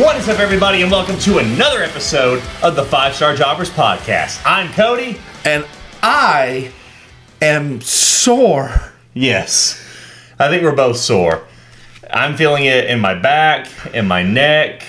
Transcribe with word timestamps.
What 0.00 0.16
is 0.16 0.30
up, 0.30 0.38
everybody, 0.38 0.80
and 0.80 0.90
welcome 0.90 1.18
to 1.18 1.38
another 1.40 1.82
episode 1.82 2.42
of 2.62 2.74
the 2.74 2.82
Five 2.84 3.14
Star 3.14 3.36
Jobbers 3.36 3.68
Podcast. 3.68 4.40
I'm 4.46 4.72
Cody. 4.72 5.18
and 5.44 5.66
I 6.02 6.72
am 7.42 7.82
sore. 7.82 8.70
Yes, 9.12 9.78
I 10.38 10.48
think 10.48 10.62
we're 10.62 10.74
both 10.74 10.96
sore. 10.96 11.44
I'm 12.10 12.34
feeling 12.34 12.64
it 12.64 12.86
in 12.86 12.98
my 12.98 13.12
back, 13.12 13.68
in 13.92 14.08
my 14.08 14.22
neck, 14.22 14.84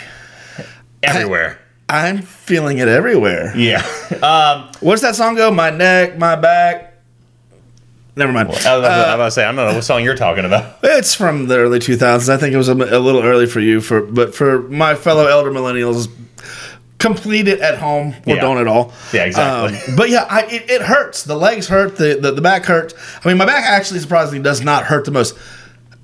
everywhere. 1.03 1.59
I'm 1.89 2.21
feeling 2.21 2.77
it 2.77 2.88
everywhere. 2.88 3.53
Yeah. 3.57 3.85
Um, 4.23 4.71
What's 4.80 5.02
that 5.02 5.16
song 5.16 5.35
go? 5.35 5.52
My 5.52 5.71
neck, 5.71 6.17
my 6.17 6.38
back. 6.38 6.91
Never 8.15 8.33
mind. 8.33 8.49
I 8.49 8.51
was, 8.51 8.65
I 8.65 8.77
was 8.77 8.85
about 8.85 9.25
to 9.25 9.31
say, 9.31 9.43
I 9.43 9.47
don't 9.47 9.55
know 9.55 9.73
what 9.73 9.83
song 9.83 10.03
you're 10.03 10.15
talking 10.15 10.43
about. 10.43 10.79
It's 10.83 11.15
from 11.15 11.47
the 11.47 11.57
early 11.57 11.79
2000s. 11.79 12.27
I 12.29 12.38
think 12.38 12.53
it 12.53 12.57
was 12.57 12.67
a, 12.67 12.73
a 12.73 12.99
little 12.99 13.21
early 13.23 13.45
for 13.45 13.61
you, 13.61 13.79
for 13.79 14.02
but 14.02 14.35
for 14.35 14.63
my 14.63 14.95
fellow 14.95 15.27
elder 15.27 15.49
millennials, 15.49 16.09
complete 16.99 17.47
it 17.47 17.61
at 17.61 17.77
home 17.79 18.13
or 18.27 18.35
Yeah. 18.35 18.41
don't 18.41 18.57
at 18.57 18.67
all. 18.67 18.93
Yeah, 19.13 19.23
exactly. 19.23 19.77
Um, 19.91 19.95
but 19.95 20.09
yeah, 20.09 20.25
I, 20.29 20.41
it, 20.43 20.69
it 20.69 20.81
hurts. 20.81 21.23
The 21.23 21.35
legs 21.38 21.67
hurt. 21.69 21.95
The, 21.95 22.16
the 22.21 22.31
the 22.31 22.41
back 22.41 22.66
hurts. 22.66 22.94
I 23.23 23.27
mean, 23.30 23.38
my 23.38 23.45
back 23.45 23.63
actually 23.63 23.99
surprisingly 24.02 24.43
does 24.43 24.61
not 24.61 24.83
hurt 24.83 25.05
the 25.05 25.11
most. 25.11 25.38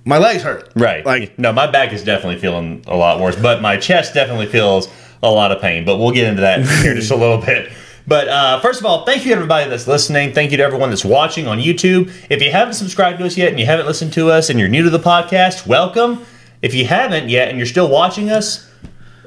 My 0.05 0.17
legs 0.17 0.43
hurt. 0.43 0.71
Right. 0.75 1.05
Like 1.05 1.37
no, 1.37 1.51
my 1.51 1.69
back 1.69 1.91
is 1.91 2.03
definitely 2.05 2.39
feeling 2.39 2.83
a 2.87 2.95
lot 2.95 3.19
worse, 3.19 3.35
but 3.35 3.61
my 3.61 3.75
chest 3.75 4.13
definitely 4.13 4.45
feels 4.47 4.87
a 5.21 5.29
lot 5.29 5.51
of 5.51 5.61
pain. 5.61 5.83
But 5.83 5.97
we'll 5.97 6.13
get 6.13 6.27
into 6.27 6.41
that 6.41 6.65
here 6.81 6.95
just 6.95 7.11
a 7.11 7.15
little 7.17 7.39
bit. 7.39 7.69
But 8.07 8.29
uh, 8.29 8.59
first 8.61 8.79
of 8.79 8.85
all, 8.85 9.05
thank 9.05 9.23
you 9.25 9.29
to 9.29 9.35
everybody 9.35 9.69
that's 9.69 9.85
listening. 9.85 10.31
Thank 10.31 10.51
you 10.51 10.57
to 10.57 10.63
everyone 10.63 10.89
that's 10.89 11.03
watching 11.03 11.45
on 11.45 11.59
YouTube. 11.59 12.09
If 12.29 12.41
you 12.41 12.51
haven't 12.51 12.75
subscribed 12.75 13.19
to 13.19 13.25
us 13.25 13.35
yet 13.35 13.49
and 13.49 13.59
you 13.59 13.65
haven't 13.65 13.85
listened 13.85 14.13
to 14.13 14.31
us 14.31 14.49
and 14.49 14.57
you're 14.57 14.69
new 14.69 14.83
to 14.83 14.89
the 14.89 14.99
podcast, 14.99 15.67
welcome. 15.67 16.25
If 16.61 16.73
you 16.73 16.85
haven't 16.85 17.27
yet 17.27 17.49
and 17.49 17.57
you're 17.57 17.67
still 17.67 17.89
watching 17.89 18.29
us, 18.29 18.71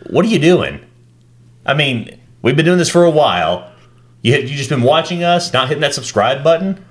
what 0.09 0.25
are 0.25 0.29
you 0.29 0.39
doing? 0.39 0.81
I 1.67 1.75
mean, 1.75 2.19
we've 2.41 2.57
been 2.57 2.65
doing 2.65 2.79
this 2.79 2.89
for 2.89 3.05
a 3.05 3.11
while. 3.11 3.71
You 4.23 4.37
you 4.37 4.57
just 4.57 4.71
been 4.71 4.83
watching 4.83 5.23
us, 5.23 5.53
not 5.53 5.69
hitting 5.69 5.83
that 5.83 5.95
subscribe 5.95 6.43
button. 6.43 6.83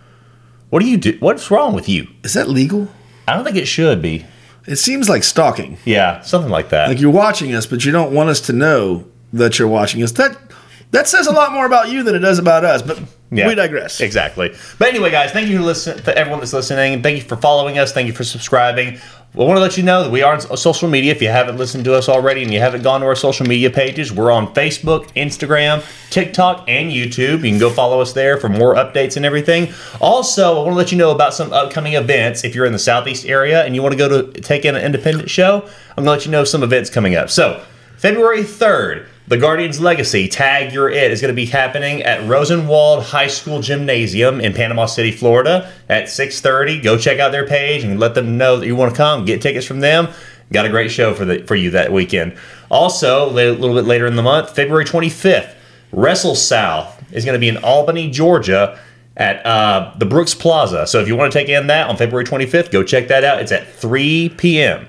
What 0.70 0.82
do 0.82 0.88
you 0.88 0.98
do? 0.98 1.18
What's 1.20 1.50
wrong 1.50 1.74
with 1.74 1.90
you? 1.90 2.08
is 2.24 2.34
that 2.34 2.48
legal? 2.48 2.88
I 3.28 3.36
don't 3.36 3.44
think 3.44 3.58
it 3.58 3.68
should 3.68 4.02
be. 4.02 4.26
It 4.68 4.76
seems 4.78 5.10
like 5.10 5.24
stalking. 5.24 5.78
Yeah, 5.86 6.22
something 6.22 6.52
like 6.52 6.70
that. 6.70 6.90
Like 6.90 7.02
you're 7.02 7.12
watching 7.12 7.54
us, 7.56 7.66
but 7.66 7.84
you 7.84 7.92
don't 7.92 8.14
want 8.14 8.30
us 8.30 8.42
to 8.42 8.54
know 8.54 9.06
that 9.34 9.58
you're 9.58 9.68
watching 9.68 10.04
us. 10.04 10.12
That 10.14 10.49
that 10.92 11.08
says 11.08 11.28
a 11.28 11.32
lot 11.32 11.52
more 11.54 11.66
about 11.66 11.90
you 11.92 12.04
than 12.04 12.16
it 12.16 12.20
does 12.20 12.40
about 12.40 12.64
us. 12.66 12.82
But 12.82 13.00
Yeah. 13.32 13.48
we 13.48 13.54
digress. 13.54 14.02
Exactly. 14.02 14.56
But 14.80 14.88
anyway, 14.88 15.12
guys, 15.12 15.30
thank 15.32 15.50
you 15.50 15.60
to 15.60 15.64
listen 15.64 16.02
to 16.02 16.18
everyone 16.18 16.40
that's 16.40 16.52
listening. 16.54 17.04
Thank 17.04 17.18
you 17.18 17.24
for 17.24 17.36
following 17.36 17.78
us. 17.78 17.92
Thank 17.92 18.08
you 18.08 18.14
for 18.14 18.24
subscribing. 18.24 19.00
We 19.36 19.46
want 19.46 19.58
to 19.58 19.62
let 19.62 19.78
you 19.78 19.84
know 19.84 20.02
that 20.02 20.10
we 20.10 20.24
are 20.24 20.34
on 20.34 20.58
social 20.58 20.90
media. 20.90 21.12
If 21.12 21.22
you 21.22 21.28
haven't 21.28 21.58
listened 21.58 21.86
to 21.86 21.94
us 21.94 22.10
already 22.10 22.42
and 22.42 22.52
you 22.52 22.60
haven't 22.60 22.82
gone 22.82 23.02
to 23.02 23.06
our 23.06 23.16
social 23.16 23.46
media 23.46 23.70
pages, 23.70 24.12
we're 24.12 24.32
on 24.32 24.52
Facebook, 24.56 25.06
Instagram, 25.16 25.84
TikTok, 26.10 26.64
and 26.68 26.92
YouTube. 26.92 27.44
You 27.44 27.52
can 27.52 27.60
go 27.60 27.70
follow 27.70 28.02
us 28.02 28.14
there 28.14 28.38
for 28.38 28.50
more 28.50 28.74
updates 28.74 29.16
and 29.18 29.24
everything. 29.28 29.72
Also, 30.02 30.54
I 30.56 30.64
want 30.64 30.72
to 30.72 30.76
let 30.76 30.92
you 30.92 30.98
know 30.98 31.12
about 31.12 31.36
some 31.36 31.54
upcoming 31.54 31.94
events. 31.94 32.44
If 32.44 32.56
you're 32.56 32.66
in 32.66 32.74
the 32.74 32.80
Southeast 32.80 33.28
area 33.28 33.64
and 33.64 33.76
you 33.76 33.84
want 33.84 33.94
to 33.94 33.98
go 34.00 34.10
to 34.24 34.42
take 34.42 34.66
in 34.66 34.76
an 34.76 34.84
independent 34.84 35.30
show, 35.30 35.58
I'm 35.96 36.04
going 36.04 36.06
to 36.06 36.12
let 36.12 36.26
you 36.26 36.32
know 36.32 36.44
some 36.44 36.64
events 36.64 36.90
coming 36.90 37.14
up. 37.14 37.30
So, 37.30 37.62
February 37.98 38.42
3rd, 38.44 39.06
the 39.30 39.38
Guardians 39.38 39.80
Legacy 39.80 40.28
Tag 40.28 40.74
Your 40.74 40.90
It 40.90 41.12
is 41.12 41.22
going 41.22 41.32
to 41.32 41.36
be 41.36 41.46
happening 41.46 42.02
at 42.02 42.28
Rosenwald 42.28 43.04
High 43.04 43.28
School 43.28 43.62
Gymnasium 43.62 44.42
in 44.42 44.54
Panama 44.54 44.88
City, 44.88 45.12
Florida 45.12 45.72
at 45.88 46.06
6:30. 46.06 46.82
Go 46.82 46.98
check 46.98 47.20
out 47.20 47.32
their 47.32 47.46
page 47.46 47.84
and 47.84 48.00
let 48.00 48.16
them 48.16 48.40
know 48.40 48.58
that 48.58 48.66
you 48.66 48.76
want 48.76 48.92
to 48.92 48.98
come. 48.98 49.26
Get 49.26 49.40
tickets 49.40 49.68
from 49.68 49.82
them. 49.82 50.08
Got 50.52 50.66
a 50.66 50.70
great 50.70 50.90
show 50.90 51.14
for 51.14 51.26
the 51.26 51.44
for 51.44 51.54
you 51.54 51.70
that 51.72 51.94
weekend. 51.94 52.36
Also, 52.72 53.30
a 53.30 53.32
little 53.32 53.76
bit 53.76 53.86
later 53.86 54.08
in 54.08 54.16
the 54.16 54.24
month, 54.24 54.56
February 54.56 54.84
25th, 54.84 55.54
Wrestle 55.92 56.34
South 56.34 57.00
is 57.14 57.24
going 57.24 57.34
to 57.34 57.40
be 57.40 57.50
in 57.50 57.58
Albany, 57.58 58.10
Georgia 58.10 58.80
at 59.16 59.46
uh, 59.46 59.94
the 60.00 60.08
Brooks 60.08 60.34
Plaza. 60.34 60.88
So 60.88 61.02
if 61.02 61.08
you 61.08 61.16
want 61.16 61.32
to 61.32 61.38
take 61.38 61.50
in 61.50 61.68
that 61.68 61.88
on 61.88 61.98
February 61.98 62.26
25th, 62.26 62.72
go 62.72 62.82
check 62.82 63.10
that 63.10 63.24
out. 63.24 63.42
It's 63.42 63.52
at 63.52 63.72
3 63.76 64.30
p.m. 64.30 64.88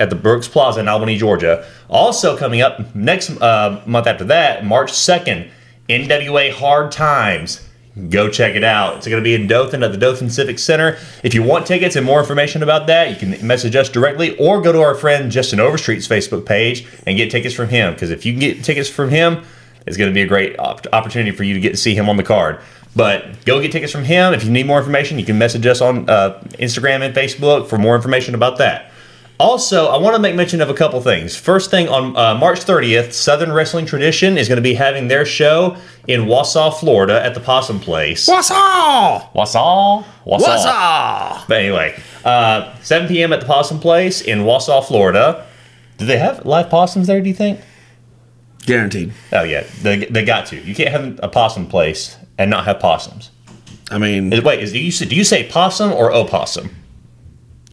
at 0.00 0.10
the 0.10 0.16
Brooks 0.16 0.48
Plaza 0.48 0.80
in 0.80 0.88
Albany, 0.88 1.16
Georgia. 1.16 1.64
Also 1.88 2.36
coming 2.36 2.62
up 2.62 2.94
next 2.94 3.30
uh, 3.40 3.80
month 3.86 4.06
after 4.06 4.24
that, 4.24 4.64
March 4.64 4.90
2nd, 4.90 5.48
NWA 5.88 6.50
Hard 6.52 6.90
Times. 6.90 7.66
Go 8.08 8.30
check 8.30 8.54
it 8.54 8.64
out. 8.64 8.96
It's 8.96 9.06
going 9.06 9.22
to 9.22 9.24
be 9.24 9.34
in 9.34 9.46
Dothan 9.46 9.82
at 9.82 9.92
the 9.92 9.98
Dothan 9.98 10.30
Civic 10.30 10.58
Center. 10.58 10.96
If 11.22 11.34
you 11.34 11.42
want 11.42 11.66
tickets 11.66 11.96
and 11.96 12.06
more 12.06 12.20
information 12.20 12.62
about 12.62 12.86
that, 12.86 13.10
you 13.10 13.16
can 13.16 13.46
message 13.46 13.76
us 13.76 13.88
directly 13.88 14.36
or 14.38 14.62
go 14.62 14.72
to 14.72 14.80
our 14.80 14.94
friend 14.94 15.30
Justin 15.30 15.58
Overstreet's 15.58 16.08
Facebook 16.08 16.46
page 16.46 16.86
and 17.06 17.16
get 17.16 17.30
tickets 17.30 17.54
from 17.54 17.68
him. 17.68 17.92
Because 17.92 18.10
if 18.10 18.24
you 18.24 18.32
can 18.32 18.40
get 18.40 18.64
tickets 18.64 18.88
from 18.88 19.10
him, 19.10 19.44
it's 19.86 19.96
going 19.96 20.08
to 20.08 20.14
be 20.14 20.22
a 20.22 20.26
great 20.26 20.58
op- 20.58 20.86
opportunity 20.92 21.36
for 21.36 21.42
you 21.42 21.52
to 21.52 21.60
get 21.60 21.70
to 21.70 21.76
see 21.76 21.94
him 21.94 22.08
on 22.08 22.16
the 22.16 22.22
card. 22.22 22.60
But 22.94 23.44
go 23.44 23.60
get 23.60 23.72
tickets 23.72 23.92
from 23.92 24.04
him. 24.04 24.32
If 24.32 24.44
you 24.44 24.50
need 24.50 24.66
more 24.66 24.78
information, 24.78 25.18
you 25.18 25.26
can 25.26 25.36
message 25.36 25.66
us 25.66 25.80
on 25.80 26.08
uh, 26.08 26.40
Instagram 26.52 27.02
and 27.02 27.14
Facebook 27.14 27.68
for 27.68 27.76
more 27.76 27.96
information 27.96 28.34
about 28.34 28.58
that. 28.58 28.89
Also, 29.40 29.86
I 29.86 29.96
want 29.96 30.14
to 30.14 30.20
make 30.20 30.34
mention 30.34 30.60
of 30.60 30.68
a 30.68 30.74
couple 30.74 31.00
things. 31.00 31.34
First 31.34 31.70
thing, 31.70 31.88
on 31.88 32.14
uh, 32.14 32.34
March 32.34 32.60
30th, 32.60 33.12
Southern 33.14 33.50
Wrestling 33.52 33.86
Tradition 33.86 34.36
is 34.36 34.48
going 34.48 34.56
to 34.56 34.62
be 34.62 34.74
having 34.74 35.08
their 35.08 35.24
show 35.24 35.76
in 36.06 36.22
Wausau, 36.26 36.72
Florida 36.78 37.24
at 37.24 37.32
the 37.34 37.40
Possum 37.40 37.80
Place. 37.80 38.28
What's 38.28 38.50
all? 38.50 39.30
Wausau? 39.34 40.04
What's 40.24 40.44
all? 40.46 41.42
But 41.48 41.56
anyway, 41.56 41.98
uh, 42.24 42.76
7 42.82 43.08
p.m. 43.08 43.32
at 43.32 43.40
the 43.40 43.46
Possum 43.46 43.80
Place 43.80 44.20
in 44.20 44.40
Wausau, 44.40 44.84
Florida. 44.86 45.46
Do 45.96 46.04
they 46.04 46.18
have 46.18 46.44
live 46.44 46.68
possums 46.68 47.06
there, 47.06 47.20
do 47.22 47.28
you 47.28 47.34
think? 47.34 47.60
Guaranteed. 48.66 49.12
Oh, 49.32 49.42
yeah. 49.42 49.64
They, 49.80 50.04
they 50.04 50.24
got 50.24 50.46
to. 50.46 50.60
You 50.60 50.74
can't 50.74 50.90
have 50.90 51.20
a 51.22 51.28
possum 51.28 51.66
place 51.66 52.18
and 52.36 52.50
not 52.50 52.66
have 52.66 52.78
possums. 52.78 53.30
I 53.90 53.96
mean, 53.96 54.30
Wait, 54.44 54.60
is, 54.60 54.72
do, 54.72 54.78
you, 54.78 54.92
say- 54.92 55.06
do 55.06 55.16
you 55.16 55.24
say 55.24 55.48
possum 55.48 55.92
or 55.92 56.12
opossum? 56.12 56.76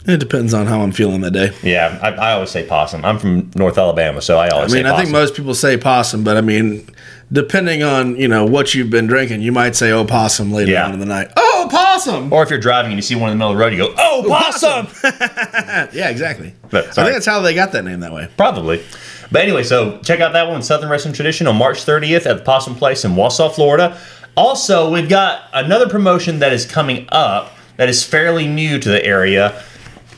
It 0.08 0.18
depends 0.18 0.54
on 0.54 0.66
how 0.66 0.80
I'm 0.80 0.92
feeling 0.92 1.20
that 1.20 1.32
day. 1.32 1.52
Yeah, 1.62 1.98
I, 2.02 2.10
I 2.12 2.32
always 2.32 2.50
say 2.50 2.66
possum. 2.66 3.04
I'm 3.04 3.18
from 3.18 3.50
North 3.54 3.76
Alabama, 3.76 4.22
so 4.22 4.38
I 4.38 4.48
always. 4.48 4.72
I 4.72 4.76
mean, 4.76 4.86
I 4.86 4.96
think 4.96 5.10
most 5.10 5.34
people 5.34 5.54
say 5.54 5.76
possum, 5.76 6.24
but 6.24 6.36
I 6.38 6.40
mean, 6.40 6.88
depending 7.30 7.82
on 7.82 8.16
you 8.16 8.26
know 8.26 8.46
what 8.46 8.74
you've 8.74 8.90
been 8.90 9.06
drinking, 9.06 9.42
you 9.42 9.52
might 9.52 9.76
say 9.76 9.90
oh, 9.90 10.00
opossum 10.00 10.50
later 10.50 10.72
Yeah. 10.72 10.86
on 10.86 10.94
in 10.94 11.00
the 11.00 11.06
night. 11.06 11.30
Oh, 11.36 11.68
possum! 11.70 12.32
Or 12.32 12.42
if 12.42 12.48
you're 12.48 12.58
driving 12.58 12.92
and 12.92 12.98
you 12.98 13.02
see 13.02 13.16
one 13.16 13.30
in 13.30 13.38
the 13.38 13.44
middle 13.44 13.52
of 13.52 13.58
the 13.58 13.64
road, 13.64 13.72
you 13.72 13.78
go, 13.78 13.94
"Oh, 13.98 14.22
oh 14.24 14.28
possum!" 14.28 14.88
Yeah, 15.92 16.08
exactly. 16.08 16.54
But, 16.70 16.98
I 16.98 17.04
think 17.04 17.14
that's 17.14 17.26
how 17.26 17.40
they 17.40 17.54
got 17.54 17.72
that 17.72 17.84
name 17.84 18.00
that 18.00 18.12
way. 18.12 18.28
Probably. 18.36 18.82
But 19.30 19.42
anyway, 19.42 19.62
so 19.62 20.00
check 20.00 20.20
out 20.20 20.32
that 20.32 20.48
one, 20.48 20.62
Southern 20.62 20.88
Wrestling 20.88 21.12
Tradition, 21.12 21.46
on 21.46 21.56
March 21.56 21.84
30th 21.84 22.24
at 22.24 22.38
the 22.38 22.44
Possum 22.44 22.74
Place 22.74 23.04
in 23.04 23.12
Wausau, 23.12 23.54
Florida. 23.54 23.98
Also, 24.36 24.90
we've 24.90 25.08
got 25.08 25.42
another 25.52 25.86
promotion 25.88 26.38
that 26.38 26.52
is 26.52 26.64
coming 26.64 27.06
up 27.10 27.52
that 27.76 27.88
is 27.88 28.04
fairly 28.04 28.46
new 28.46 28.78
to 28.78 28.88
the 28.88 29.04
area 29.04 29.62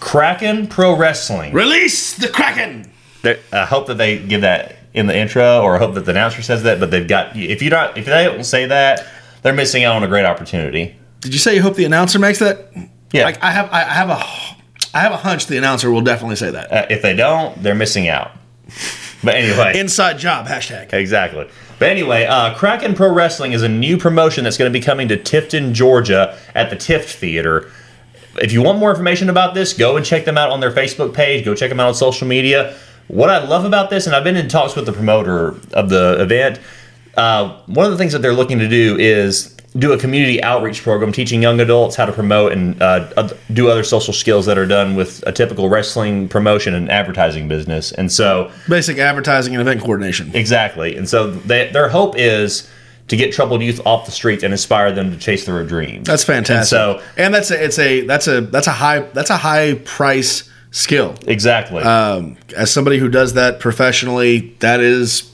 Kraken 0.00 0.66
Pro 0.66 0.96
Wrestling. 0.96 1.52
Release 1.52 2.14
the 2.16 2.28
kraken. 2.28 2.90
There- 3.22 3.38
I 3.52 3.66
hope 3.66 3.86
that 3.86 3.98
they 3.98 4.18
give 4.18 4.40
that 4.40 4.76
in 4.92 5.06
the 5.06 5.16
intro, 5.16 5.60
or 5.62 5.76
I 5.76 5.78
hope 5.78 5.94
that 5.94 6.04
the 6.04 6.10
announcer 6.10 6.42
says 6.42 6.62
that. 6.64 6.80
But 6.80 6.90
they've 6.90 7.06
got 7.06 7.36
if 7.36 7.62
you 7.62 7.70
don't 7.70 7.96
if 7.96 8.06
they 8.06 8.24
don't 8.24 8.44
say 8.44 8.66
that, 8.66 9.06
they're 9.42 9.52
missing 9.52 9.84
out 9.84 9.96
on 9.96 10.02
a 10.02 10.08
great 10.08 10.24
opportunity. 10.24 10.96
Did 11.20 11.32
you 11.32 11.38
say 11.38 11.54
you 11.54 11.62
hope 11.62 11.76
the 11.76 11.84
announcer 11.84 12.18
makes 12.18 12.38
that? 12.38 12.72
Yeah. 13.12 13.24
Like 13.24 13.42
I 13.42 13.50
have, 13.50 13.70
I 13.70 13.80
have 13.80 14.08
a, 14.08 14.14
I 14.96 15.00
have 15.00 15.12
a 15.12 15.16
hunch 15.18 15.46
the 15.46 15.58
announcer 15.58 15.90
will 15.90 16.00
definitely 16.00 16.36
say 16.36 16.50
that. 16.50 16.72
Uh, 16.72 16.86
if 16.88 17.02
they 17.02 17.14
don't, 17.14 17.62
they're 17.62 17.74
missing 17.74 18.08
out. 18.08 18.30
But 19.22 19.34
anyway, 19.34 19.72
Inside 19.78 20.18
job 20.18 20.46
hashtag. 20.46 20.92
Exactly. 20.94 21.48
But 21.78 21.88
anyway, 21.90 22.24
uh, 22.24 22.54
Kraken 22.54 22.94
Pro 22.94 23.12
Wrestling 23.12 23.52
is 23.52 23.62
a 23.62 23.68
new 23.68 23.98
promotion 23.98 24.44
that's 24.44 24.56
going 24.56 24.70
to 24.72 24.78
be 24.78 24.82
coming 24.84 25.08
to 25.08 25.16
Tifton, 25.16 25.72
Georgia 25.72 26.38
at 26.54 26.70
the 26.70 26.76
Tift 26.76 27.14
Theater. 27.14 27.70
If 28.36 28.52
you 28.52 28.62
want 28.62 28.78
more 28.78 28.90
information 28.90 29.28
about 29.28 29.54
this, 29.54 29.72
go 29.72 29.96
and 29.96 30.06
check 30.06 30.24
them 30.24 30.38
out 30.38 30.50
on 30.50 30.60
their 30.60 30.70
Facebook 30.70 31.14
page. 31.14 31.44
Go 31.44 31.54
check 31.54 31.68
them 31.68 31.80
out 31.80 31.88
on 31.88 31.94
social 31.94 32.26
media. 32.26 32.76
What 33.08 33.28
I 33.28 33.44
love 33.44 33.64
about 33.64 33.90
this, 33.90 34.06
and 34.06 34.14
I've 34.14 34.24
been 34.24 34.36
in 34.36 34.48
talks 34.48 34.76
with 34.76 34.86
the 34.86 34.92
promoter 34.92 35.56
of 35.72 35.88
the 35.88 36.16
event, 36.20 36.60
uh, 37.16 37.60
one 37.66 37.86
of 37.86 37.92
the 37.92 37.98
things 37.98 38.12
that 38.12 38.22
they're 38.22 38.32
looking 38.32 38.60
to 38.60 38.68
do 38.68 38.96
is 38.98 39.56
do 39.76 39.92
a 39.92 39.98
community 39.98 40.42
outreach 40.42 40.82
program 40.82 41.12
teaching 41.12 41.42
young 41.42 41.60
adults 41.60 41.94
how 41.94 42.04
to 42.04 42.12
promote 42.12 42.52
and 42.52 42.80
uh, 42.82 43.28
do 43.52 43.68
other 43.68 43.84
social 43.84 44.12
skills 44.12 44.46
that 44.46 44.58
are 44.58 44.66
done 44.66 44.96
with 44.96 45.22
a 45.26 45.32
typical 45.32 45.68
wrestling 45.68 46.28
promotion 46.28 46.74
and 46.74 46.90
advertising 46.90 47.46
business. 47.46 47.92
And 47.92 48.10
so 48.10 48.50
Basic 48.68 48.98
advertising 48.98 49.54
and 49.54 49.60
event 49.60 49.80
coordination. 49.80 50.34
Exactly. 50.34 50.96
And 50.96 51.08
so 51.08 51.30
they, 51.30 51.70
their 51.70 51.88
hope 51.88 52.14
is 52.16 52.68
to 53.10 53.16
get 53.16 53.32
troubled 53.32 53.60
youth 53.60 53.84
off 53.84 54.06
the 54.06 54.12
streets 54.12 54.44
and 54.44 54.52
inspire 54.52 54.92
them 54.92 55.10
to 55.10 55.18
chase 55.18 55.44
their 55.44 55.64
dreams. 55.64 56.06
That's 56.06 56.22
fantastic. 56.22 56.78
And 56.78 57.00
so 57.00 57.02
and 57.16 57.34
that's 57.34 57.50
a, 57.50 57.64
it's 57.64 57.78
a, 57.78 58.00
that's 58.02 58.28
a, 58.28 58.40
that's 58.40 58.68
a 58.68 58.72
high, 58.72 59.00
that's 59.00 59.30
a 59.30 59.36
high 59.36 59.74
price 59.84 60.48
skill. 60.70 61.16
exactly. 61.26 61.82
Um, 61.82 62.36
as 62.56 62.70
somebody 62.70 62.98
who 62.98 63.08
does 63.08 63.34
that 63.34 63.58
professionally, 63.58 64.54
that 64.60 64.78
is 64.78 65.28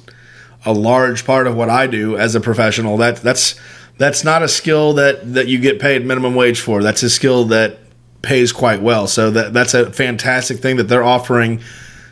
a 0.64 0.73
large 0.73 1.26
part 1.26 1.46
of 1.46 1.55
what 1.55 1.69
I 1.69 1.87
do 1.87 2.17
as 2.17 2.34
a 2.34 2.40
professional. 2.40 2.96
That 2.96 3.17
that's 3.17 3.61
that's 3.99 4.25
not 4.25 4.43
a 4.43 4.49
skill 4.49 4.94
that 4.94 5.34
that 5.34 5.46
you 5.46 5.58
get 5.58 5.78
paid 5.78 6.05
minimum 6.06 6.34
wage 6.34 6.61
for. 6.61 6.82
That's 6.82 7.02
a 7.02 7.11
skill 7.11 7.44
that 7.46 7.78
pays 8.23 8.52
quite 8.52 8.81
well. 8.81 9.06
So 9.06 9.31
that 9.32 9.52
that's 9.52 9.75
a 9.75 9.93
fantastic 9.93 10.61
thing 10.61 10.76
that 10.76 10.84
they're 10.84 11.05
offering 11.05 11.61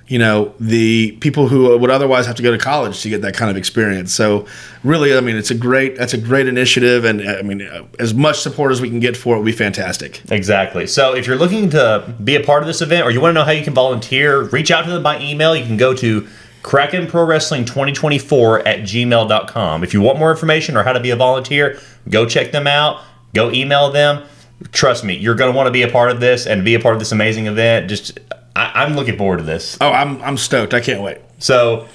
you 0.06 0.18
know 0.18 0.54
the 0.60 1.12
people 1.20 1.48
who 1.48 1.76
would 1.78 1.90
otherwise 1.90 2.26
have 2.26 2.36
to 2.36 2.42
go 2.42 2.50
to 2.50 2.58
college 2.58 3.00
to 3.02 3.08
get 3.08 3.22
that 3.22 3.34
kind 3.34 3.50
of 3.50 3.56
experience. 3.56 4.12
So 4.12 4.46
really, 4.82 5.16
I 5.16 5.20
mean, 5.20 5.36
it's 5.36 5.50
a 5.50 5.54
great 5.54 5.96
that's 5.96 6.12
a 6.12 6.18
great 6.18 6.46
initiative, 6.46 7.04
and 7.04 7.26
I 7.26 7.42
mean, 7.42 7.62
uh, 7.62 7.86
as 7.98 8.12
much 8.12 8.40
support 8.40 8.72
as 8.72 8.80
we 8.80 8.90
can 8.90 9.00
get 9.00 9.16
for 9.16 9.34
it 9.34 9.38
would 9.38 9.46
be 9.46 9.52
fantastic. 9.52 10.22
Exactly. 10.30 10.86
So 10.86 11.14
if 11.14 11.26
you're 11.26 11.36
looking 11.36 11.70
to 11.70 12.14
be 12.22 12.36
a 12.36 12.42
part 12.42 12.62
of 12.62 12.66
this 12.66 12.82
event 12.82 13.06
or 13.06 13.10
you 13.10 13.20
want 13.20 13.30
to 13.30 13.34
know 13.34 13.44
how 13.44 13.52
you 13.52 13.64
can 13.64 13.74
volunteer, 13.74 14.42
reach 14.42 14.70
out 14.70 14.84
to 14.84 14.90
them 14.90 15.02
by 15.02 15.20
email. 15.20 15.56
You 15.56 15.64
can 15.64 15.76
go 15.76 15.94
to 15.94 16.26
Kraken 16.62 17.06
Pro 17.06 17.24
Wrestling 17.24 17.64
2024 17.64 18.66
at 18.66 18.80
gmail.com. 18.80 19.84
If 19.84 19.94
you 19.94 20.00
want 20.00 20.18
more 20.18 20.30
information 20.30 20.76
or 20.76 20.82
how 20.82 20.92
to 20.92 21.00
be 21.00 21.10
a 21.10 21.16
volunteer, 21.16 21.78
go 22.08 22.26
check 22.26 22.52
them 22.52 22.66
out. 22.66 23.02
Go 23.34 23.50
email 23.52 23.90
them. 23.90 24.24
Trust 24.72 25.04
me, 25.04 25.14
you're 25.14 25.34
going 25.34 25.52
to 25.52 25.56
want 25.56 25.66
to 25.66 25.72
be 25.72 25.82
a 25.82 25.88
part 25.88 26.10
of 26.10 26.20
this 26.20 26.46
and 26.46 26.64
be 26.64 26.74
a 26.74 26.80
part 26.80 26.94
of 26.94 27.00
this 27.00 27.12
amazing 27.12 27.46
event. 27.46 27.90
Just, 27.90 28.18
I, 28.56 28.82
I'm 28.82 28.94
looking 28.94 29.16
forward 29.16 29.38
to 29.38 29.42
this. 29.42 29.76
Oh, 29.80 29.90
I'm 29.90 30.22
I'm 30.22 30.36
stoked. 30.36 30.74
I 30.74 30.80
can't 30.80 31.02
wait. 31.02 31.18
So, 31.38 31.86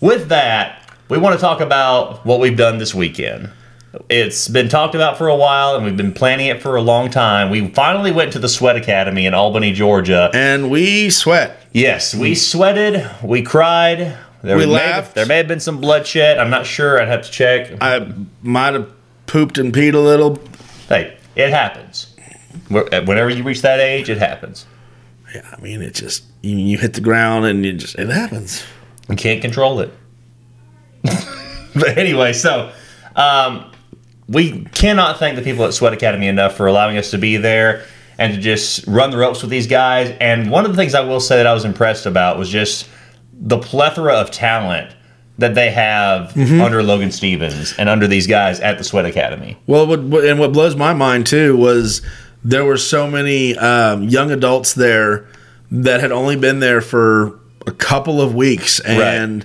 with 0.00 0.28
that, 0.28 0.82
we 1.08 1.18
want 1.18 1.34
to 1.34 1.40
talk 1.40 1.60
about 1.60 2.24
what 2.26 2.40
we've 2.40 2.56
done 2.56 2.78
this 2.78 2.94
weekend. 2.94 3.50
It's 4.08 4.48
been 4.48 4.68
talked 4.68 4.94
about 4.94 5.16
for 5.16 5.28
a 5.28 5.36
while, 5.36 5.74
and 5.74 5.84
we've 5.84 5.96
been 5.96 6.12
planning 6.12 6.48
it 6.48 6.60
for 6.60 6.76
a 6.76 6.82
long 6.82 7.10
time. 7.10 7.50
We 7.50 7.68
finally 7.68 8.12
went 8.12 8.32
to 8.34 8.38
the 8.38 8.48
Sweat 8.48 8.76
Academy 8.76 9.24
in 9.24 9.32
Albany, 9.32 9.72
Georgia. 9.72 10.30
And 10.34 10.70
we 10.70 11.08
sweat. 11.08 11.58
Yes, 11.72 12.14
we 12.14 12.34
sweated, 12.34 13.08
we 13.22 13.42
cried. 13.42 14.16
There 14.42 14.56
We 14.56 14.66
laughed. 14.66 15.14
There 15.14 15.26
may 15.26 15.38
have 15.38 15.48
been 15.48 15.60
some 15.60 15.80
bloodshed. 15.80 16.38
I'm 16.38 16.50
not 16.50 16.64
sure. 16.64 17.00
I'd 17.00 17.08
have 17.08 17.24
to 17.24 17.30
check. 17.30 17.72
I 17.80 18.12
might 18.42 18.74
have 18.74 18.92
pooped 19.26 19.58
and 19.58 19.72
peed 19.72 19.94
a 19.94 19.98
little. 19.98 20.38
Hey, 20.88 21.16
it 21.34 21.50
happens. 21.50 22.14
Whenever 22.68 23.30
you 23.30 23.42
reach 23.42 23.62
that 23.62 23.80
age, 23.80 24.08
it 24.10 24.18
happens. 24.18 24.66
Yeah, 25.34 25.46
I 25.56 25.60
mean, 25.60 25.82
it 25.82 25.94
just 25.94 26.24
you, 26.42 26.56
you 26.56 26.78
hit 26.78 26.94
the 26.94 27.00
ground 27.00 27.44
and 27.46 27.64
you 27.64 27.74
just 27.74 27.96
it 27.98 28.08
happens. 28.08 28.64
You 29.08 29.16
can't 29.16 29.40
control 29.42 29.80
it. 29.80 29.92
but 31.02 31.96
anyway, 31.98 32.32
so 32.32 32.72
um, 33.16 33.70
we 34.28 34.64
cannot 34.66 35.18
thank 35.18 35.36
the 35.36 35.42
people 35.42 35.64
at 35.64 35.74
Sweat 35.74 35.92
Academy 35.92 36.26
enough 36.28 36.56
for 36.56 36.66
allowing 36.66 36.96
us 36.98 37.10
to 37.12 37.18
be 37.18 37.36
there 37.36 37.84
and 38.18 38.34
to 38.34 38.40
just 38.40 38.86
run 38.86 39.10
the 39.10 39.16
ropes 39.16 39.42
with 39.42 39.50
these 39.50 39.66
guys. 39.66 40.14
And 40.20 40.50
one 40.50 40.64
of 40.64 40.72
the 40.72 40.76
things 40.76 40.94
I 40.94 41.00
will 41.00 41.20
say 41.20 41.36
that 41.36 41.46
I 41.46 41.54
was 41.54 41.64
impressed 41.64 42.06
about 42.06 42.38
was 42.38 42.48
just 42.48 42.88
the 43.32 43.58
plethora 43.58 44.14
of 44.14 44.30
talent 44.30 44.94
that 45.38 45.54
they 45.54 45.70
have 45.70 46.36
under 46.36 46.82
Logan 46.82 47.12
Stevens 47.12 47.72
and 47.78 47.88
under 47.88 48.08
these 48.08 48.26
guys 48.26 48.58
at 48.58 48.76
the 48.76 48.82
Sweat 48.82 49.04
Academy. 49.06 49.56
Well, 49.68 49.86
what- 49.86 50.24
and 50.24 50.40
what 50.40 50.52
blows 50.52 50.74
my 50.74 50.92
mind 50.94 51.26
too 51.26 51.56
was 51.56 52.02
there 52.44 52.64
were 52.64 52.76
so 52.76 53.10
many 53.10 53.56
um, 53.56 54.04
young 54.04 54.30
adults 54.30 54.74
there 54.74 55.26
that 55.70 56.00
had 56.00 56.12
only 56.12 56.36
been 56.36 56.60
there 56.60 56.80
for 56.80 57.38
a 57.66 57.72
couple 57.72 58.20
of 58.20 58.34
weeks, 58.34 58.80
and 58.80 59.44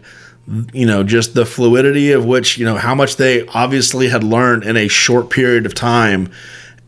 you 0.73 0.85
know, 0.85 1.03
just 1.03 1.33
the 1.33 1.45
fluidity 1.45 2.11
of 2.11 2.25
which 2.25 2.57
you 2.57 2.65
know 2.65 2.75
how 2.75 2.95
much 2.95 3.17
they 3.17 3.45
obviously 3.47 4.09
had 4.09 4.23
learned 4.23 4.63
in 4.63 4.77
a 4.77 4.87
short 4.87 5.29
period 5.29 5.65
of 5.65 5.73
time, 5.73 6.31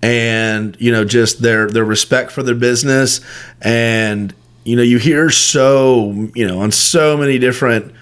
and 0.01 0.77
you 0.79 0.91
know, 0.91 1.05
just 1.05 1.41
their 1.41 1.67
their 1.67 1.85
respect 1.85 2.31
for 2.31 2.43
their 2.43 2.55
business, 2.55 3.21
and 3.61 4.33
you 4.63 4.75
know, 4.75 4.83
you 4.83 4.97
hear 4.97 5.29
so 5.29 6.29
you 6.33 6.47
know 6.47 6.59
on 6.59 6.71
so 6.71 7.17
many 7.17 7.39
different 7.39 7.93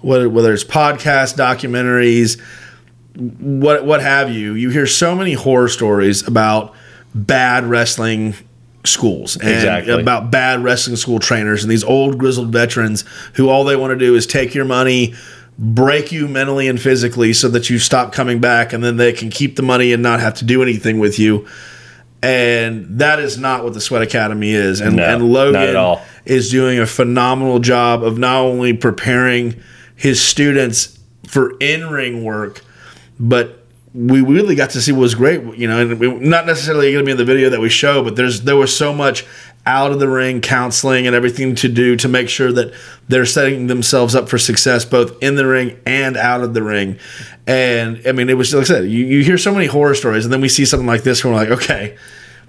whether 0.00 0.28
whether 0.28 0.52
it's 0.52 0.64
podcasts, 0.64 1.34
documentaries 1.34 2.40
what 3.18 3.84
what 3.84 4.00
have 4.00 4.30
you. 4.30 4.54
You 4.54 4.70
hear 4.70 4.86
so 4.86 5.14
many 5.14 5.32
horror 5.32 5.68
stories 5.68 6.26
about 6.26 6.74
bad 7.14 7.64
wrestling 7.64 8.34
schools 8.84 9.36
and 9.36 9.48
Exactly. 9.50 10.00
about 10.00 10.30
bad 10.30 10.62
wrestling 10.62 10.96
school 10.96 11.18
trainers 11.18 11.62
and 11.62 11.70
these 11.70 11.84
old 11.84 12.18
grizzled 12.18 12.52
veterans 12.52 13.04
who 13.34 13.48
all 13.48 13.64
they 13.64 13.76
want 13.76 13.90
to 13.90 13.98
do 13.98 14.14
is 14.14 14.26
take 14.26 14.54
your 14.54 14.64
money 14.64 15.14
break 15.58 16.12
you 16.12 16.28
mentally 16.28 16.68
and 16.68 16.80
physically 16.80 17.32
so 17.32 17.48
that 17.48 17.68
you 17.68 17.78
stop 17.78 18.12
coming 18.12 18.40
back 18.40 18.72
and 18.72 18.82
then 18.84 18.96
they 18.96 19.12
can 19.12 19.28
keep 19.28 19.56
the 19.56 19.62
money 19.62 19.92
and 19.92 20.02
not 20.02 20.20
have 20.20 20.34
to 20.34 20.44
do 20.44 20.62
anything 20.62 21.00
with 21.00 21.18
you. 21.18 21.44
And 22.22 22.98
that 23.00 23.18
is 23.18 23.38
not 23.38 23.64
what 23.64 23.74
the 23.74 23.80
sweat 23.80 24.02
academy 24.02 24.52
is. 24.52 24.80
And, 24.80 24.96
No, 24.96 25.02
and 25.04 25.32
logan 25.32 25.62
is 26.24 26.50
doing 26.50 26.78
a 26.78 26.86
phenomenal 26.86 27.58
job 27.58 28.04
of 28.04 28.18
not 28.18 28.40
only 28.42 28.72
preparing 28.72 29.60
his 29.96 30.20
students 30.22 30.96
for 31.26 31.56
in-ring 31.58 32.22
work 32.24 32.62
but 33.20 33.57
we 34.06 34.20
really 34.20 34.54
got 34.54 34.70
to 34.70 34.80
see 34.80 34.92
what 34.92 35.00
was 35.00 35.16
great, 35.16 35.42
you 35.56 35.66
know, 35.66 35.80
and 35.80 35.98
we, 35.98 36.08
not 36.20 36.46
necessarily 36.46 36.92
going 36.92 37.02
to 37.02 37.04
be 37.04 37.10
in 37.10 37.16
the 37.16 37.24
video 37.24 37.50
that 37.50 37.58
we 37.58 37.68
show, 37.68 38.04
but 38.04 38.14
there's 38.14 38.42
there 38.42 38.56
was 38.56 38.76
so 38.76 38.92
much 38.92 39.26
out 39.66 39.90
of 39.90 39.98
the 39.98 40.08
ring 40.08 40.40
counseling 40.40 41.08
and 41.08 41.16
everything 41.16 41.56
to 41.56 41.68
do 41.68 41.96
to 41.96 42.06
make 42.06 42.28
sure 42.28 42.52
that 42.52 42.72
they're 43.08 43.26
setting 43.26 43.66
themselves 43.66 44.14
up 44.14 44.28
for 44.28 44.38
success 44.38 44.84
both 44.84 45.20
in 45.20 45.34
the 45.34 45.44
ring 45.44 45.78
and 45.84 46.16
out 46.16 46.42
of 46.42 46.54
the 46.54 46.62
ring. 46.62 46.96
And 47.46 48.00
I 48.06 48.12
mean, 48.12 48.28
it 48.28 48.34
was 48.34 48.54
like 48.54 48.62
I 48.62 48.66
said, 48.66 48.84
you, 48.84 49.04
you 49.04 49.24
hear 49.24 49.36
so 49.36 49.52
many 49.52 49.66
horror 49.66 49.96
stories, 49.96 50.24
and 50.24 50.32
then 50.32 50.40
we 50.40 50.48
see 50.48 50.64
something 50.64 50.86
like 50.86 51.02
this, 51.02 51.24
and 51.24 51.32
we're 51.32 51.40
like, 51.40 51.50
okay, 51.50 51.96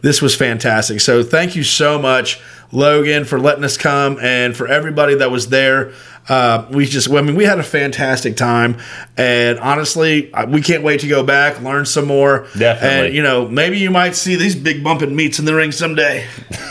this 0.01 0.21
was 0.21 0.35
fantastic. 0.35 1.01
So 1.01 1.23
thank 1.23 1.55
you 1.55 1.63
so 1.63 1.99
much, 1.99 2.39
Logan, 2.71 3.25
for 3.25 3.39
letting 3.39 3.63
us 3.63 3.75
come, 3.75 4.19
and 4.21 4.55
for 4.55 4.67
everybody 4.67 5.15
that 5.15 5.31
was 5.31 5.49
there. 5.49 5.93
Uh, 6.29 6.67
we 6.69 6.85
just, 6.85 7.11
I 7.11 7.21
mean, 7.21 7.35
we 7.35 7.43
had 7.43 7.59
a 7.59 7.63
fantastic 7.63 8.37
time, 8.37 8.77
and 9.17 9.59
honestly, 9.59 10.31
we 10.47 10.61
can't 10.61 10.83
wait 10.83 10.99
to 10.99 11.07
go 11.07 11.23
back, 11.23 11.59
learn 11.61 11.85
some 11.85 12.05
more. 12.05 12.47
Definitely. 12.57 13.07
and 13.07 13.15
you 13.15 13.23
know, 13.23 13.47
maybe 13.47 13.79
you 13.79 13.89
might 13.89 14.15
see 14.15 14.35
these 14.35 14.55
big 14.55 14.83
bumping 14.83 15.15
meats 15.15 15.39
in 15.39 15.45
the 15.45 15.55
ring 15.55 15.71
someday. 15.71 16.27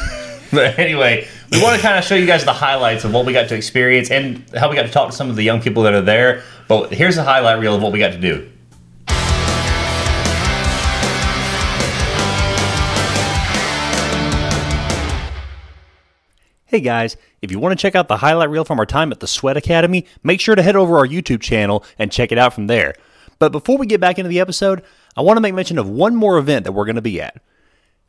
But 0.50 0.78
anyway, 0.78 1.28
we 1.52 1.62
want 1.62 1.76
to 1.76 1.82
kind 1.82 1.98
of 1.98 2.04
show 2.04 2.14
you 2.14 2.24
guys 2.24 2.42
the 2.42 2.54
highlights 2.54 3.04
of 3.04 3.12
what 3.12 3.26
we 3.26 3.34
got 3.34 3.50
to 3.50 3.54
experience 3.54 4.10
and 4.10 4.42
how 4.56 4.70
we 4.70 4.76
got 4.76 4.86
to 4.86 4.90
talk 4.90 5.10
to 5.10 5.14
some 5.14 5.28
of 5.28 5.36
the 5.36 5.42
young 5.42 5.60
people 5.60 5.82
that 5.82 5.92
are 5.92 6.00
there. 6.00 6.42
But 6.68 6.90
here's 6.90 7.18
a 7.18 7.22
highlight 7.22 7.58
reel 7.58 7.74
of 7.74 7.82
what 7.82 7.92
we 7.92 7.98
got 7.98 8.12
to 8.12 8.18
do. 8.18 8.50
Hey 16.64 16.80
guys, 16.80 17.16
if 17.40 17.50
you 17.50 17.58
want 17.58 17.78
to 17.78 17.80
check 17.80 17.94
out 17.94 18.08
the 18.08 18.18
highlight 18.18 18.50
reel 18.50 18.64
from 18.64 18.78
our 18.78 18.86
time 18.86 19.12
at 19.12 19.20
the 19.20 19.26
Sweat 19.26 19.56
Academy, 19.56 20.06
make 20.22 20.40
sure 20.40 20.54
to 20.54 20.62
head 20.62 20.76
over 20.76 20.98
our 20.98 21.06
YouTube 21.06 21.40
channel 21.40 21.84
and 21.98 22.12
check 22.12 22.32
it 22.32 22.38
out 22.38 22.54
from 22.54 22.66
there. 22.66 22.94
But 23.38 23.52
before 23.52 23.78
we 23.78 23.86
get 23.86 24.00
back 24.00 24.18
into 24.18 24.28
the 24.28 24.40
episode, 24.40 24.82
I 25.16 25.22
want 25.22 25.36
to 25.36 25.40
make 25.40 25.54
mention 25.54 25.78
of 25.78 25.88
one 25.88 26.16
more 26.16 26.38
event 26.38 26.64
that 26.64 26.72
we're 26.72 26.84
going 26.84 26.96
to 26.96 27.02
be 27.02 27.20
at. 27.20 27.40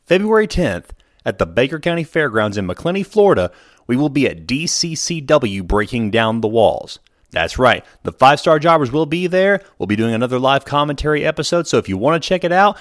February 0.06 0.48
10th 0.48 0.86
at 1.24 1.38
the 1.38 1.46
Baker 1.46 1.78
County 1.78 2.04
Fairgrounds 2.04 2.56
in 2.56 2.66
Macclenny, 2.66 3.04
Florida, 3.04 3.52
we 3.86 3.96
will 3.96 4.08
be 4.08 4.26
at 4.26 4.46
DCCW 4.46 5.66
Breaking 5.66 6.10
Down 6.10 6.40
the 6.40 6.48
Walls. 6.48 6.98
That's 7.32 7.58
right, 7.58 7.84
the 8.02 8.12
five 8.12 8.40
star 8.40 8.58
jobbers 8.58 8.90
will 8.90 9.06
be 9.06 9.28
there. 9.28 9.62
We'll 9.78 9.86
be 9.86 9.96
doing 9.96 10.14
another 10.14 10.40
live 10.40 10.64
commentary 10.64 11.24
episode. 11.24 11.68
So 11.68 11.78
if 11.78 11.88
you 11.88 11.96
want 11.96 12.20
to 12.20 12.28
check 12.28 12.42
it 12.42 12.50
out, 12.50 12.76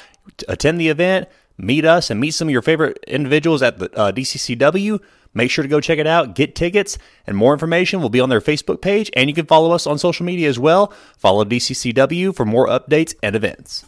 attend 0.47 0.79
the 0.79 0.89
event, 0.89 1.29
meet 1.57 1.85
us, 1.85 2.09
and 2.09 2.19
meet 2.19 2.31
some 2.31 2.47
of 2.47 2.51
your 2.51 2.63
favorite 2.63 2.97
individuals 3.07 3.61
at 3.61 3.77
the 3.77 3.95
uh, 3.95 4.11
DCCW, 4.11 4.99
make 5.33 5.51
sure 5.51 5.63
to 5.63 5.69
go 5.69 5.79
check 5.79 5.99
it 5.99 6.07
out, 6.07 6.35
get 6.35 6.55
tickets, 6.55 6.97
and 7.27 7.37
more 7.37 7.53
information 7.53 8.01
will 8.01 8.09
be 8.09 8.19
on 8.19 8.29
their 8.29 8.41
Facebook 8.41 8.81
page. 8.81 9.09
And 9.15 9.29
you 9.29 9.35
can 9.35 9.45
follow 9.45 9.71
us 9.71 9.87
on 9.87 9.97
social 9.97 10.25
media 10.25 10.49
as 10.49 10.59
well. 10.59 10.93
Follow 11.17 11.43
DCCW 11.45 12.35
for 12.35 12.45
more 12.45 12.67
updates 12.67 13.15
and 13.21 13.35
events. 13.35 13.85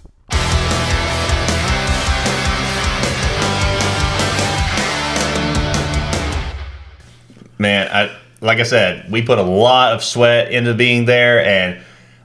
man, 7.62 7.88
I 7.94 8.18
like 8.42 8.58
I 8.58 8.64
said, 8.64 9.10
we 9.12 9.22
put 9.22 9.38
a 9.38 9.44
lot 9.44 9.94
of 9.94 10.04
sweat 10.04 10.52
into 10.52 10.74
being 10.74 11.06
there, 11.06 11.46
and 11.46 11.80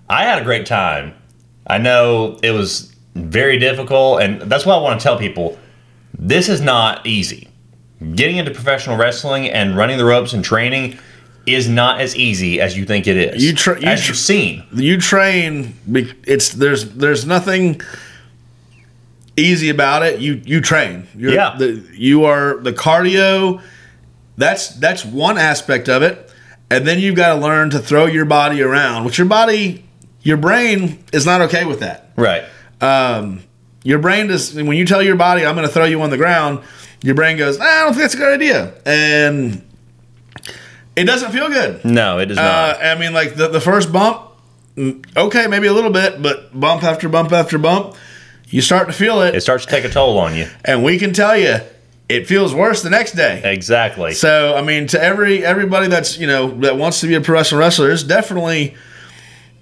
I 0.09 0.25
had 0.25 0.41
a 0.41 0.45
great 0.45 0.65
time. 0.65 1.15
I 1.67 1.77
know 1.77 2.39
it 2.43 2.53
was 2.53 2.95
very 3.15 3.59
difficult, 3.59 4.23
and 4.23 4.41
that's 4.43 4.65
why 4.65 4.75
I 4.75 4.81
want 4.81 4.99
to 4.99 5.05
tell 5.05 5.19
people 5.19 5.59
this 6.19 6.49
is 6.49 6.63
not 6.63 7.07
easy. 7.07 7.49
Getting 8.15 8.37
into 8.37 8.51
professional 8.51 8.97
wrestling 8.97 9.49
and 9.49 9.77
running 9.77 9.97
the 9.99 10.05
ropes 10.05 10.33
and 10.35 10.45
training 10.45 10.99
is 11.47 11.69
not 11.69 12.01
as 12.01 12.15
easy 12.17 12.61
as 12.61 12.77
you 12.77 12.85
think 12.85 13.07
it 13.07 13.17
is. 13.17 13.43
You 13.43 13.55
tra- 13.55 13.81
you 13.81 13.87
as 13.87 14.01
tra- 14.01 14.09
you've 14.09 14.19
seen. 14.19 14.65
you 14.75 14.99
train 15.01 15.75
it's 16.27 16.51
there's 16.51 16.91
there's 16.95 17.25
nothing 17.25 17.81
easy 19.37 19.69
about 19.69 20.03
it 20.03 20.19
you 20.21 20.41
you 20.45 20.61
train 20.61 21.07
You're, 21.15 21.33
Yeah. 21.33 21.55
the, 21.59 21.85
you 21.93 22.25
are 22.25 22.57
the 22.59 22.73
cardio 22.73 23.61
that's 24.39 24.69
that's 24.77 25.05
one 25.05 25.37
aspect 25.39 25.89
of 25.89 26.03
it 26.03 26.33
and 26.71 26.87
then 26.87 26.99
you've 26.99 27.17
got 27.17 27.35
to 27.35 27.41
learn 27.41 27.71
to 27.71 27.79
throw 27.79 28.07
your 28.07 28.25
body 28.25 28.63
around 28.63 29.05
which 29.05 29.19
your 29.19 29.27
body 29.27 29.85
your 30.23 30.39
brain 30.39 31.05
is 31.13 31.27
not 31.27 31.43
okay 31.43 31.65
with 31.67 31.81
that 31.81 32.11
Right. 32.17 32.45
um, 32.81 33.43
your 33.85 33.99
brain 33.99 34.27
does 34.29 34.55
when 34.55 34.73
you 34.77 34.87
tell 34.87 35.03
your 35.03 35.17
body 35.17 35.45
i'm 35.45 35.55
going 35.55 35.67
to 35.69 35.73
throw 35.73 35.85
you 35.85 36.01
on 36.01 36.09
the 36.11 36.17
ground 36.17 36.61
your 37.03 37.15
brain 37.15 37.37
goes 37.37 37.59
i 37.61 37.83
don't 37.85 37.93
think 37.93 38.03
that's 38.03 38.15
a 38.15 38.19
good 38.19 38.35
idea 38.41 38.75
and 38.85 39.63
it 40.97 41.05
doesn't 41.05 41.31
feel 41.33 41.49
good 41.49 41.85
No, 41.85 42.19
it 42.19 42.27
does 42.27 42.39
uh, 42.39 42.43
not. 42.43 42.83
I 42.83 42.95
mean, 42.99 43.13
like 43.13 43.35
the, 43.35 43.49
the 43.49 43.61
first 43.61 43.93
bump, 43.93 44.31
mm, 44.77 45.05
okay, 45.15 45.47
maybe 45.47 45.67
a 45.67 45.73
little 45.75 45.91
bit, 45.91 46.23
but 46.23 46.59
bump 46.59 46.83
after 46.85 47.07
bump 47.11 47.33
after 47.33 47.59
bump, 47.59 47.97
you 48.49 48.63
start 48.63 48.87
to 48.87 48.95
feel 48.95 49.21
it. 49.21 49.35
It 49.35 49.43
starts 49.43 49.67
to 49.67 49.71
take 49.71 49.85
a 49.85 49.91
toll 49.91 50.17
on 50.19 50.35
you. 50.35 50.49
and 50.65 50.83
we 50.83 50.99
can 50.99 51.13
tell 51.13 51.37
you, 51.37 51.59
it 52.09 52.27
feels 52.27 52.55
worse 52.55 52.83
the 52.83 52.89
next 52.89 53.13
day. 53.13 53.43
Exactly. 53.45 54.15
So 54.15 54.57
I 54.57 54.63
mean, 54.63 54.87
to 54.89 55.03
every 55.03 55.45
everybody 55.45 55.89
that's 55.89 56.17
you 56.17 56.27
know 56.27 56.59
that 56.61 56.79
wants 56.79 57.01
to 57.03 57.09
be 57.09 57.15
a 57.15 57.21
professional 57.21 57.61
wrestler, 57.61 57.91
it's 57.91 58.03
definitely 58.03 58.75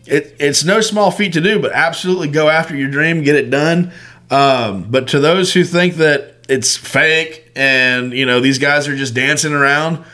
it, 0.07 0.37
it's 0.38 0.62
no 0.62 0.81
small 0.81 1.11
feat 1.11 1.33
to 1.33 1.41
do, 1.41 1.59
but 1.59 1.73
absolutely 1.73 2.29
go 2.29 2.49
after 2.49 2.76
your 2.76 2.91
dream, 2.91 3.25
get 3.25 3.35
it 3.35 3.50
done. 3.50 3.91
Um, 4.31 4.85
but 4.88 5.09
to 5.09 5.19
those 5.19 5.53
who 5.53 5.64
think 5.64 5.95
that 5.95 6.34
it's 6.48 6.76
fake 6.76 7.50
and 7.56 8.12
you 8.12 8.26
know 8.26 8.40
these 8.40 8.58
guys 8.58 8.88
are 8.88 8.96
just 8.96 9.14
dancing 9.14 9.52
around, 9.52 10.04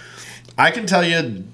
I 0.56 0.70
can 0.70 0.86
tell 0.86 1.04
you 1.04 1.44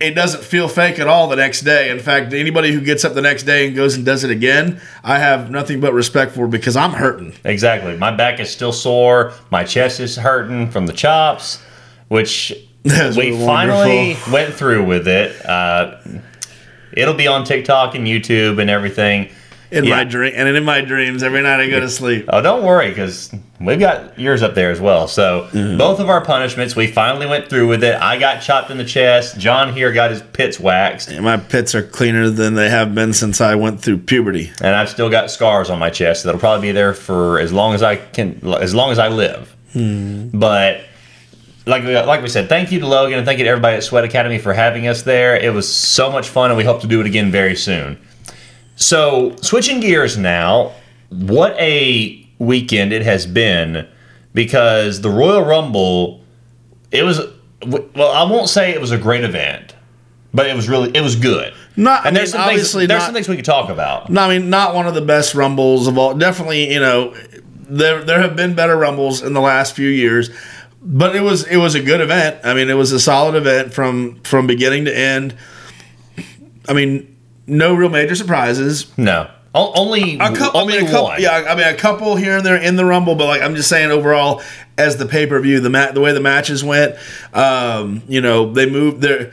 it 0.00 0.12
doesn't 0.12 0.44
feel 0.44 0.68
fake 0.68 0.98
at 1.00 1.08
all 1.08 1.28
the 1.28 1.36
next 1.36 1.62
day. 1.62 1.90
In 1.90 1.98
fact, 1.98 2.32
anybody 2.32 2.72
who 2.72 2.80
gets 2.80 3.04
up 3.04 3.14
the 3.14 3.22
next 3.22 3.42
day 3.42 3.66
and 3.66 3.74
goes 3.74 3.96
and 3.96 4.06
does 4.06 4.22
it 4.22 4.30
again, 4.30 4.80
I 5.02 5.18
have 5.18 5.50
nothing 5.50 5.80
but 5.80 5.92
respect 5.92 6.32
for 6.32 6.46
because 6.46 6.76
I'm 6.76 6.92
hurting. 6.92 7.34
Exactly. 7.44 7.96
My 7.96 8.14
back 8.14 8.38
is 8.38 8.48
still 8.48 8.72
sore. 8.72 9.32
My 9.50 9.64
chest 9.64 9.98
is 9.98 10.14
hurting 10.16 10.70
from 10.70 10.86
the 10.86 10.92
chops, 10.92 11.60
which 12.06 12.52
That's 12.84 13.16
we 13.16 13.32
wonderful. 13.32 13.46
finally 13.82 14.16
went 14.30 14.54
through 14.54 14.84
with 14.84 15.08
it. 15.08 15.44
Uh, 15.44 15.96
it'll 16.92 17.14
be 17.14 17.26
on 17.26 17.44
TikTok 17.44 17.96
and 17.96 18.06
YouTube 18.06 18.60
and 18.60 18.70
everything. 18.70 19.30
In 19.70 19.84
Yeah. 19.84 19.96
my 19.96 20.04
dream 20.04 20.32
and 20.34 20.48
in 20.56 20.64
my 20.64 20.80
dreams 20.80 21.22
every 21.22 21.42
night 21.42 21.60
I 21.60 21.68
go 21.68 21.78
to 21.80 21.90
sleep. 21.90 22.24
Oh, 22.28 22.40
don't 22.40 22.62
worry, 22.64 22.88
because 22.88 23.30
we've 23.60 23.78
got 23.78 24.18
yours 24.18 24.42
up 24.42 24.54
there 24.54 24.70
as 24.70 24.80
well. 24.80 25.08
So 25.08 25.48
Mm-hmm. 25.52 25.76
both 25.76 26.00
of 26.00 26.08
our 26.08 26.22
punishments, 26.22 26.74
we 26.74 26.86
finally 26.86 27.26
went 27.26 27.50
through 27.50 27.68
with 27.68 27.84
it. 27.84 27.94
I 28.00 28.18
got 28.18 28.40
chopped 28.40 28.70
in 28.70 28.78
the 28.78 28.84
chest. 28.84 29.38
John 29.38 29.74
here 29.74 29.92
got 29.92 30.10
his 30.10 30.22
pits 30.22 30.58
waxed, 30.58 31.10
And 31.10 31.22
my 31.24 31.36
pits 31.36 31.74
are 31.74 31.82
cleaner 31.82 32.30
than 32.30 32.54
they 32.54 32.70
have 32.70 32.94
been 32.94 33.12
since 33.12 33.40
I 33.42 33.56
went 33.56 33.82
through 33.82 33.98
puberty. 33.98 34.52
and 34.62 34.74
I've 34.74 34.88
still 34.88 35.10
got 35.10 35.30
scars 35.30 35.68
on 35.68 35.78
my 35.78 35.90
chest 35.90 36.24
that'll 36.24 36.40
probably 36.40 36.68
be 36.68 36.72
there 36.72 36.94
for 36.94 37.38
as 37.38 37.52
long 37.52 37.74
as 37.74 37.82
I 37.82 37.96
can, 37.96 38.40
as 38.60 38.74
long 38.74 38.90
as 38.90 38.98
I 38.98 39.08
live. 39.08 39.54
Hmm. 39.74 40.28
But 40.32 40.80
like 41.66 41.84
we, 41.84 41.94
like 41.94 42.22
we 42.22 42.28
said, 42.28 42.48
thank 42.48 42.72
you 42.72 42.80
to 42.80 42.86
Logan 42.86 43.18
and 43.18 43.26
thank 43.26 43.38
you 43.38 43.44
to 43.44 43.50
everybody 43.50 43.76
at 43.76 43.84
Sweat 43.84 44.02
Academy 44.04 44.38
for 44.38 44.54
having 44.54 44.86
us 44.88 45.02
there. 45.02 45.36
It 45.36 45.52
was 45.52 45.70
so 45.70 46.10
much 46.10 46.30
fun, 46.30 46.50
and 46.50 46.56
we 46.56 46.64
hope 46.64 46.80
to 46.80 46.86
do 46.86 47.00
it 47.02 47.06
again 47.06 47.30
very 47.30 47.54
soon. 47.54 47.98
So, 48.80 49.34
switching 49.42 49.80
gears 49.80 50.16
now, 50.16 50.72
what 51.08 51.58
a 51.58 52.24
weekend 52.38 52.92
it 52.92 53.02
has 53.02 53.26
been 53.26 53.88
because 54.34 55.00
the 55.00 55.10
Royal 55.10 55.42
Rumble, 55.44 56.22
it 56.92 57.02
was, 57.02 57.20
well, 57.66 58.12
I 58.12 58.22
won't 58.30 58.48
say 58.48 58.70
it 58.72 58.80
was 58.80 58.92
a 58.92 58.98
great 58.98 59.24
event, 59.24 59.74
but 60.32 60.46
it 60.46 60.54
was 60.54 60.68
really, 60.68 60.90
it 60.96 61.00
was 61.00 61.16
good. 61.16 61.52
Not- 61.76 62.06
and 62.06 62.14
there's 62.14 62.32
mean, 62.32 62.40
some 62.40 62.48
things, 62.48 62.60
obviously 62.60 62.86
there's 62.86 63.00
not- 63.00 63.06
some 63.06 63.14
things 63.14 63.28
we 63.28 63.34
could 63.34 63.44
talk 63.44 63.68
about. 63.68 64.10
No, 64.10 64.20
I 64.22 64.38
mean, 64.38 64.48
not 64.48 64.76
one 64.76 64.86
of 64.86 64.94
the 64.94 65.00
best 65.00 65.34
rumbles 65.34 65.88
of 65.88 65.98
all. 65.98 66.14
Definitely, 66.14 66.72
you 66.72 66.78
know, 66.78 67.14
there 67.68 68.04
there 68.04 68.22
have 68.22 68.36
been 68.36 68.54
better 68.54 68.76
rumbles 68.76 69.22
in 69.22 69.32
the 69.34 69.40
last 69.40 69.74
few 69.74 69.88
years, 69.88 70.30
but 70.80 71.16
it 71.16 71.22
was 71.22 71.42
it 71.48 71.56
was 71.56 71.74
a 71.74 71.80
good 71.82 72.00
event. 72.00 72.36
I 72.44 72.54
mean, 72.54 72.70
it 72.70 72.74
was 72.74 72.92
a 72.92 73.00
solid 73.00 73.34
event 73.34 73.74
from 73.74 74.20
from 74.22 74.46
beginning 74.46 74.84
to 74.86 74.96
end. 74.96 75.34
I 76.68 76.72
mean, 76.74 77.14
no 77.48 77.74
real 77.74 77.88
major 77.88 78.14
surprises. 78.14 78.86
No. 78.96 79.30
O- 79.54 79.72
Only, 79.74 80.18
A 80.18 80.30
couple, 80.32 80.60
only 80.60 80.74
I 80.74 80.78
mean, 80.80 80.86
a 80.86 80.90
couple, 80.90 81.04
one. 81.06 81.22
yeah, 81.22 81.32
I 81.48 81.54
mean, 81.56 81.66
a 81.66 81.74
couple 81.74 82.14
here 82.16 82.36
and 82.36 82.44
there 82.46 82.56
in 82.56 82.76
the 82.76 82.84
rumble, 82.84 83.14
but 83.14 83.26
like 83.26 83.40
I'm 83.42 83.54
just 83.56 83.68
saying, 83.68 83.90
overall, 83.90 84.42
as 84.76 84.98
the 84.98 85.06
pay 85.06 85.26
per 85.26 85.40
view, 85.40 85.58
the 85.60 85.70
mat, 85.70 85.94
the 85.94 86.00
way 86.00 86.12
the 86.12 86.20
matches 86.20 86.62
went, 86.62 86.96
um, 87.32 88.02
you 88.08 88.20
know, 88.20 88.52
they 88.52 88.68
moved 88.68 89.00
their. 89.00 89.32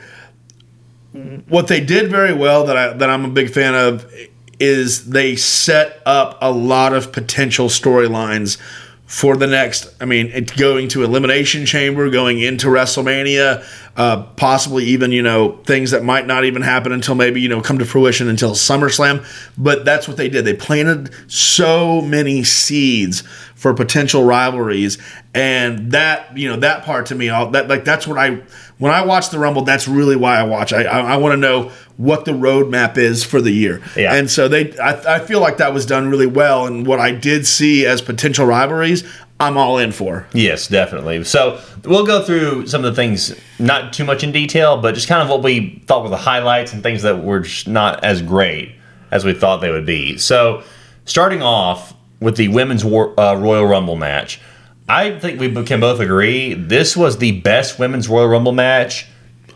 What 1.48 1.68
they 1.68 1.80
did 1.80 2.10
very 2.10 2.32
well 2.34 2.64
that 2.66 2.76
I 2.76 2.92
that 2.94 3.08
I'm 3.08 3.24
a 3.24 3.28
big 3.30 3.50
fan 3.50 3.74
of 3.74 4.10
is 4.58 5.08
they 5.10 5.36
set 5.36 6.00
up 6.06 6.38
a 6.42 6.50
lot 6.50 6.92
of 6.94 7.12
potential 7.12 7.68
storylines 7.68 8.58
for 9.06 9.36
the 9.36 9.46
next. 9.46 9.94
I 10.00 10.04
mean, 10.04 10.46
going 10.56 10.88
to 10.88 11.04
Elimination 11.04 11.64
Chamber, 11.64 12.10
going 12.10 12.40
into 12.40 12.66
WrestleMania, 12.66 13.64
uh, 13.96 14.24
possibly 14.36 14.84
even 14.84 15.12
you 15.12 15.22
know 15.22 15.58
things 15.64 15.92
that 15.92 16.02
might 16.02 16.26
not 16.26 16.44
even 16.44 16.62
happen 16.62 16.92
until 16.92 17.14
maybe 17.14 17.40
you 17.40 17.48
know 17.48 17.62
come 17.62 17.78
to 17.78 17.86
fruition 17.86 18.28
until 18.28 18.50
SummerSlam. 18.52 19.24
But 19.56 19.84
that's 19.84 20.08
what 20.08 20.16
they 20.16 20.28
did. 20.28 20.44
They 20.44 20.54
planted 20.54 21.10
so 21.30 22.02
many 22.02 22.42
seeds 22.42 23.22
for 23.56 23.74
potential 23.74 24.22
rivalries, 24.22 24.98
and 25.34 25.90
that 25.90 26.38
you 26.38 26.48
know 26.48 26.56
that 26.56 26.84
part 26.84 27.06
to 27.06 27.14
me, 27.14 27.28
I'll, 27.28 27.50
that 27.50 27.68
like 27.68 27.84
that's 27.84 28.06
what 28.06 28.18
I 28.18 28.42
when 28.78 28.92
I 28.92 29.04
watch 29.04 29.30
the 29.30 29.38
Rumble. 29.38 29.62
That's 29.62 29.88
really 29.88 30.14
why 30.16 30.36
I 30.36 30.44
watch. 30.44 30.72
I 30.72 30.84
I, 30.84 31.00
I 31.00 31.16
want 31.16 31.32
to 31.32 31.36
know 31.36 31.72
what 31.96 32.24
the 32.26 32.32
roadmap 32.32 32.98
is 32.98 33.24
for 33.24 33.40
the 33.40 33.50
year. 33.50 33.82
Yeah. 33.96 34.14
And 34.14 34.30
so 34.30 34.48
they, 34.48 34.76
I, 34.78 35.16
I 35.16 35.18
feel 35.20 35.40
like 35.40 35.56
that 35.56 35.72
was 35.72 35.86
done 35.86 36.10
really 36.10 36.26
well. 36.26 36.66
And 36.66 36.86
what 36.86 37.00
I 37.00 37.10
did 37.10 37.46
see 37.46 37.86
as 37.86 38.02
potential 38.02 38.44
rivalries, 38.44 39.02
I'm 39.40 39.56
all 39.56 39.78
in 39.78 39.92
for. 39.92 40.26
Yes, 40.32 40.68
definitely. 40.68 41.24
So 41.24 41.60
we'll 41.84 42.06
go 42.06 42.22
through 42.22 42.66
some 42.66 42.84
of 42.84 42.94
the 42.94 42.96
things, 42.96 43.34
not 43.58 43.92
too 43.92 44.04
much 44.04 44.22
in 44.22 44.32
detail, 44.32 44.80
but 44.80 44.94
just 44.94 45.08
kind 45.08 45.22
of 45.22 45.28
what 45.28 45.42
we 45.42 45.82
thought 45.86 46.02
were 46.02 46.10
the 46.10 46.16
highlights 46.16 46.72
and 46.72 46.82
things 46.82 47.02
that 47.02 47.22
were 47.22 47.40
just 47.40 47.66
not 47.66 48.04
as 48.04 48.20
great 48.20 48.74
as 49.10 49.24
we 49.24 49.32
thought 49.32 49.62
they 49.62 49.70
would 49.70 49.86
be. 49.86 50.18
So 50.18 50.62
starting 51.04 51.42
off 51.42 51.94
with 52.20 52.36
the 52.36 52.48
women's 52.48 52.84
War, 52.84 53.18
uh, 53.18 53.34
Royal 53.34 53.66
Rumble 53.66 53.96
match, 53.96 54.40
I 54.88 55.18
think 55.18 55.40
we 55.40 55.52
can 55.64 55.80
both 55.80 56.00
agree 56.00 56.54
this 56.54 56.96
was 56.96 57.18
the 57.18 57.40
best 57.40 57.78
women's 57.78 58.08
Royal 58.08 58.28
Rumble 58.28 58.52
match 58.52 59.06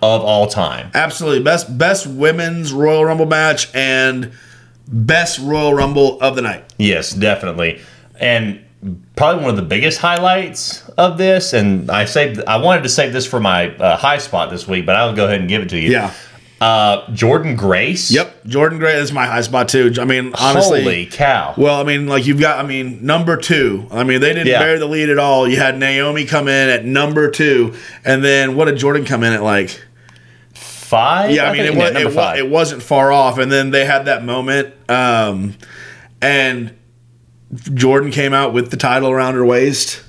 of 0.02 0.22
all 0.22 0.46
time. 0.46 0.90
Absolutely 0.94 1.42
best 1.42 1.76
best 1.76 2.06
women's 2.06 2.72
Royal 2.72 3.04
Rumble 3.04 3.26
match 3.26 3.68
and 3.74 4.32
best 4.88 5.38
Royal 5.38 5.74
Rumble 5.74 6.20
of 6.20 6.36
the 6.36 6.42
night. 6.42 6.64
Yes, 6.78 7.12
definitely. 7.12 7.80
And 8.18 8.64
probably 9.14 9.42
one 9.42 9.50
of 9.50 9.56
the 9.56 9.62
biggest 9.62 9.98
highlights 9.98 10.88
of 10.90 11.18
this, 11.18 11.52
and 11.52 11.90
I 11.90 12.06
saved, 12.06 12.42
I 12.46 12.56
wanted 12.56 12.82
to 12.82 12.88
save 12.88 13.12
this 13.12 13.26
for 13.26 13.38
my 13.38 13.74
uh, 13.76 13.96
high 13.96 14.18
spot 14.18 14.50
this 14.50 14.66
week, 14.66 14.86
but 14.86 14.96
I'll 14.96 15.14
go 15.14 15.26
ahead 15.26 15.40
and 15.40 15.48
give 15.48 15.62
it 15.62 15.68
to 15.70 15.78
you. 15.78 15.90
Yeah. 15.90 16.12
Uh, 16.60 17.06
Jordynne 17.12 17.56
Grace. 17.56 18.10
Yep. 18.10 18.44
Jordynne 18.44 18.78
Grace 18.78 18.96
is 19.04 19.12
my 19.12 19.24
high 19.26 19.40
spot 19.40 19.68
too. 19.70 19.92
I 19.98 20.04
mean, 20.04 20.34
honestly. 20.38 20.82
Holy 20.82 21.06
cow. 21.06 21.54
Well, 21.56 21.80
I 21.80 21.84
mean, 21.84 22.06
like 22.06 22.26
you've 22.26 22.38
got, 22.40 22.62
I 22.62 22.68
mean, 22.68 23.04
number 23.04 23.38
two. 23.38 23.86
I 23.90 24.04
mean, 24.04 24.20
they 24.20 24.34
didn't 24.34 24.48
Yeah. 24.48 24.58
bear 24.58 24.78
the 24.78 24.86
lead 24.86 25.08
at 25.08 25.18
all. 25.18 25.48
You 25.48 25.56
had 25.56 25.78
Naomi 25.78 26.26
come 26.26 26.48
in 26.48 26.68
at 26.68 26.84
number 26.84 27.30
two, 27.30 27.74
and 28.04 28.22
then 28.22 28.56
what 28.56 28.66
did 28.66 28.76
Jordynne 28.76 29.06
come 29.06 29.22
in 29.24 29.32
at 29.32 29.42
like? 29.42 29.80
five? 30.52 31.30
Yeah, 31.30 31.44
I, 31.48 31.52
mean, 31.52 31.64
it, 31.66 31.74
was, 31.76 31.90
it, 31.92 32.04
wa- 32.06 32.10
five. 32.10 32.38
it 32.38 32.50
wasn't 32.50 32.82
far 32.82 33.12
off. 33.12 33.38
And 33.38 33.50
then 33.50 33.70
they 33.70 33.84
had 33.84 34.06
that 34.06 34.24
moment, 34.24 34.74
um, 34.90 35.54
and 36.20 36.74
Jordynne 37.54 38.12
came 38.12 38.34
out 38.34 38.52
with 38.52 38.70
the 38.72 38.76
title 38.76 39.08
around 39.10 39.34
her 39.34 39.46
waist. 39.46 40.02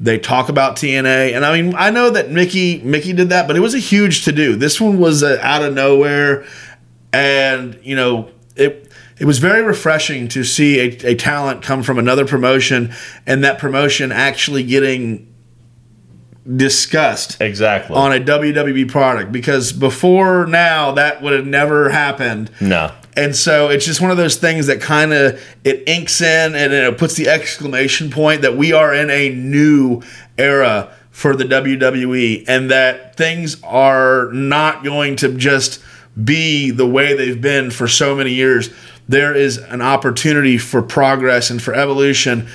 They 0.00 0.18
talk 0.18 0.48
about 0.48 0.76
TNA, 0.76 1.34
and 1.34 1.44
I 1.44 1.60
mean, 1.60 1.74
I 1.76 1.90
know 1.90 2.10
that 2.10 2.30
Mickie 2.30 2.80
Mickie 2.82 3.12
did 3.12 3.30
that, 3.30 3.48
but 3.48 3.56
it 3.56 3.60
was 3.60 3.74
a 3.74 3.80
huge 3.80 4.24
to 4.26 4.32
do. 4.32 4.54
This 4.54 4.80
one 4.80 4.98
was 4.98 5.22
uh, 5.22 5.38
out 5.42 5.62
of 5.62 5.74
nowhere, 5.74 6.46
and 7.12 7.78
you 7.82 7.96
know 7.96 8.30
it. 8.54 8.84
It 9.18 9.24
was 9.24 9.40
very 9.40 9.62
refreshing 9.62 10.28
to 10.28 10.44
see 10.44 10.78
a, 10.78 11.10
a 11.10 11.14
talent 11.16 11.62
come 11.62 11.82
from 11.82 11.98
another 11.98 12.24
promotion, 12.24 12.92
and 13.26 13.42
that 13.42 13.58
promotion 13.58 14.12
actually 14.12 14.62
getting 14.62 15.28
discussed 16.56 17.40
exactly. 17.40 17.94
on 17.94 18.12
a 18.12 18.20
WWE 18.20 18.88
product 18.88 19.32
because 19.32 19.72
before 19.72 20.46
now 20.46 20.92
that 20.92 21.20
would 21.20 21.32
have 21.32 21.46
never 21.46 21.90
happened. 21.90 22.50
no. 22.60 22.92
And 23.18 23.34
so 23.34 23.68
it's 23.68 23.84
just 23.84 24.00
one 24.00 24.12
of 24.12 24.16
those 24.16 24.36
things 24.36 24.68
that 24.68 24.80
kind 24.80 25.12
of 25.12 25.44
it 25.64 25.88
inks 25.88 26.20
in 26.20 26.54
and 26.54 26.72
it 26.72 26.98
puts 26.98 27.14
the 27.16 27.28
exclamation 27.28 28.10
point 28.10 28.42
that 28.42 28.56
we 28.56 28.72
are 28.72 28.94
in 28.94 29.10
a 29.10 29.30
new 29.30 30.02
era 30.38 30.94
for 31.10 31.34
the 31.34 31.42
WWE 31.42 32.44
and 32.46 32.70
that 32.70 33.16
things 33.16 33.60
are 33.64 34.30
not 34.32 34.84
going 34.84 35.16
to 35.16 35.34
just 35.34 35.82
be 36.22 36.70
the 36.70 36.86
way 36.86 37.12
they've 37.12 37.40
been 37.40 37.72
for 37.72 37.88
so 37.88 38.14
many 38.14 38.34
years. 38.34 38.70
There 39.08 39.34
is 39.34 39.58
an 39.58 39.82
opportunity 39.82 40.56
for 40.56 40.80
progress 40.80 41.50
and 41.50 41.60
for 41.60 41.74
evolution. 41.74 42.46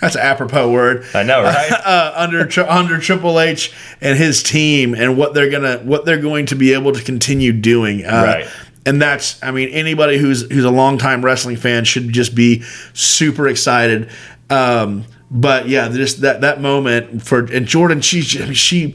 That's 0.00 0.14
an 0.14 0.20
apropos 0.20 0.70
word 0.70 1.04
I 1.14 1.24
know, 1.24 1.42
right? 1.42 1.72
uh, 1.84 2.12
under 2.14 2.48
under 2.68 2.98
Triple 2.98 3.40
H 3.40 3.72
and 4.00 4.16
his 4.16 4.42
team 4.44 4.94
and 4.94 5.18
what 5.18 5.34
they're 5.34 5.50
gonna 5.50 5.78
what 5.78 6.04
they're 6.04 6.20
going 6.20 6.46
to 6.46 6.54
be 6.54 6.74
able 6.74 6.92
to 6.92 7.02
continue 7.02 7.52
doing. 7.52 8.04
Uh, 8.04 8.22
Right. 8.24 8.48
And 8.86 9.02
that's 9.02 9.42
I 9.42 9.50
mean 9.50 9.68
anybody 9.70 10.16
who's 10.16 10.42
who's 10.50 10.64
a 10.64 10.70
longtime 10.70 11.24
wrestling 11.24 11.56
fan 11.56 11.84
should 11.84 12.10
just 12.10 12.34
be 12.34 12.62
super 12.94 13.48
excited. 13.48 14.08
Um, 14.48 15.04
but 15.30 15.68
yeah, 15.68 15.88
just 15.88 16.20
that 16.20 16.42
that 16.42 16.60
moment 16.60 17.22
for 17.22 17.40
and 17.40 17.66
Jordynne, 17.66 18.02
she 18.02 18.40
I 18.40 18.44
mean, 18.44 18.54
she, 18.54 18.94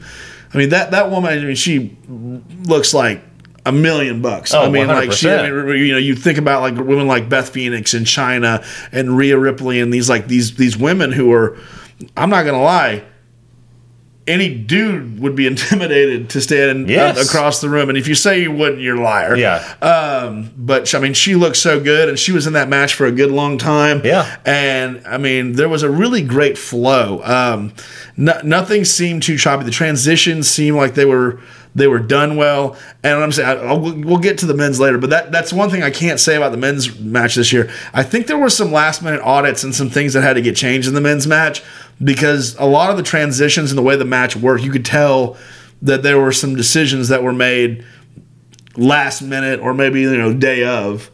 I 0.52 0.58
mean 0.58 0.70
that 0.70 0.92
that 0.92 1.10
woman, 1.10 1.38
I 1.38 1.44
mean 1.44 1.56
she 1.56 1.96
looks 2.64 2.94
like 2.94 3.22
a 3.64 3.72
million 3.72 4.22
bucks. 4.22 4.54
Oh, 4.54 4.62
I 4.62 4.70
mean, 4.70 4.88
like 4.88 5.12
she, 5.12 5.30
I 5.30 5.48
mean, 5.50 5.76
you 5.78 5.92
know, 5.92 5.98
you 5.98 6.16
think 6.16 6.38
about 6.38 6.62
like 6.62 6.74
women 6.74 7.06
like 7.06 7.28
Beth 7.28 7.50
Phoenix 7.50 7.94
in 7.94 8.04
Chyna 8.04 8.64
and 8.92 9.16
Rhea 9.16 9.38
Ripley 9.38 9.80
and 9.80 9.92
these 9.92 10.08
like 10.08 10.26
these 10.26 10.56
these 10.56 10.76
women 10.76 11.12
who 11.12 11.32
are, 11.32 11.56
I'm 12.16 12.30
not 12.30 12.44
gonna 12.44 12.62
lie, 12.62 13.04
any 14.26 14.54
dude 14.54 15.18
would 15.20 15.34
be 15.34 15.46
intimidated 15.52 16.30
to 16.30 16.40
stand 16.40 16.88
Yes. 16.88 17.28
across 17.28 17.60
the 17.60 17.68
room. 17.68 17.88
And 17.88 17.98
if 17.98 18.06
you 18.06 18.14
say 18.14 18.40
you 18.42 18.52
wouldn't, 18.52 18.80
you're 18.80 18.96
a 18.96 19.02
liar. 19.02 19.36
Yeah. 19.36 19.58
Um, 19.82 20.50
but 20.56 20.94
I 20.94 21.00
mean, 21.00 21.14
she 21.14 21.34
looked 21.34 21.56
so 21.56 21.80
good, 21.80 22.08
and 22.08 22.18
she 22.18 22.32
was 22.32 22.46
in 22.46 22.52
that 22.52 22.68
match 22.68 22.94
for 22.94 23.06
a 23.06 23.12
good 23.12 23.30
long 23.32 23.58
time. 23.58 24.00
Yeah. 24.04 24.36
And 24.44 25.04
I 25.06 25.18
mean, 25.18 25.52
there 25.54 25.68
was 25.68 25.82
a 25.82 25.90
really 25.90 26.22
great 26.22 26.56
flow. 26.56 27.20
Um, 27.24 27.72
no, 28.16 28.40
nothing 28.44 28.84
seemed 28.84 29.22
too 29.22 29.36
choppy. 29.38 29.64
The 29.64 29.70
transitions 29.70 30.48
seemed 30.48 30.76
like 30.76 30.94
they 30.94 31.04
were 31.06 31.40
they 31.74 31.86
were 31.86 31.98
done 32.00 32.36
well. 32.36 32.76
And 33.02 33.22
I'm 33.22 33.32
saying 33.32 33.48
I'll, 33.66 33.80
we'll 33.80 33.98
we'll 33.98 34.18
get 34.18 34.36
to 34.38 34.46
the 34.46 34.52
men's 34.54 34.78
later, 34.78 34.98
but 34.98 35.08
that 35.10 35.32
that's 35.32 35.52
one 35.52 35.70
thing 35.70 35.82
I 35.82 35.90
can't 35.90 36.20
say 36.20 36.36
about 36.36 36.50
the 36.52 36.58
men's 36.58 36.98
match 37.00 37.34
this 37.34 37.52
year. 37.52 37.70
I 37.94 38.02
think 38.02 38.26
there 38.26 38.36
were 38.38 38.50
some 38.50 38.70
last 38.70 39.02
minute 39.02 39.22
audits 39.22 39.64
and 39.64 39.74
some 39.74 39.88
things 39.88 40.12
that 40.12 40.22
had 40.22 40.34
to 40.34 40.42
get 40.42 40.54
changed 40.54 40.86
in 40.86 40.92
the 40.94 41.00
men's 41.00 41.26
match 41.26 41.62
because 42.02 42.56
a 42.58 42.64
lot 42.64 42.90
of 42.90 42.96
the 42.96 43.02
transitions 43.02 43.70
and 43.70 43.78
the 43.78 43.82
way 43.82 43.96
the 43.96 44.04
match 44.04 44.36
worked, 44.36 44.64
you 44.64 44.70
could 44.70 44.84
tell 44.84 45.36
that 45.82 46.02
there 46.02 46.20
were 46.20 46.32
some 46.32 46.54
decisions 46.56 47.08
that 47.08 47.22
were 47.22 47.32
made 47.32 47.84
last 48.76 49.22
minute 49.22 49.60
or 49.60 49.74
maybe 49.74 50.00
you 50.00 50.16
know 50.16 50.32
day 50.32 50.64
of. 50.64 51.10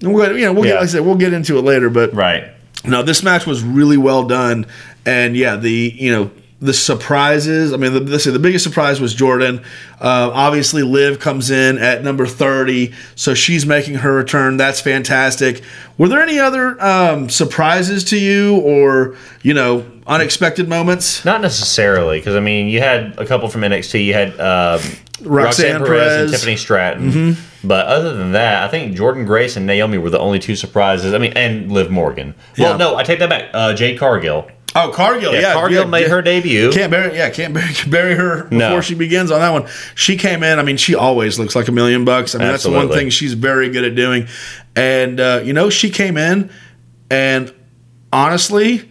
And 0.00 0.12
we'll, 0.12 0.36
you 0.36 0.44
know, 0.46 0.52
we'll 0.52 0.64
get, 0.64 0.74
like 0.74 0.82
I 0.82 0.86
said, 0.86 1.02
we'll 1.02 1.14
get 1.14 1.32
into 1.32 1.56
it 1.58 1.62
later, 1.62 1.88
but 1.88 2.12
Right. 2.12 2.44
no, 2.84 3.02
this 3.04 3.22
match 3.22 3.46
was 3.46 3.62
really 3.62 3.96
well 3.96 4.24
done, 4.26 4.66
and 5.06 5.36
yeah, 5.36 5.56
the 5.56 5.70
you 5.96 6.10
know 6.12 6.30
the 6.62 6.72
surprises. 6.72 7.72
I 7.72 7.76
mean, 7.76 7.92
the, 7.92 8.00
let's 8.00 8.24
say 8.24 8.30
the 8.30 8.38
biggest 8.38 8.64
surprise 8.64 9.00
was 9.00 9.14
Jordynne. 9.14 9.62
Uh, 10.00 10.30
obviously, 10.32 10.82
Liv 10.82 11.18
comes 11.18 11.50
in 11.50 11.76
at 11.78 12.04
number 12.04 12.24
thirty, 12.24 12.94
so 13.16 13.34
she's 13.34 13.66
making 13.66 13.96
her 13.96 14.14
return. 14.14 14.56
That's 14.56 14.80
fantastic. 14.80 15.62
Were 15.98 16.08
there 16.08 16.22
any 16.22 16.38
other 16.38 16.80
um, 16.82 17.28
surprises 17.28 18.04
to 18.04 18.18
you, 18.18 18.60
or 18.60 19.16
you 19.42 19.54
know, 19.54 19.84
unexpected 20.06 20.68
moments? 20.68 21.24
Not 21.24 21.40
necessarily, 21.40 22.20
because 22.20 22.36
I 22.36 22.40
mean, 22.40 22.68
you 22.68 22.80
had 22.80 23.18
a 23.18 23.26
couple 23.26 23.48
from 23.48 23.62
NXT. 23.62 24.04
You 24.04 24.14
had 24.14 24.28
um, 24.38 24.80
Roxanne 25.20 25.80
Roxanne, 25.80 25.84
Perez, 25.84 25.88
Perez. 25.88 26.22
and 26.22 26.30
Tiffany 26.30 26.56
Stratton. 26.56 27.36
But 27.64 27.86
other 27.86 28.16
than 28.16 28.32
that, 28.32 28.64
I 28.64 28.68
think 28.68 28.96
Jordynne 28.96 29.26
Grace 29.26 29.56
and 29.56 29.66
Naomi 29.66 29.98
were 29.98 30.10
the 30.10 30.18
only 30.18 30.38
two 30.38 30.56
surprises. 30.56 31.14
I 31.14 31.18
mean, 31.18 31.32
and 31.34 31.70
Liv 31.70 31.90
Morgan. 31.90 32.34
Yeah. 32.56 32.70
Well, 32.70 32.78
no, 32.78 32.96
I 32.96 33.04
take 33.04 33.20
that 33.20 33.28
back. 33.30 33.50
Uh, 33.52 33.72
Jade 33.74 33.98
Cargill. 33.98 34.48
Oh, 34.74 34.90
Cargill, 34.94 35.34
Yeah, 35.34 35.40
yeah, 35.40 35.52
Cargill 35.52 35.84
yeah, 35.84 35.90
made 35.90 36.02
yeah. 36.02 36.08
her 36.08 36.22
debut. 36.22 36.72
Can't 36.72 36.90
bury, 36.90 37.14
yeah, 37.16 37.30
can't 37.30 37.52
bury, 37.52 37.72
bury 37.88 38.14
her 38.14 38.44
before 38.44 38.58
No. 38.58 38.80
she 38.80 38.94
begins 38.94 39.30
on 39.30 39.40
that 39.40 39.50
one. 39.50 39.66
She 39.94 40.16
came 40.16 40.42
in. 40.42 40.58
I 40.58 40.62
mean, 40.62 40.76
she 40.76 40.94
always 40.94 41.38
looks 41.38 41.54
like 41.54 41.68
a 41.68 41.72
million 41.72 42.04
bucks. 42.04 42.34
I 42.34 42.38
mean, 42.38 42.48
that's 42.48 42.62
the 42.64 42.70
one 42.70 42.88
thing 42.88 43.10
she's 43.10 43.34
very 43.34 43.68
good 43.70 43.84
at 43.84 43.94
doing. 43.94 44.28
And 44.74 45.20
uh, 45.20 45.42
you 45.44 45.52
know, 45.52 45.68
she 45.70 45.90
came 45.90 46.16
in, 46.16 46.50
and 47.10 47.52
honestly, 48.12 48.90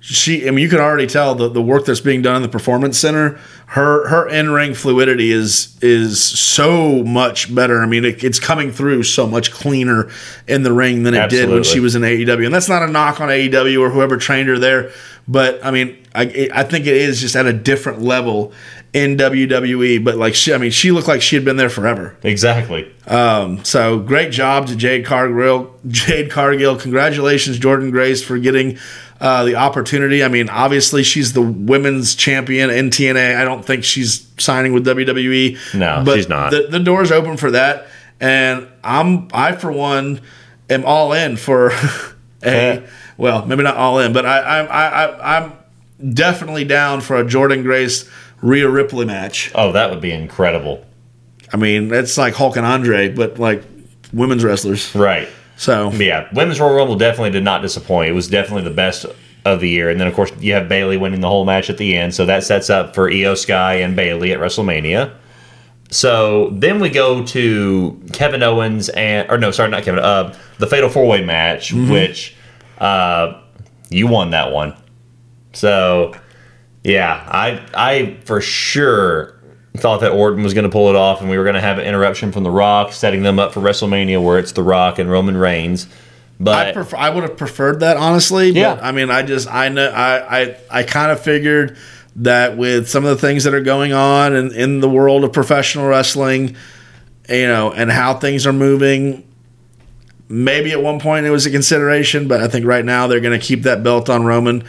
she. 0.00 0.46
I 0.46 0.50
mean, 0.50 0.62
you 0.62 0.68
can 0.68 0.80
already 0.80 1.06
tell 1.06 1.34
the, 1.34 1.48
the 1.48 1.62
work 1.62 1.86
that's 1.86 2.00
being 2.00 2.22
done 2.22 2.36
in 2.36 2.42
the 2.42 2.48
performance 2.48 2.98
center. 2.98 3.38
Her 3.72 4.06
her 4.08 4.28
in 4.28 4.50
ring 4.50 4.74
fluidity 4.74 5.32
is 5.32 5.78
is 5.80 6.22
so 6.22 7.02
much 7.04 7.54
better. 7.54 7.80
I 7.80 7.86
mean, 7.86 8.04
it, 8.04 8.22
it's 8.22 8.38
coming 8.38 8.70
through 8.70 9.04
so 9.04 9.26
much 9.26 9.50
cleaner 9.50 10.10
in 10.46 10.62
the 10.62 10.72
ring 10.74 11.04
than 11.04 11.14
it 11.14 11.30
did 11.30 11.48
when 11.48 11.62
she 11.62 11.80
was 11.80 11.94
in 11.94 12.02
AEW. 12.02 12.44
And 12.44 12.54
that's 12.54 12.68
not 12.68 12.82
a 12.82 12.86
knock 12.86 13.18
on 13.22 13.30
AEW 13.30 13.80
or 13.80 13.88
whoever 13.88 14.18
trained 14.18 14.50
her 14.50 14.58
there, 14.58 14.92
but 15.26 15.64
I 15.64 15.70
mean, 15.70 15.96
I 16.14 16.50
I 16.52 16.64
think 16.64 16.86
it 16.86 16.96
is 16.96 17.22
just 17.22 17.34
at 17.34 17.46
a 17.46 17.52
different 17.54 18.02
level 18.02 18.52
in 18.92 19.16
WWE. 19.16 20.04
But 20.04 20.16
like 20.16 20.34
she, 20.34 20.52
I 20.52 20.58
mean, 20.58 20.70
she 20.70 20.90
looked 20.90 21.08
like 21.08 21.22
she 21.22 21.36
had 21.36 21.44
been 21.44 21.56
there 21.56 21.70
forever. 21.70 22.14
Exactly. 22.22 22.92
Um, 23.06 23.64
so 23.64 23.98
great 23.98 24.32
job 24.32 24.66
to 24.66 24.76
Jade 24.76 25.06
Cargill. 25.06 25.74
Jade 25.88 26.30
Cargill, 26.30 26.76
congratulations, 26.76 27.58
Jordynne 27.58 27.90
Grace, 27.90 28.22
for 28.22 28.38
getting 28.38 28.78
uh, 29.22 29.44
the 29.44 29.54
opportunity. 29.54 30.24
I 30.24 30.28
mean, 30.28 30.50
obviously 30.50 31.04
she's 31.04 31.32
the 31.32 31.40
women's 31.40 32.16
champion 32.16 32.70
in 32.70 32.90
TNA. 32.90 33.36
I 33.36 33.44
don't 33.44 33.64
think 33.64 33.84
she's 33.84 34.28
signing 34.36 34.72
with 34.72 34.84
WWE. 34.84 35.74
No, 35.78 36.02
but 36.04 36.16
she's 36.16 36.28
not. 36.28 36.50
The, 36.50 36.66
the 36.68 36.80
door's 36.80 37.12
open 37.12 37.36
for 37.36 37.52
that, 37.52 37.86
and 38.20 38.66
I'm 38.82 39.28
I 39.32 39.52
for 39.52 39.70
one 39.70 40.20
am 40.68 40.84
all 40.84 41.12
in 41.12 41.36
for 41.36 41.70
a 42.44 42.82
well, 43.16 43.46
maybe 43.46 43.62
not 43.62 43.76
all 43.76 44.00
in, 44.00 44.12
but 44.12 44.26
I 44.26 44.38
I 44.40 44.60
I, 44.64 44.86
I 44.86 45.36
I'm 45.38 45.52
definitely 46.12 46.64
down 46.64 47.00
for 47.00 47.16
a 47.16 47.24
Jordynne 47.24 47.62
Grace 47.62 48.10
Rhea 48.40 48.68
Ripley 48.68 49.06
match. 49.06 49.52
Oh, 49.54 49.70
that 49.70 49.90
would 49.90 50.00
be 50.00 50.10
incredible. 50.10 50.84
I 51.52 51.58
mean, 51.58 51.94
it's 51.94 52.18
like 52.18 52.34
Hulk 52.34 52.56
and 52.56 52.66
Andre, 52.66 53.08
but 53.08 53.38
like 53.38 53.62
women's 54.12 54.42
wrestlers. 54.42 54.92
Right. 54.96 55.28
So 55.62 55.90
But 55.90 56.00
yeah, 56.00 56.28
Women's 56.32 56.58
Royal 56.58 56.74
Rumble 56.74 56.96
definitely 56.96 57.30
did 57.30 57.44
not 57.44 57.62
disappoint. 57.62 58.10
It 58.10 58.14
was 58.14 58.26
definitely 58.26 58.64
the 58.64 58.74
best 58.74 59.06
of 59.44 59.60
the 59.60 59.68
year. 59.68 59.90
And 59.90 60.00
then, 60.00 60.08
of 60.08 60.14
course, 60.14 60.32
you 60.40 60.54
have 60.54 60.68
Bayley 60.68 60.96
winning 60.96 61.20
the 61.20 61.28
whole 61.28 61.44
match 61.44 61.70
at 61.70 61.78
the 61.78 61.96
end. 61.96 62.16
So 62.16 62.26
that 62.26 62.42
sets 62.42 62.68
up 62.68 62.96
for 62.96 63.08
Iyo 63.08 63.38
Sky 63.38 63.74
and 63.74 63.94
Bayley 63.94 64.32
at 64.32 64.40
WrestleMania. 64.40 65.14
So 65.88 66.50
then 66.50 66.80
we 66.80 66.88
go 66.88 67.24
to 67.26 68.02
Kevin 68.12 68.42
Owens 68.42 68.88
and, 68.88 69.30
or 69.30 69.38
no, 69.38 69.52
sorry, 69.52 69.70
not 69.70 69.84
Kevin, 69.84 70.02
uh, 70.02 70.36
the 70.58 70.66
Fatal 70.66 70.88
Four 70.88 71.06
Way 71.06 71.24
match, 71.24 71.72
which 71.72 72.34
uh, 72.78 73.40
you 73.88 74.08
won 74.08 74.30
that 74.30 74.50
one. 74.50 74.74
So 75.52 76.12
yeah, 76.82 77.24
I 77.28 77.64
I 77.74 78.16
for 78.24 78.40
sure 78.40 79.38
thought 79.74 80.00
that 80.00 80.12
Orton 80.12 80.42
was 80.42 80.54
going 80.54 80.64
to 80.64 80.70
pull 80.70 80.90
it 80.90 80.96
off, 80.96 81.20
and 81.20 81.30
we 81.30 81.38
were 81.38 81.44
going 81.44 81.54
to 81.54 81.60
have 81.60 81.78
an 81.78 81.84
interruption 81.86 82.32
from 82.32 82.42
The 82.44 82.50
Rock, 82.50 82.92
setting 82.92 83.22
them 83.22 83.38
up 83.38 83.52
for 83.52 83.60
WrestleMania, 83.60 84.22
where 84.22 84.38
it's 84.38 84.52
The 84.52 84.62
Rock 84.62 84.98
and 84.98 85.10
Roman 85.10 85.36
Reigns. 85.36 85.86
But 86.38 86.68
I 86.68 86.72
prefer, 86.72 86.96
I 86.96 87.10
would 87.10 87.22
have 87.22 87.36
preferred 87.36 87.80
that 87.80 87.96
honestly. 87.96 88.50
Yeah. 88.50 88.74
But 88.74 88.84
I 88.84 88.92
mean, 88.92 89.10
I 89.10 89.22
just 89.22 89.48
I 89.48 89.68
know 89.68 89.88
I 89.88 90.40
I, 90.40 90.56
I 90.70 90.82
kind 90.82 91.12
of 91.12 91.20
figured 91.20 91.76
that 92.16 92.56
with 92.56 92.88
some 92.88 93.04
of 93.04 93.10
the 93.10 93.26
things 93.26 93.44
that 93.44 93.54
are 93.54 93.62
going 93.62 93.92
on 93.92 94.34
in, 94.34 94.52
in 94.52 94.80
the 94.80 94.88
world 94.88 95.24
of 95.24 95.32
professional 95.32 95.88
wrestling, 95.88 96.56
you 97.28 97.46
know, 97.46 97.72
and 97.72 97.90
how 97.90 98.14
things 98.14 98.46
are 98.46 98.52
moving. 98.52 99.26
Maybe 100.28 100.72
at 100.72 100.82
one 100.82 100.98
point 100.98 101.26
it 101.26 101.30
was 101.30 101.46
a 101.46 101.50
consideration, 101.50 102.26
but 102.26 102.42
I 102.42 102.48
think 102.48 102.66
right 102.66 102.84
now 102.84 103.06
they're 103.06 103.20
going 103.20 103.38
to 103.38 103.44
keep 103.44 103.62
that 103.62 103.82
belt 103.82 104.10
on 104.10 104.24
Roman. 104.24 104.64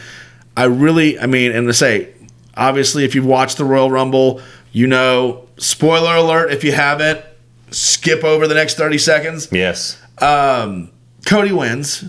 I 0.56 0.64
really, 0.64 1.18
I 1.18 1.26
mean, 1.26 1.52
and 1.52 1.66
to 1.66 1.74
say, 1.74 2.14
obviously, 2.56 3.04
if 3.04 3.14
you've 3.14 3.26
watched 3.26 3.58
the 3.58 3.64
Royal 3.64 3.90
Rumble, 3.90 4.40
you 4.74 4.86
know, 4.86 5.46
spoiler 5.56 6.16
alert, 6.16 6.52
if 6.52 6.62
you 6.64 6.72
haven't, 6.72 7.24
skip 7.70 8.22
over 8.24 8.46
the 8.46 8.54
next 8.54 8.76
30 8.76 8.98
seconds. 8.98 9.48
yes, 9.50 9.98
um, 10.18 10.90
Cody 11.24 11.52
wins. 11.52 12.04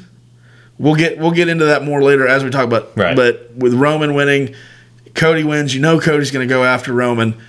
We'll 0.77 0.95
get 0.95 1.17
we'll 1.17 1.31
get 1.31 1.47
into 1.47 1.63
that 1.65 1.83
more 1.83 2.03
later 2.03 2.27
as 2.27 2.43
we 2.43 2.49
talk 2.49 2.65
about. 2.65 2.97
Right. 2.97 3.15
But 3.15 3.51
with 3.55 3.73
Roman 3.73 4.13
winning, 4.13 4.53
Cody 5.13 5.43
wins. 5.45 5.73
You 5.73 5.79
know 5.79 6.01
Cody's 6.01 6.31
going 6.31 6.45
to 6.45 6.53
go 6.53 6.65
after 6.65 6.91
Roman. 6.91 7.39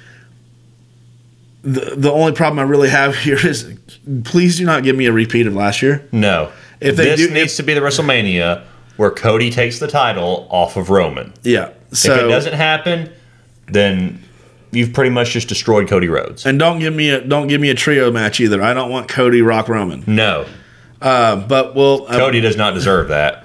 The 1.63 1.95
the 1.97 2.13
only 2.13 2.33
problem 2.33 2.59
I 2.61 2.63
really 2.63 2.89
have 2.91 3.17
here 3.27 3.45
is, 3.45 3.77
please 4.25 4.59
do 4.59 4.65
not 4.65 4.85
give 4.85 4.95
me 4.95 5.07
a 5.07 5.13
repeat 5.13 5.47
of 5.47 5.55
last 5.55 5.83
year. 5.83 6.07
no. 6.13 6.53
If 6.79 6.95
they 6.97 7.07
this 7.17 7.27
do- 7.29 7.33
needs 7.33 7.57
to 7.57 7.63
be 7.63 7.73
the 7.73 7.81
WrestleMania 7.81 8.63
where 8.99 9.11
Cody 9.11 9.51
takes 9.51 9.79
the 9.79 9.89
title 9.89 10.47
off 10.51 10.77
of 10.77 10.91
Roman. 10.91 11.33
Yeah. 11.43 11.71
So 11.91 12.15
if 12.15 12.21
it 12.25 12.29
doesn't 12.29 12.53
happen, 12.53 13.11
then 13.67 14.23
you've 14.77 14.93
pretty 14.93 15.11
much 15.11 15.31
just 15.31 15.49
destroyed 15.49 15.89
Cody 15.89 16.09
Rhodes. 16.09 16.45
and 16.47 16.59
don't 16.59 16.79
give 16.79 16.95
me 16.95 17.11
a 17.11 17.21
don't 17.21 17.47
give 17.49 17.61
me 17.61 17.71
a 17.71 17.75
trio 17.75 18.11
match 18.11 18.41
either. 18.41 18.63
I 18.63 18.75
don't 18.75 18.91
want 18.91 19.09
Cody 19.09 19.43
Rock 19.43 19.69
Roman. 19.69 20.05
No, 20.07 20.47
Uh, 21.01 21.37
but 21.37 21.75
we'll. 21.75 22.07
Uh, 22.09 22.19
Cody 22.19 22.41
does 22.41 22.57
not 22.57 22.75
deserve 22.75 23.09
that. 23.09 23.45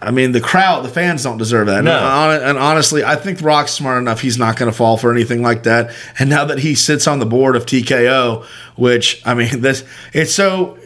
I 0.00 0.10
mean, 0.12 0.30
the 0.32 0.40
crowd, 0.40 0.84
the 0.84 0.88
fans 0.88 1.24
don't 1.24 1.38
deserve 1.38 1.66
that. 1.66 1.82
No. 1.82 1.98
And, 2.30 2.44
and 2.44 2.58
honestly, 2.58 3.02
I 3.02 3.16
think 3.16 3.42
Rock's 3.42 3.72
smart 3.72 3.98
enough. 3.98 4.20
He's 4.20 4.38
not 4.38 4.56
going 4.56 4.70
to 4.70 4.76
fall 4.76 4.96
for 4.96 5.10
anything 5.10 5.42
like 5.42 5.64
that. 5.64 5.92
And 6.20 6.30
now 6.30 6.44
that 6.44 6.60
he 6.60 6.76
sits 6.76 7.08
on 7.08 7.18
the 7.18 7.26
board 7.26 7.56
of 7.56 7.66
TKO, 7.66 8.44
which 8.76 9.20
I 9.26 9.34
mean, 9.34 9.60
this 9.60 9.84
it's 10.12 10.32
so 10.32 10.78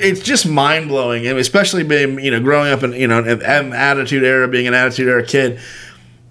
it's 0.00 0.20
just 0.20 0.46
mind 0.46 0.88
blowing, 0.88 1.26
and 1.26 1.38
especially 1.38 1.84
being 1.84 2.18
you 2.20 2.30
know 2.30 2.40
growing 2.40 2.70
up 2.70 2.82
in 2.82 2.92
you 2.92 3.06
know 3.08 3.20
an 3.20 3.72
attitude 3.72 4.22
era, 4.24 4.46
being 4.48 4.66
an 4.66 4.74
attitude 4.74 5.08
era 5.08 5.24
kid. 5.24 5.58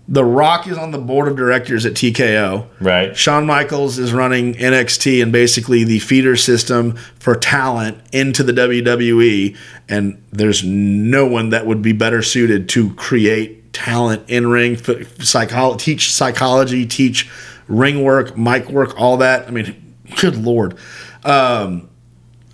The 0.09 0.23
Rock 0.23 0.67
is 0.67 0.77
on 0.77 0.91
the 0.91 0.97
board 0.97 1.27
of 1.27 1.35
directors 1.35 1.85
at 1.85 1.93
TKO. 1.93 2.67
Right. 2.79 3.15
Shawn 3.15 3.45
Michaels 3.45 3.99
is 3.99 4.13
running 4.13 4.53
NXT 4.53 5.21
and 5.21 5.33
basically 5.33 5.83
the 5.83 5.99
feeder 5.99 6.37
system 6.37 6.95
for 7.19 7.35
talent 7.35 7.97
into 8.13 8.41
the 8.43 8.53
WWE. 8.53 9.57
And 9.89 10.23
there's 10.31 10.63
no 10.63 11.25
one 11.25 11.49
that 11.49 11.65
would 11.65 11.81
be 11.81 11.91
better 11.91 12.21
suited 12.21 12.69
to 12.69 12.93
create 12.93 13.73
talent 13.73 14.23
in 14.29 14.47
ring, 14.47 14.77
psychology, 15.19 15.83
teach 15.83 16.13
psychology, 16.13 16.85
teach 16.85 17.29
ring 17.67 18.01
work, 18.01 18.37
mic 18.37 18.69
work, 18.69 18.99
all 18.99 19.17
that. 19.17 19.47
I 19.47 19.51
mean, 19.51 19.95
good 20.15 20.37
lord. 20.37 20.77
Um, 21.25 21.89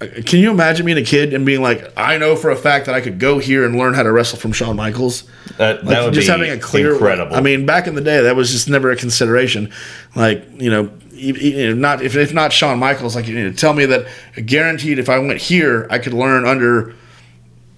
can 0.07 0.39
you 0.39 0.51
imagine 0.51 0.85
being 0.85 0.97
a 0.97 1.03
kid 1.03 1.33
and 1.33 1.45
being 1.45 1.61
like, 1.61 1.91
I 1.97 2.17
know 2.17 2.35
for 2.35 2.49
a 2.49 2.55
fact 2.55 2.85
that 2.85 2.95
I 2.95 3.01
could 3.01 3.19
go 3.19 3.39
here 3.39 3.65
and 3.65 3.77
learn 3.77 3.93
how 3.93 4.03
to 4.03 4.11
wrestle 4.11 4.39
from 4.39 4.51
Shawn 4.51 4.75
Michaels? 4.75 5.23
That, 5.57 5.83
Like 5.83 6.03
would 6.03 6.13
just 6.13 6.27
be 6.27 6.31
having 6.31 6.51
a 6.51 6.57
clear 6.57 6.93
incredible. 6.93 7.35
I 7.35 7.41
mean, 7.41 7.65
back 7.65 7.87
in 7.87 7.95
the 7.95 8.01
day, 8.01 8.21
that 8.21 8.35
was 8.35 8.51
just 8.51 8.69
never 8.69 8.91
a 8.91 8.95
consideration. 8.95 9.71
Like 10.15 10.45
you 10.59 10.69
know, 10.69 10.91
know, 11.13 11.73
not 11.73 12.01
if, 12.01 12.15
if 12.15 12.33
not 12.33 12.51
Shawn 12.51 12.79
Michaels, 12.79 13.15
like 13.15 13.27
you 13.27 13.35
know, 13.35 13.51
tell 13.51 13.73
me 13.73 13.85
that 13.85 14.07
guaranteed 14.45 14.99
if 14.99 15.09
I 15.09 15.19
went 15.19 15.39
here, 15.39 15.87
I 15.89 15.99
could 15.99 16.13
learn 16.13 16.45
under, 16.45 16.95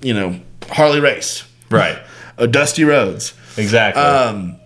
you 0.02 0.14
know, 0.14 0.40
Harley 0.70 1.00
Race, 1.00 1.44
right. 1.70 2.00
a 2.38 2.48
Dusty 2.48 2.84
Rhodes. 2.84 3.34
Exactly. 3.58 4.02
Um, 4.02 4.60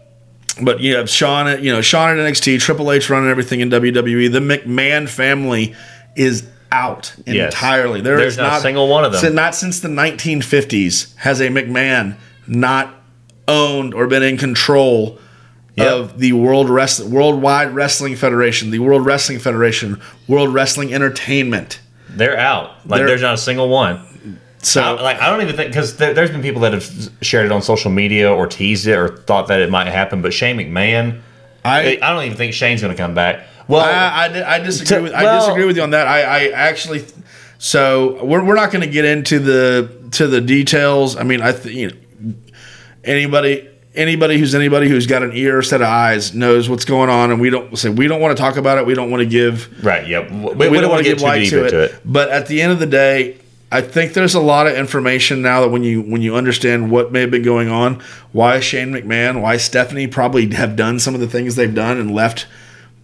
but 0.61 0.81
you 0.81 0.97
have 0.97 1.09
Shawn, 1.09 1.47
at 1.47 1.61
you 1.61 1.71
know 1.71 1.81
Shawn 1.81 2.17
at 2.17 2.17
NXT, 2.17 2.59
Triple 2.59 2.91
H 2.91 3.09
running 3.09 3.29
everything 3.29 3.59
in 3.59 3.69
WWE. 3.69 4.31
The 4.31 4.39
McMahon 4.39 5.07
family 5.07 5.75
is 6.15 6.47
out 6.71 7.13
Yes. 7.25 7.53
entirely. 7.53 8.01
There 8.01 8.17
There's 8.17 8.33
is 8.33 8.37
not 8.37 8.59
a 8.59 8.61
single 8.61 8.87
one 8.87 9.03
of 9.05 9.11
them. 9.11 9.35
Not 9.35 9.55
since 9.55 9.79
the 9.79 9.87
1950s 9.89 11.15
has 11.17 11.39
a 11.41 11.47
McMahon 11.49 12.15
not 12.47 12.93
owned 13.47 13.93
or 13.93 14.07
been 14.07 14.23
in 14.23 14.37
control 14.37 15.19
Yep. 15.75 15.87
of 15.87 16.19
the 16.19 16.33
World 16.33 16.69
Wrest- 16.69 17.03
Worldwide 17.05 17.73
Wrestling 17.73 18.15
Federation, 18.15 18.69
the 18.71 18.79
World 18.79 19.05
Wrestling 19.05 19.39
Federation, 19.39 19.99
World 20.27 20.53
Wrestling 20.53 20.93
Entertainment. 20.93 21.79
They're 22.09 22.37
out. 22.37 22.71
Like 22.85 22.99
They're- 22.99 23.07
there's 23.07 23.21
not 23.21 23.35
a 23.35 23.37
single 23.37 23.69
one. 23.69 23.99
So 24.61 24.81
I, 24.97 25.01
like 25.01 25.21
I 25.21 25.29
don't 25.29 25.41
even 25.41 25.55
think 25.55 25.69
because 25.69 25.95
there, 25.95 26.13
there's 26.13 26.31
been 26.31 26.41
people 26.41 26.61
that 26.63 26.73
have 26.73 26.85
shared 27.21 27.45
it 27.45 27.51
on 27.53 27.61
social 27.61 27.91
media 27.91 28.29
or 28.29 28.45
teased 28.45 28.87
it 28.87 28.93
or 28.97 29.07
thought 29.07 29.47
that 29.47 29.61
it 29.61 29.69
might 29.71 29.87
happen. 29.87 30.21
But 30.21 30.33
Shane 30.33 30.57
McMahon, 30.57 31.19
I, 31.63 31.97
I, 32.01 32.13
don't 32.13 32.23
even 32.25 32.37
think 32.37 32.53
Shane's 32.53 32.81
going 32.81 32.93
to 32.93 33.01
come 33.01 33.13
back. 33.13 33.45
Well, 33.69 33.81
I, 33.85 34.27
I, 34.27 34.55
I 34.55 34.59
disagree 34.59 34.97
To- 34.97 35.03
with 35.03 35.13
I 35.13 35.23
well- 35.23 35.39
disagree 35.45 35.65
with 35.65 35.77
you 35.77 35.83
on 35.83 35.91
that. 35.91 36.07
I, 36.07 36.21
I 36.21 36.49
actually 36.51 37.05
so 37.57 38.23
we're, 38.23 38.43
we're 38.43 38.55
not 38.55 38.71
going 38.71 38.83
to 38.83 38.89
get 38.91 39.05
into 39.05 39.39
the 39.39 40.09
to 40.11 40.27
the 40.27 40.41
details. 40.41 41.15
I 41.15 41.23
mean, 41.23 41.41
I 41.41 41.51
th- 41.53 41.75
you 41.75 41.87
know 41.91 42.33
anybody 43.03 43.67
anybody 43.95 44.37
who's 44.37 44.55
anybody 44.55 44.87
who's 44.87 45.07
got 45.07 45.23
an 45.23 45.31
ear 45.33 45.57
or 45.57 45.61
set 45.61 45.81
of 45.81 45.87
eyes 45.87 46.33
knows 46.33 46.69
what's 46.69 46.85
going 46.85 47.09
on, 47.09 47.31
and 47.31 47.41
we 47.41 47.49
don't 47.49 47.77
say 47.77 47.89
we 47.89 48.07
don't 48.07 48.21
want 48.21 48.35
to 48.35 48.41
talk 48.41 48.57
about 48.57 48.77
it. 48.77 48.85
We 48.85 48.93
don't 48.93 49.11
want 49.11 49.21
to 49.21 49.25
give 49.29 49.83
right? 49.83 50.07
Yep. 50.07 50.31
We, 50.31 50.37
we, 50.37 50.53
we 50.53 50.55
don't 50.77 50.81
don't 50.83 50.91
want 50.91 51.03
to 51.05 51.09
get 51.09 51.09
give 51.11 51.19
too 51.19 51.25
light 51.25 51.39
deep 51.41 51.49
to 51.51 51.59
it. 51.61 51.65
into 51.65 51.83
it. 51.95 52.01
But 52.05 52.29
at 52.29 52.47
the 52.47 52.61
end 52.61 52.71
of 52.71 52.79
the 52.79 52.85
day, 52.85 53.37
I 53.71 53.81
think 53.81 54.13
there's 54.13 54.35
a 54.35 54.39
lot 54.39 54.67
of 54.67 54.75
information 54.75 55.41
now 55.41 55.61
that 55.61 55.69
when 55.69 55.83
you 55.83 56.01
when 56.01 56.21
you 56.21 56.35
understand 56.35 56.91
what 56.91 57.11
may 57.11 57.21
have 57.21 57.31
been 57.31 57.43
going 57.43 57.69
on, 57.69 58.01
why 58.31 58.59
Shane 58.61 58.91
McMahon, 58.91 59.41
why 59.41 59.57
Stephanie 59.57 60.07
probably 60.07 60.49
have 60.53 60.75
done 60.75 60.99
some 60.99 61.13
of 61.13 61.19
the 61.19 61.27
things 61.27 61.55
they've 61.55 61.75
done 61.75 61.97
and 61.97 62.13
left 62.13 62.47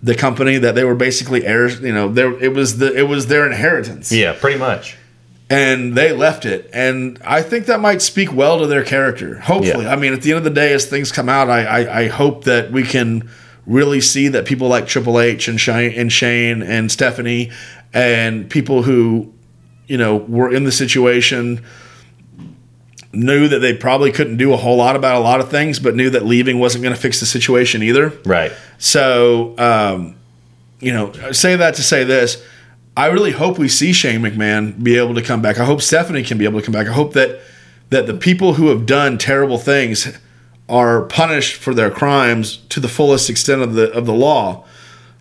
the 0.05 0.15
company 0.15 0.57
that 0.59 0.75
they 0.75 0.83
were 0.83 0.95
basically 0.95 1.45
heirs. 1.45 1.79
You 1.81 1.91
know, 1.91 2.07
there 2.09 2.31
it 2.41 2.53
was 2.53 2.77
the 2.77 2.93
it 2.95 3.07
was 3.09 3.25
their 3.27 3.45
inheritance, 3.45 4.11
Yeah, 4.11 4.33
pretty 4.39 4.59
much. 4.59 4.95
and 5.49 5.95
they 5.95 6.11
left 6.13 6.45
it. 6.45 6.69
And 6.73 7.19
I 7.25 7.41
think 7.41 7.65
that 7.65 7.79
might 7.79 8.01
speak 8.01 8.31
well 8.31 8.59
to 8.59 8.67
their 8.67 8.83
character. 8.83 9.39
Hopefully, 9.39 9.85
Yeah. 9.85 9.91
I 9.93 9.95
mean, 9.95 10.13
at 10.13 10.21
the 10.21 10.31
end 10.31 10.37
of 10.39 10.43
the 10.43 10.49
day, 10.61 10.73
as 10.73 10.85
things 10.85 11.11
come 11.11 11.27
out, 11.29 11.49
I 11.49 11.61
I, 11.65 11.99
I 12.01 12.07
hope 12.07 12.43
that 12.45 12.71
we 12.71 12.83
can 12.83 13.29
really 13.65 13.99
see 13.99 14.27
that 14.29 14.45
people 14.45 14.67
like 14.67 14.85
Triple 14.87 15.19
H 15.19 15.47
and 15.47 15.59
Shane 15.59 15.91
and 15.99 16.11
Shane 16.11 16.61
and 16.61 16.91
Stephanie 16.91 17.51
and 17.93 18.47
people 18.49 18.83
who 18.83 19.33
you 19.87 19.97
know 19.97 20.17
were 20.17 20.53
in 20.53 20.63
the 20.65 20.71
situation 20.71 21.63
knew 23.15 23.47
that 23.47 23.60
they 23.60 23.73
probably 23.73 24.12
couldn't 24.12 24.38
do 24.38 24.54
a 24.54 24.58
whole 24.58 24.78
lot 24.78 24.95
about 24.95 25.15
a 25.15 25.19
lot 25.19 25.39
of 25.39 25.49
things, 25.49 25.80
but 25.80 25.95
knew 25.95 26.10
that 26.10 26.25
leaving 26.25 26.60
wasn't 26.60 26.84
going 26.84 26.95
to 26.95 26.99
fix 26.99 27.19
the 27.19 27.25
situation 27.25 27.82
either. 27.84 28.10
Right. 28.25 28.51
So, 28.78 29.56
um, 29.58 30.15
you 30.80 30.91
know, 30.91 31.12
I 31.23 31.32
say 31.32 31.56
that 31.56 31.75
to 31.75 31.84
say 31.84 32.04
this. 32.04 32.43
I 32.97 33.08
really 33.08 33.32
hope 33.32 33.58
we 33.58 33.67
see 33.67 33.91
Shane 33.91 34.21
McMahon 34.21 34.82
be 34.82 34.97
able 34.97 35.15
to 35.15 35.21
come 35.21 35.41
back. 35.41 35.60
I 35.60 35.65
hope 35.65 35.82
Stephanie 35.82 36.23
can 36.23 36.38
be 36.38 36.45
able 36.45 36.60
to 36.60 36.65
come 36.65 36.73
back. 36.73 36.88
I 36.88 36.93
hope 36.93 37.13
that 37.13 37.41
that 37.89 38.08
the 38.08 38.13
people 38.13 38.56
who 38.56 38.69
have 38.69 38.86
done 38.86 39.17
terrible 39.17 39.58
things 39.58 40.17
are 40.67 41.04
punished 41.04 41.56
for 41.56 41.73
their 41.73 41.91
crimes 41.91 42.58
to 42.69 42.80
the 42.80 42.88
fullest 42.88 43.30
extent 43.30 43.62
of 43.62 43.73
the 43.73 43.91
of 43.91 44.06
the 44.06 44.13
law. 44.13 44.65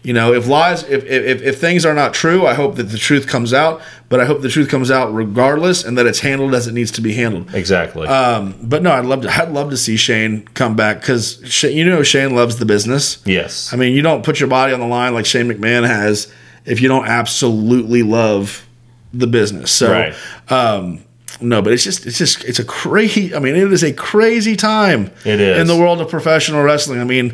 You 0.05 0.13
know, 0.13 0.35
if 0.35 0.47
lies, 0.47 0.83
if, 0.85 1.03
if 1.07 1.41
if 1.43 1.59
things 1.59 1.87
are 1.87 1.95
not 1.95 2.13
true, 2.13 2.47
I 2.47 2.53
hope 2.53 2.77
that 2.77 2.85
the 2.85 2.99
truth 2.99 3.27
comes 3.27 3.55
out. 3.55 3.81
But 4.11 4.21
I 4.21 4.27
hope 4.27 4.43
the 4.43 4.51
truth 4.51 4.69
comes 4.69 4.91
out 4.91 5.13
regardless, 5.15 5.83
and 5.83 5.97
that 5.97 6.05
it's 6.07 6.21
handled 6.21 6.55
as 6.55 6.67
it 6.67 6.73
needs 6.75 6.91
to 6.93 7.01
be 7.01 7.15
handled. 7.15 7.55
Exactly. 7.55 8.07
Um, 8.07 8.55
but 8.63 8.83
no, 8.83 8.93
I'd 8.93 9.07
love 9.07 9.23
to. 9.23 9.31
I'd 9.31 9.49
love 9.51 9.71
to 9.71 9.79
see 9.79 9.97
Shane 9.97 10.47
come 10.53 10.77
back 10.77 11.01
because 11.01 11.65
you 11.65 11.87
know 11.87 12.03
Shane 12.03 12.35
loves 12.37 12.59
the 12.59 12.67
business. 12.67 13.23
yes. 13.25 13.73
I 13.73 13.77
mean, 13.77 13.95
you 13.95 14.03
don't 14.03 14.23
put 14.23 14.39
your 14.41 14.49
body 14.49 14.75
on 14.75 14.81
the 14.81 14.87
line 14.87 15.15
like 15.15 15.25
Shane 15.25 15.49
McMahon 15.49 15.87
has 15.87 16.31
if 16.67 16.83
you 16.83 16.89
don't 16.89 17.07
absolutely 17.07 18.03
love 18.03 18.67
the 19.15 19.27
business. 19.27 19.73
So, 19.73 19.91
Right. 19.91 20.15
um, 20.51 21.03
no, 21.41 21.63
but 21.63 21.73
it's 21.73 21.83
just, 21.85 22.05
it's 22.07 22.19
just, 22.19 22.45
it's 22.45 22.59
a 22.59 22.65
crazy. 22.65 23.35
I 23.35 23.39
mean, 23.39 23.57
it 23.57 23.73
is 23.73 23.83
a 23.83 23.93
crazy 23.93 24.55
time. 24.55 25.11
It 25.25 25.41
is. 25.41 25.59
in 25.61 25.67
the 25.67 25.77
world 25.77 26.01
of 26.03 26.09
professional 26.11 26.63
wrestling. 26.63 27.01
I 27.01 27.05
mean, 27.05 27.29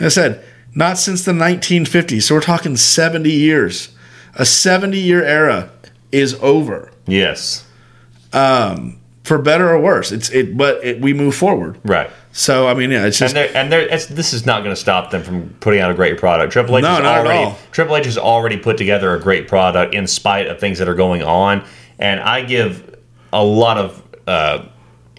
like 0.00 0.06
I 0.06 0.08
said, 0.08 0.44
not 0.74 0.98
since 0.98 1.24
the 1.24 1.32
1950s. 1.32 2.22
So 2.22 2.34
we're 2.34 2.40
talking 2.40 2.76
70 2.76 3.30
years. 3.30 3.90
A 4.34 4.44
70 4.44 4.98
year 4.98 5.22
era 5.22 5.70
is 6.12 6.34
over. 6.34 6.90
yes. 7.06 7.64
For 9.24 9.36
better 9.36 9.68
or 9.68 9.78
worse, 9.78 10.10
it's 10.10 10.30
it, 10.30 10.56
but 10.56 10.82
it, 10.82 11.02
we 11.02 11.12
move 11.12 11.34
forward. 11.34 11.78
Right. 11.84 12.08
So 12.32 12.66
I 12.66 12.72
mean, 12.72 12.90
yeah, 12.90 13.04
it's 13.04 13.18
just 13.18 13.36
And 13.36 13.52
they're, 13.52 13.56
and 13.56 13.70
they're, 13.70 13.80
it's, 13.86 14.06
this 14.06 14.32
is 14.32 14.46
not 14.46 14.62
going 14.62 14.74
to 14.74 14.80
stop 14.80 15.10
them 15.10 15.22
from 15.22 15.50
putting 15.60 15.80
out 15.80 15.90
a 15.90 15.94
great 15.94 16.16
product. 16.16 16.50
Triple 16.50 16.78
H 16.78 16.82
No, 16.82 16.88
has 16.88 17.02
not 17.02 17.18
at 17.18 17.26
already 17.26 17.44
all. 17.44 17.58
Triple 17.70 17.96
H 17.96 18.06
has 18.06 18.16
already 18.16 18.56
put 18.56 18.78
together 18.78 19.14
a 19.14 19.20
great 19.20 19.46
product 19.46 19.92
in 19.94 20.06
spite 20.06 20.46
of 20.46 20.58
things 20.58 20.78
that 20.78 20.88
are 20.88 20.94
going 20.94 21.22
on, 21.22 21.62
and 21.98 22.20
I 22.20 22.42
give 22.42 22.96
a 23.30 23.44
lot 23.44 23.76
of 23.76 24.02
uh, 24.26 24.64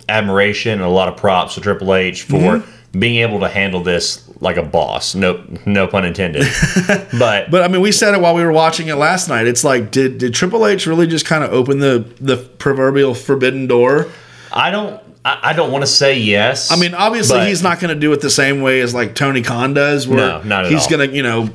admiration 0.07 0.71
and 0.71 0.81
a 0.81 0.89
lot 0.89 1.07
of 1.07 1.15
props 1.15 1.53
to 1.53 1.61
Triple 1.61 1.93
H 1.93 2.23
for 2.23 2.37
Mm-hmm. 2.37 2.71
Being 2.91 3.17
able 3.17 3.39
to 3.41 3.47
handle 3.49 3.81
this 3.83 4.27
like 4.41 4.57
a 4.57 4.63
boss. 4.63 5.13
No, 5.15 5.43
no 5.65 5.85
pun 5.87 6.05
intended. 6.05 6.45
but 7.19 7.51
But 7.51 7.63
I 7.63 7.67
mean, 7.67 7.81
we 7.81 7.91
said 7.91 8.13
it 8.13 8.21
while 8.21 8.33
we 8.35 8.43
were 8.43 8.51
watching 8.51 8.87
it 8.87 8.95
last 8.95 9.27
night. 9.29 9.47
It's 9.47 9.63
like, 9.63 9.91
did 9.91 10.17
did 10.17 10.33
Triple 10.33 10.65
H 10.65 10.87
really 10.87 11.07
just 11.07 11.25
kind 11.25 11.43
of 11.43 11.51
open 11.53 11.79
the 11.79 12.05
the 12.19 12.37
proverbial 12.37 13.13
forbidden 13.13 13.67
door? 13.67 14.07
I 14.51 14.71
don't. 14.71 15.01
I, 15.25 15.39
I 15.49 15.53
don't 15.53 15.71
want 15.71 15.81
to 15.83 15.87
say 15.87 16.17
yes. 16.17 16.71
I 16.71 16.77
mean, 16.77 16.93
obviously, 16.93 17.45
he's 17.45 17.61
not 17.61 17.79
going 17.79 17.93
to 17.93 17.99
do 17.99 18.11
it 18.13 18.21
the 18.21 18.29
same 18.29 18.61
way 18.61 18.79
as 18.79 18.93
like 18.93 19.15
Tony 19.15 19.41
Khan 19.41 19.73
does, 19.73 20.07
where 20.07 20.17
No, 20.17 20.41
not 20.43 20.65
at 20.65 20.71
he's 20.71 20.83
all. 20.83 20.89
going 20.97 21.09
to, 21.09 21.15
you 21.15 21.21
know, 21.23 21.49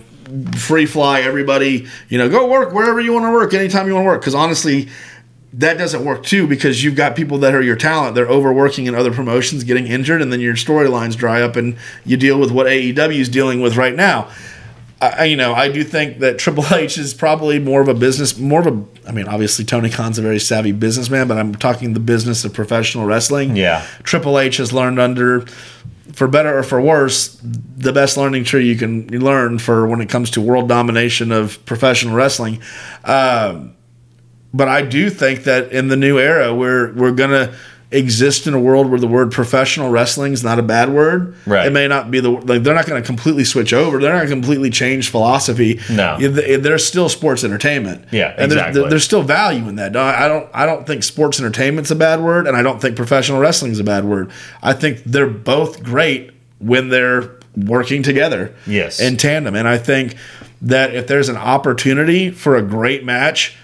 free 0.57 0.85
fly 0.87 1.21
everybody. 1.23 1.87
You 2.11 2.19
know, 2.19 2.29
go 2.29 2.47
work 2.49 2.73
wherever 2.75 3.01
you 3.01 3.13
want 3.15 3.25
to 3.25 3.33
work, 3.33 3.55
anytime 3.55 3.87
you 3.87 3.95
want 3.95 4.05
to 4.05 4.09
work. 4.09 4.21
Because 4.21 4.35
honestly, 4.35 4.89
that 5.57 5.79
doesn't 5.79 6.05
work 6.05 6.25
too 6.25 6.49
because 6.49 6.83
you've 6.83 6.97
got 6.97 7.15
people 7.15 7.39
that 7.39 7.55
are 7.55 7.63
your 7.63 7.77
talent. 7.77 8.17
They're 8.17 8.29
overworking 8.29 8.87
in 8.87 8.95
other 8.95 9.13
promotions, 9.13 9.63
getting 9.63 9.87
injured, 9.87 10.21
and 10.21 10.33
then 10.33 10.41
your 10.41 10.55
storylines 10.55 11.17
dry 11.17 11.43
up, 11.43 11.55
and 11.55 11.77
you 12.05 12.17
deal 12.17 12.41
with 12.41 12.51
what 12.51 12.67
AEW 12.67 13.21
is 13.21 13.29
dealing 13.29 13.61
with 13.61 13.77
right 13.77 13.95
now. 13.95 14.31
I, 15.01 15.25
you 15.25 15.37
know, 15.37 15.55
I 15.55 15.71
do 15.71 15.85
think 15.85 16.21
that 16.21 16.39
Triple 16.39 16.65
H 16.75 16.99
is 16.99 17.15
probably 17.15 17.59
more 17.59 17.81
of 17.81 17.89
a 17.89 17.95
business, 17.95 18.39
more 18.39 18.61
of 18.61 18.67
a. 18.67 19.09
I 19.09 19.13
mean, 19.13 19.29
obviously 19.29 19.65
Tony 19.65 19.91
Khan's 19.91 20.19
a 20.19 20.23
very 20.23 20.41
savvy 20.41 20.73
businessman, 20.73 21.29
but 21.29 21.39
I'm 21.39 21.55
talking 21.55 21.95
the 21.95 22.01
business 22.01 22.45
of 22.45 22.53
professional 22.53 23.05
wrestling. 23.05 23.57
Yeah. 23.57 23.87
Triple 24.03 24.39
H 24.39 24.57
has 24.57 24.73
learned 24.73 24.99
under, 24.99 25.43
for 26.13 26.27
better 26.27 26.57
or 26.57 26.63
for 26.63 26.81
worse, 26.81 27.39
the 27.43 27.93
best 27.93 28.17
learning 28.17 28.45
tree 28.45 28.67
you 28.67 28.77
can 28.77 29.07
learn 29.09 29.59
for 29.59 29.87
when 29.87 30.01
it 30.01 30.09
comes 30.09 30.31
to 30.31 30.41
world 30.41 30.69
domination 30.69 31.31
of 31.31 31.65
professional 31.67 32.15
wrestling. 32.15 32.63
Um, 33.05 33.75
but 34.55 34.69
I 34.69 34.81
do 34.83 35.11
think 35.11 35.45
that 35.45 35.73
in 35.73 35.89
the 35.89 35.97
new 35.97 36.19
era, 36.19 36.55
we're 36.55 36.93
we're 36.95 37.13
gonna 37.13 37.53
exist 37.91 38.49
in 38.49 38.55
a 38.55 38.59
world 38.59 38.91
where 38.91 38.99
the 38.99 39.07
word 39.07 39.31
professional 39.31 39.89
wrestling 39.89 40.33
is 40.33 40.43
not 40.43 40.59
a 40.59 40.63
bad 40.63 40.89
word. 40.93 41.37
Right. 41.47 41.67
It 41.69 41.71
may 41.71 41.87
not 41.87 42.11
be 42.11 42.19
the 42.19 42.31
like 42.31 42.63
they're 42.65 42.75
not 42.75 42.87
going 42.87 43.01
to 43.01 43.07
completely 43.07 43.45
switch 43.45 43.73
over. 43.73 43.99
They're 44.01 44.11
not 44.13 44.19
going 44.27 44.31
to 44.31 44.35
completely 44.35 44.71
change 44.71 45.11
philosophy. 45.11 45.79
No. 45.91 46.17
Yeah, 46.19 46.33
th- 46.33 46.61
there's 46.63 46.85
still 46.85 47.09
sports 47.09 47.45
entertainment. 47.45 48.07
Yeah, 48.11 48.35
and 48.37 48.51
there's- 48.51 48.69
exactly. 48.71 48.89
there's 48.91 49.05
still 49.05 49.23
value 49.23 49.69
in 49.69 49.77
that. 49.77 49.95
I 49.97 50.27
don't. 50.27 50.49
I 50.53 50.67
don't 50.67 50.87
think 50.87 51.05
sports 51.05 51.39
entertainment's 51.39 51.91
a 51.93 51.97
bad 51.97 52.21
word, 52.21 52.49
and 52.49 52.57
I 52.57 52.63
don't 52.63 52.81
think 52.81 52.97
professional 52.97 53.39
wrestling 53.39 53.71
is 53.73 53.79
a 53.81 53.85
bad 53.85 54.05
word. 54.05 54.31
I 54.63 54.73
think 54.73 55.03
they're 55.05 55.27
both 55.29 55.83
great 55.85 56.33
when 56.59 56.89
they're 56.89 57.31
working 57.57 58.03
together. 58.03 58.53
Yes. 58.67 58.99
in 58.99 59.17
tandem, 59.17 59.55
and 59.55 59.69
I 59.69 59.79
think 59.79 60.17
that 60.63 60.95
if 60.95 61.07
there's 61.07 61.29
an 61.29 61.37
opportunity 61.37 62.31
for 62.31 62.57
a 62.57 62.63
great 62.63 63.05
match, 63.05 63.57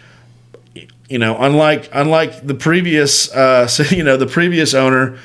you 1.10 1.18
know, 1.18 1.36
unlike 1.38 1.90
unlike 1.92 2.46
the 2.46 2.54
previous, 2.54 3.30
uh, 3.34 3.68
you 3.90 4.02
know, 4.04 4.16
the 4.16 4.26
previous 4.26 4.72
owner, 4.72 5.18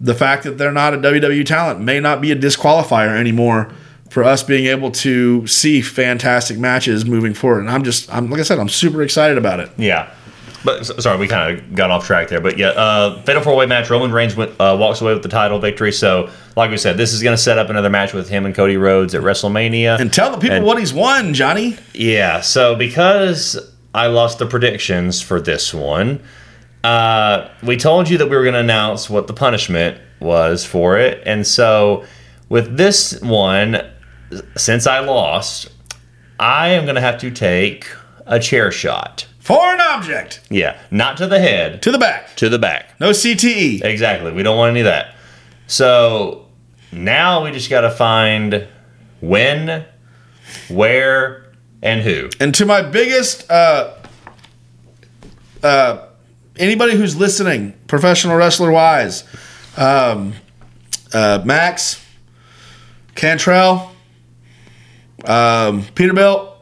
the 0.00 0.14
fact 0.14 0.44
that 0.44 0.56
they're 0.58 0.72
not 0.72 0.94
a 0.94 0.98
WWE 0.98 1.44
talent 1.44 1.80
may 1.80 2.00
not 2.00 2.20
be 2.20 2.30
a 2.32 2.36
disqualifier 2.36 3.16
anymore 3.18 3.70
for 4.10 4.22
us 4.24 4.42
being 4.44 4.66
able 4.66 4.90
to 4.92 5.46
see 5.46 5.80
fantastic 5.82 6.56
matches 6.58 7.04
moving 7.04 7.34
forward. 7.34 7.60
And 7.60 7.70
I'm 7.70 7.82
just, 7.82 8.12
I'm 8.14 8.30
like 8.30 8.38
I 8.40 8.44
said, 8.44 8.58
I'm 8.60 8.68
super 8.68 9.02
excited 9.02 9.36
about 9.36 9.58
it. 9.60 9.70
Yeah. 9.76 10.08
But 10.64 10.84
sorry, 11.02 11.18
we 11.18 11.28
kind 11.28 11.58
of 11.58 11.74
got 11.74 11.90
off 11.90 12.06
track 12.06 12.28
there. 12.28 12.40
But 12.40 12.56
yeah, 12.56 12.68
uh, 12.68 13.20
fatal 13.24 13.42
four 13.42 13.54
way 13.56 13.66
match. 13.66 13.90
Roman 13.90 14.12
Reigns 14.12 14.34
went, 14.36 14.52
uh, 14.58 14.76
walks 14.80 15.00
away 15.02 15.12
with 15.12 15.22
the 15.22 15.28
title 15.28 15.58
victory. 15.58 15.92
So, 15.92 16.30
like 16.56 16.70
we 16.70 16.78
said, 16.78 16.96
this 16.96 17.12
is 17.12 17.22
going 17.22 17.36
to 17.36 17.42
set 17.42 17.58
up 17.58 17.68
another 17.68 17.90
match 17.90 18.14
with 18.14 18.28
him 18.30 18.46
and 18.46 18.54
Cody 18.54 18.76
Rhodes 18.78 19.14
at 19.14 19.20
WrestleMania. 19.22 19.98
And 20.00 20.10
tell 20.12 20.30
the 20.30 20.38
people 20.38 20.56
And- 20.58 20.64
what 20.64 20.78
he's 20.78 20.94
won, 20.94 21.34
Johnny. 21.34 21.76
yeah. 21.92 22.40
So 22.40 22.76
because 22.76 23.58
I 23.94 24.08
lost 24.08 24.38
the 24.38 24.46
predictions 24.46 25.22
for 25.22 25.40
this 25.40 25.72
one, 25.72 26.20
uh, 26.82 27.48
we 27.62 27.76
told 27.76 28.10
you 28.10 28.18
that 28.18 28.28
we 28.28 28.36
were 28.36 28.42
going 28.42 28.54
to 28.54 28.60
announce 28.60 29.08
what 29.08 29.26
the 29.26 29.32
punishment 29.32 29.98
was 30.20 30.64
for 30.64 30.98
it, 30.98 31.22
and 31.24 31.46
so 31.46 32.04
with 32.48 32.76
this 32.76 33.20
one, 33.22 33.80
since 34.56 34.86
I 34.86 34.98
lost, 34.98 35.70
I 36.38 36.68
am 36.70 36.84
going 36.84 36.96
to 36.96 37.00
have 37.00 37.18
to 37.20 37.30
take 37.30 37.86
a 38.26 38.38
chair 38.40 38.70
shot. 38.72 39.26
For 39.38 39.58
an 39.62 39.80
object 39.80 40.40
Yeah, 40.50 40.78
not 40.90 41.16
to 41.18 41.26
the 41.26 41.38
head, 41.38 41.82
to 41.82 41.92
the 41.92 41.98
back. 41.98 42.34
to 42.36 42.48
the 42.48 42.58
back. 42.58 42.98
No. 42.98 43.10
CTE. 43.10 43.84
Exactly. 43.84 44.32
We 44.32 44.42
don't 44.42 44.56
want 44.56 44.70
any 44.70 44.80
of 44.80 44.86
that. 44.86 45.14
So 45.66 46.46
now 46.90 47.44
we 47.44 47.50
just 47.50 47.68
got 47.68 47.82
to 47.82 47.90
find 47.90 48.66
when, 49.20 49.84
where, 50.68 51.43
and 51.84 52.00
who. 52.00 52.30
And 52.40 52.52
to 52.56 52.66
my 52.66 52.82
biggest, 52.82 53.48
uh, 53.50 53.94
uh, 55.62 56.06
anybody 56.56 56.96
who's 56.96 57.14
listening, 57.14 57.74
professional 57.86 58.36
wrestler 58.36 58.72
wise, 58.72 59.22
um, 59.76 60.32
uh, 61.12 61.42
Max, 61.44 62.04
Cantrell, 63.14 63.92
um, 65.24 65.82
Peterbilt, 65.94 66.52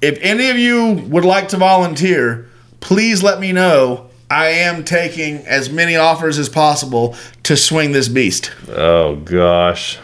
if 0.00 0.18
any 0.20 0.50
of 0.50 0.58
you 0.58 1.04
would 1.08 1.24
like 1.24 1.48
to 1.48 1.56
volunteer, 1.56 2.48
please 2.80 3.22
let 3.22 3.40
me 3.40 3.52
know. 3.52 4.10
I 4.30 4.48
am 4.48 4.84
taking 4.84 5.46
as 5.46 5.70
many 5.70 5.96
offers 5.96 6.38
as 6.38 6.48
possible 6.48 7.16
to 7.44 7.56
swing 7.56 7.92
this 7.92 8.08
beast. 8.08 8.52
Oh 8.68 9.16
gosh. 9.16 9.98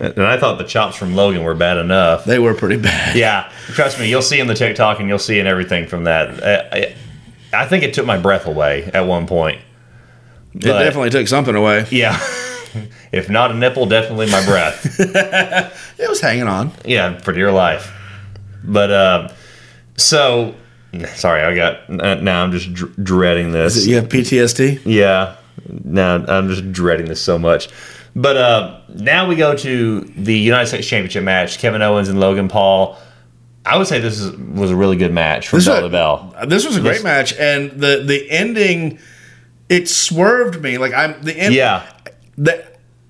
And 0.00 0.22
I 0.22 0.38
thought 0.38 0.58
the 0.58 0.64
chops 0.64 0.96
from 0.96 1.14
Logan 1.14 1.42
were 1.42 1.54
bad 1.54 1.76
enough. 1.76 2.24
They 2.24 2.38
were 2.38 2.54
pretty 2.54 2.76
bad. 2.76 3.16
Yeah, 3.16 3.50
trust 3.68 3.98
me, 3.98 4.08
you'll 4.08 4.22
see 4.22 4.38
in 4.38 4.46
the 4.46 4.54
TikTok 4.54 5.00
and 5.00 5.08
you'll 5.08 5.18
see 5.18 5.38
in 5.40 5.46
everything 5.46 5.86
from 5.88 6.04
that. 6.04 6.44
I, 6.44 6.78
I, 6.78 7.62
I 7.62 7.66
think 7.66 7.82
it 7.82 7.94
took 7.94 8.06
my 8.06 8.18
breath 8.18 8.46
away 8.46 8.90
at 8.94 9.06
one 9.06 9.26
point. 9.26 9.60
It 10.54 10.60
definitely 10.62 11.10
took 11.10 11.26
something 11.28 11.54
away. 11.54 11.86
Yeah. 11.90 12.18
if 13.12 13.28
not 13.28 13.50
a 13.50 13.54
nipple, 13.54 13.86
definitely 13.86 14.30
my 14.30 14.44
breath. 14.44 14.98
It 15.98 16.08
was 16.08 16.20
hanging 16.20 16.46
on. 16.46 16.70
yeah, 16.84 17.18
for 17.18 17.32
dear 17.32 17.50
life. 17.50 17.92
But 18.62 18.90
uh, 18.92 19.28
so, 19.96 20.54
sorry, 21.14 21.42
I 21.42 21.54
got 21.56 21.90
now. 21.90 22.44
I'm 22.44 22.52
just 22.52 22.72
dr- 22.72 22.94
dreading 23.02 23.50
this. 23.50 23.84
You 23.84 23.96
have 23.96 24.08
PTSD? 24.08 24.82
Yeah. 24.84 25.36
Now 25.68 26.24
I'm 26.24 26.48
just 26.48 26.70
dreading 26.70 27.06
this 27.06 27.20
so 27.20 27.36
much. 27.36 27.68
But 28.20 28.36
uh, 28.36 28.80
now 28.88 29.28
we 29.28 29.36
go 29.36 29.54
to 29.54 30.00
the 30.00 30.36
United 30.36 30.66
States 30.66 30.86
Championship 30.88 31.22
match: 31.22 31.58
Kevin 31.58 31.82
Owens 31.82 32.08
and 32.08 32.18
Logan 32.18 32.48
Paul. 32.48 32.98
I 33.64 33.76
would 33.76 33.86
say 33.86 34.00
this 34.00 34.18
is, 34.18 34.34
was 34.36 34.70
a 34.70 34.76
really 34.76 34.96
good 34.96 35.12
match 35.12 35.48
from 35.48 35.58
This 35.58 35.66
bell 35.66 35.82
to 35.82 35.88
bell. 35.88 36.34
This 36.46 36.66
was 36.66 36.76
a 36.76 36.80
This- 36.80 36.90
great 37.00 37.04
match, 37.04 37.32
and 37.38 37.70
the 37.72 38.02
the 38.04 38.28
ending, 38.30 38.98
it 39.68 39.88
swerved 39.88 40.60
me. 40.62 40.78
Like 40.78 40.92
I'm 40.94 41.20
the 41.22 41.36
end. 41.38 41.54
Yeah, 41.54 41.84
the 42.36 42.64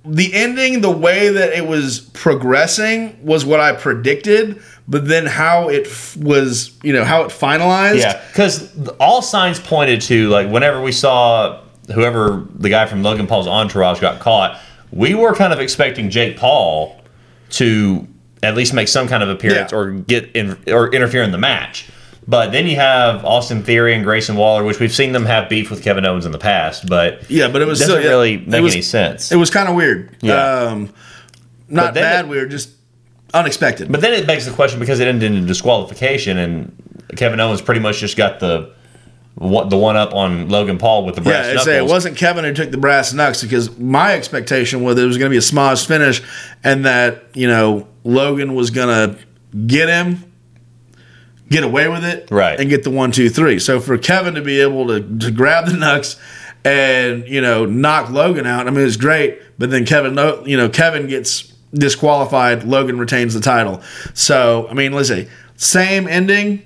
the 0.04 0.34
ending, 0.34 0.80
the 0.82 0.90
way 0.90 1.28
that 1.30 1.52
it 1.52 1.66
was 1.66 2.00
progressing 2.00 3.18
was 3.24 3.44
what 3.46 3.60
I 3.60 3.72
predicted, 3.72 4.60
but 4.88 5.06
then 5.06 5.26
how 5.26 5.68
it 5.68 5.86
f- 5.86 6.16
was, 6.16 6.72
you 6.82 6.92
know, 6.94 7.04
how 7.04 7.22
it 7.22 7.28
finalized. 7.28 8.00
yeah. 8.00 8.20
Because 8.28 8.70
all 8.98 9.22
signs 9.22 9.60
pointed 9.60 10.00
to 10.02 10.28
like 10.28 10.48
whenever 10.50 10.80
we 10.82 10.92
saw 10.92 11.60
whoever 11.94 12.46
the 12.54 12.68
guy 12.68 12.86
from 12.86 13.02
Logan 13.02 13.26
Paul's 13.26 13.46
entourage 13.46 14.00
got 14.00 14.18
caught, 14.20 14.58
we 14.92 15.14
were 15.14 15.34
kind 15.34 15.52
of 15.52 15.60
expecting 15.60 16.10
Jake 16.10 16.36
Paul 16.36 17.00
to 17.50 18.06
at 18.42 18.54
least 18.56 18.72
make 18.74 18.88
some 18.88 19.08
kind 19.08 19.22
of 19.22 19.28
appearance 19.28 19.72
Yeah. 19.72 19.78
or 19.78 19.90
get 19.92 20.30
in 20.34 20.56
or 20.68 20.92
interfere 20.94 21.22
in 21.22 21.32
the 21.32 21.38
match. 21.38 21.88
But 22.26 22.52
then 22.52 22.66
you 22.66 22.76
have 22.76 23.24
Austin 23.24 23.62
Theory 23.62 23.94
and 23.94 24.04
Grayson 24.04 24.36
Waller, 24.36 24.62
which 24.62 24.78
we've 24.80 24.92
seen 24.92 25.12
them 25.12 25.24
have 25.24 25.48
beef 25.48 25.70
with 25.70 25.82
Kevin 25.82 26.04
Owens 26.04 26.26
in 26.26 26.32
the 26.32 26.38
past, 26.38 26.86
but 26.86 27.28
yeah, 27.30 27.48
but 27.48 27.62
it 27.62 27.66
was 27.66 27.78
doesn't 27.78 27.94
still, 27.94 28.02
yeah, 28.04 28.10
really 28.10 28.36
make 28.46 28.62
was- 28.62 28.74
any 28.74 28.82
sense. 28.82 29.32
It 29.32 29.36
was 29.36 29.50
kind 29.50 29.66
of 29.68 29.74
weird. 29.74 30.10
Yeah. 30.20 30.34
Um, 30.34 30.90
not 31.70 31.94
bad 31.94 32.26
it- 32.26 32.28
weird, 32.28 32.50
just 32.50 32.68
unexpected. 33.32 33.90
But 33.90 34.02
then 34.02 34.12
it 34.12 34.26
begs 34.26 34.44
the 34.44 34.52
question 34.52 34.78
because 34.78 35.00
it 35.00 35.08
ended 35.08 35.32
in 35.32 35.46
disqualification, 35.46 36.36
and 36.38 36.72
Kevin 37.16 37.40
Owens 37.40 37.62
pretty 37.62 37.80
much 37.80 37.98
just 38.00 38.16
got 38.16 38.40
the 38.40 38.70
what 39.38 39.70
the 39.70 39.78
one 39.78 39.96
up 39.96 40.12
on 40.14 40.48
Logan 40.48 40.78
Paul 40.78 41.04
with 41.06 41.14
the 41.14 41.20
brass 41.20 41.44
yeah, 41.44 41.50
I 41.50 41.54
knuckles. 41.54 41.64
say 41.64 41.78
it 41.78 41.86
wasn't 41.86 42.16
Kevin 42.16 42.44
who 42.44 42.52
took 42.52 42.70
the 42.72 42.76
brass 42.78 43.12
knucks 43.12 43.40
because 43.42 43.76
my 43.78 44.14
expectation 44.14 44.82
was 44.82 44.98
it 44.98 45.04
was 45.04 45.16
going 45.16 45.30
to 45.30 45.34
be 45.34 45.38
a 45.38 45.42
smudged 45.42 45.86
finish, 45.86 46.22
and 46.64 46.84
that 46.84 47.24
you 47.34 47.46
know 47.46 47.86
Logan 48.04 48.54
was 48.54 48.70
going 48.70 48.88
to 48.88 49.18
get 49.66 49.88
him, 49.88 50.24
get 51.48 51.62
away 51.64 51.88
with 51.88 52.04
it, 52.04 52.28
Right. 52.30 52.58
and 52.58 52.68
get 52.68 52.82
the 52.84 52.90
one, 52.90 53.12
two, 53.12 53.30
three. 53.30 53.58
So 53.58 53.80
for 53.80 53.96
Kevin 53.96 54.34
to 54.34 54.42
be 54.42 54.60
able 54.60 54.88
to, 54.88 55.00
to 55.18 55.30
grab 55.30 55.66
the 55.66 55.74
knucks 55.74 56.16
and 56.64 57.26
you 57.28 57.40
know 57.40 57.64
knock 57.64 58.10
Logan 58.10 58.44
out, 58.46 58.66
I 58.66 58.70
mean 58.70 58.84
it's 58.86 58.96
great. 58.96 59.40
But 59.58 59.70
then 59.70 59.84
Kevin, 59.86 60.16
you 60.46 60.56
know 60.56 60.68
Kevin 60.68 61.06
gets 61.06 61.42
disqualified. 61.72 62.64
Logan 62.64 62.98
retains 62.98 63.34
the 63.34 63.40
title. 63.40 63.82
So 64.14 64.66
I 64.68 64.74
mean, 64.74 64.92
let's 64.92 65.08
say 65.08 65.28
same 65.56 66.08
ending, 66.08 66.62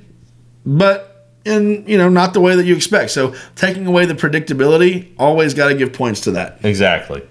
but 0.64 1.11
in 1.44 1.84
you 1.86 1.98
know 1.98 2.08
not 2.08 2.34
the 2.34 2.40
way 2.40 2.56
that 2.56 2.64
you 2.64 2.74
expect. 2.74 3.10
So 3.10 3.34
taking 3.54 3.86
away 3.86 4.06
the 4.06 4.14
predictability, 4.14 5.12
always 5.18 5.54
got 5.54 5.68
to 5.68 5.74
give 5.74 5.92
points 5.92 6.20
to 6.22 6.32
that. 6.32 6.64
exactly. 6.64 7.22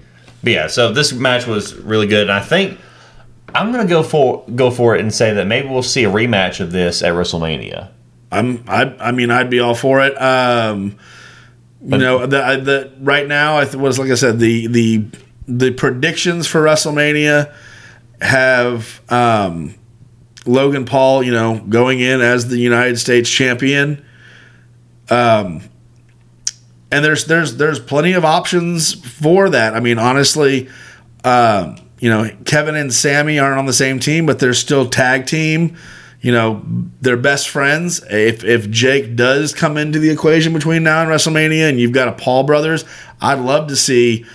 But 0.44 0.54
yeah, 0.54 0.68
so 0.68 0.92
this 0.92 1.14
match 1.14 1.46
was 1.46 1.76
really 1.76 2.08
good, 2.08 2.24
and 2.24 2.32
I 2.32 2.40
think 2.40 2.80
I'm 3.54 3.72
gonna 3.72 3.88
go 3.88 4.04
for 4.04 4.44
go 4.56 4.72
for 4.72 4.96
it 4.96 5.02
and 5.02 5.14
say 5.14 5.34
that 5.34 5.46
maybe 5.48 5.68
we'll 5.68 5.84
see 5.84 6.04
a 6.04 6.10
rematch 6.10 6.60
of 6.60 6.72
this 6.72 7.04
at 7.04 7.14
WrestleMania. 7.14 7.90
I'm 8.32 8.64
I 8.68 8.96
I 9.00 9.12
mean 9.12 9.30
I'd 9.30 9.50
be 9.50 9.60
all 9.60 9.76
for 9.76 10.02
it. 10.02 10.20
Um, 10.22 10.98
you 11.84 11.98
know 11.98 12.26
the 12.26 12.38
the 12.64 12.92
right 13.02 13.28
now 13.28 13.58
I 13.58 13.66
th- 13.66 13.76
was 13.76 14.00
like 14.00 14.10
I 14.10 14.16
said 14.16 14.40
the 14.40 14.68
the 14.68 15.06
the 15.48 15.72
predictions 15.72 16.48
for 16.48 16.62
WrestleMania 16.62 17.54
have 18.22 19.02
um, 19.12 19.76
Logan 20.46 20.86
Paul 20.86 21.24
you 21.24 21.32
know 21.32 21.60
going 21.70 22.00
in 22.00 22.22
as 22.22 22.48
the 22.48 22.58
United 22.58 22.98
States 22.98 23.30
champion. 23.30 24.06
Um, 25.10 25.62
and 26.92 27.04
there's 27.06 27.26
there's 27.26 27.58
there's 27.58 27.80
plenty 27.80 28.14
of 28.14 28.26
options 28.26 28.94
for 28.94 29.50
that. 29.50 29.76
I 29.76 29.80
mean 29.80 30.00
honestly. 30.00 30.70
Um, 31.24 31.78
you 32.02 32.10
know, 32.10 32.30
Kevin 32.46 32.76
and 32.76 32.92
Sammy 32.92 33.38
aren't 33.38 33.60
on 33.60 33.68
the 33.68 33.74
same 33.74 34.00
team, 34.00 34.26
but 34.26 34.40
they're 34.40 34.56
still 34.56 34.90
tag 34.90 35.28
team. 35.28 35.78
You 36.20 36.32
know, 36.32 36.66
they're 37.00 37.16
best 37.16 37.48
friends. 37.48 38.04
If 38.10 38.44
if 38.44 38.70
Jake 38.70 39.16
does 39.16 39.54
come 39.54 39.78
into 39.78 40.00
the 40.00 40.10
equation 40.10 40.52
between 40.52 40.84
now 40.84 41.02
and 41.02 41.12
WrestleMania, 41.12 41.70
and 41.70 41.80
you've 41.80 41.94
got 41.94 42.08
a 42.08 42.12
Paul 42.12 42.44
brothers, 42.44 42.86
I'd 43.22 43.40
love 43.40 43.68
to 43.68 43.76
see 43.76 44.26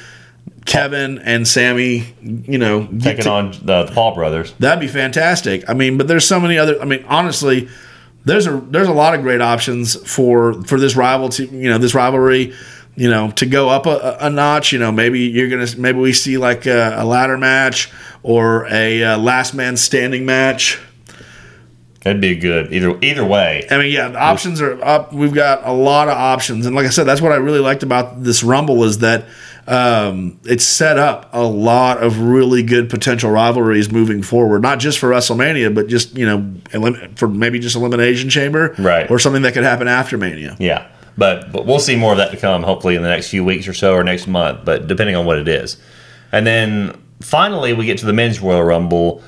Kevin 0.66 1.18
and 1.20 1.46
Sammy. 1.48 2.14
You 2.20 2.58
know, 2.58 2.86
Taking 2.86 3.24
to- 3.24 3.30
on 3.30 3.50
the, 3.62 3.84
the 3.84 3.92
Paul 3.94 4.14
brothers. 4.14 4.52
That'd 4.58 4.80
be 4.80 4.88
fantastic. 4.88 5.68
I 5.68 5.74
mean, 5.74 5.96
but 5.96 6.08
there's 6.08 6.26
so 6.26 6.38
many 6.38 6.58
other. 6.58 6.80
I 6.80 6.84
mean, 6.84 7.04
honestly, 7.08 7.68
there's 8.24 8.46
a 8.46 8.56
there's 8.70 8.88
a 8.88 8.92
lot 8.92 9.14
of 9.14 9.22
great 9.22 9.40
options 9.40 9.94
for 10.10 10.62
for 10.64 10.78
this 10.78 10.96
rival 10.96 11.28
to 11.30 11.46
you 11.46 11.70
know 11.70 11.78
this 11.78 11.94
rivalry. 11.94 12.52
You 12.98 13.10
know, 13.10 13.30
to 13.32 13.44
go 13.44 13.68
up 13.68 13.84
a, 13.84 14.16
a 14.20 14.30
notch. 14.30 14.72
You 14.72 14.78
know, 14.78 14.90
maybe 14.90 15.20
you're 15.20 15.48
gonna 15.50 15.68
maybe 15.76 15.98
we 15.98 16.12
see 16.12 16.38
like 16.38 16.66
a, 16.66 16.96
a 16.98 17.04
ladder 17.04 17.36
match 17.36 17.90
or 18.22 18.66
a 18.70 19.02
uh, 19.04 19.18
last 19.18 19.52
man 19.54 19.76
standing 19.76 20.24
match. 20.24 20.80
That'd 22.02 22.20
be 22.22 22.36
good 22.36 22.72
either 22.72 22.96
either 23.02 23.24
way. 23.24 23.66
I 23.70 23.78
mean, 23.78 23.92
yeah, 23.92 24.08
the 24.08 24.18
options 24.18 24.60
are 24.60 24.82
up. 24.82 25.12
We've 25.12 25.34
got 25.34 25.66
a 25.66 25.72
lot 25.72 26.08
of 26.08 26.14
options, 26.16 26.64
and 26.64 26.74
like 26.74 26.86
I 26.86 26.90
said, 26.90 27.04
that's 27.04 27.20
what 27.20 27.32
I 27.32 27.36
really 27.36 27.58
liked 27.58 27.82
about 27.82 28.22
this 28.22 28.42
Rumble 28.42 28.84
is 28.84 28.98
that 28.98 29.26
um, 29.68 30.38
it's 30.44 30.64
set 30.64 30.98
up 30.98 31.28
a 31.32 31.42
lot 31.44 32.02
of 32.02 32.20
really 32.20 32.62
good 32.62 32.88
potential 32.88 33.30
rivalries 33.30 33.90
moving 33.90 34.22
forward. 34.22 34.62
Not 34.62 34.78
just 34.78 34.98
for 34.98 35.10
WrestleMania, 35.10 35.74
but 35.74 35.88
just 35.88 36.16
you 36.16 36.24
know, 36.26 36.54
elim- 36.72 37.14
for 37.16 37.28
maybe 37.28 37.58
just 37.58 37.74
Elimination 37.76 38.30
Chamber, 38.30 38.74
Right. 38.78 39.10
or 39.10 39.18
something 39.18 39.42
that 39.42 39.54
could 39.54 39.64
happen 39.64 39.88
after 39.88 40.16
Mania. 40.16 40.56
Yeah, 40.60 40.86
but 41.18 41.50
but 41.52 41.66
we'll 41.66 41.80
see 41.80 41.96
more 41.96 42.12
of 42.12 42.18
that 42.18 42.30
to 42.30 42.36
come 42.36 42.62
hopefully 42.62 42.94
in 42.96 43.02
the 43.02 43.08
next 43.08 43.28
few 43.28 43.44
weeks 43.44 43.66
or 43.66 43.74
so 43.74 43.94
or 43.94 44.04
next 44.04 44.26
month, 44.26 44.60
but 44.64 44.86
depending 44.86 45.16
on 45.16 45.26
what 45.26 45.38
it 45.38 45.48
is. 45.48 45.76
And 46.32 46.46
then 46.46 47.00
finally 47.20 47.72
we 47.72 47.86
get 47.86 47.98
to 47.98 48.06
the 48.06 48.12
men's 48.12 48.40
Royal 48.40 48.62
Rumble. 48.62 49.22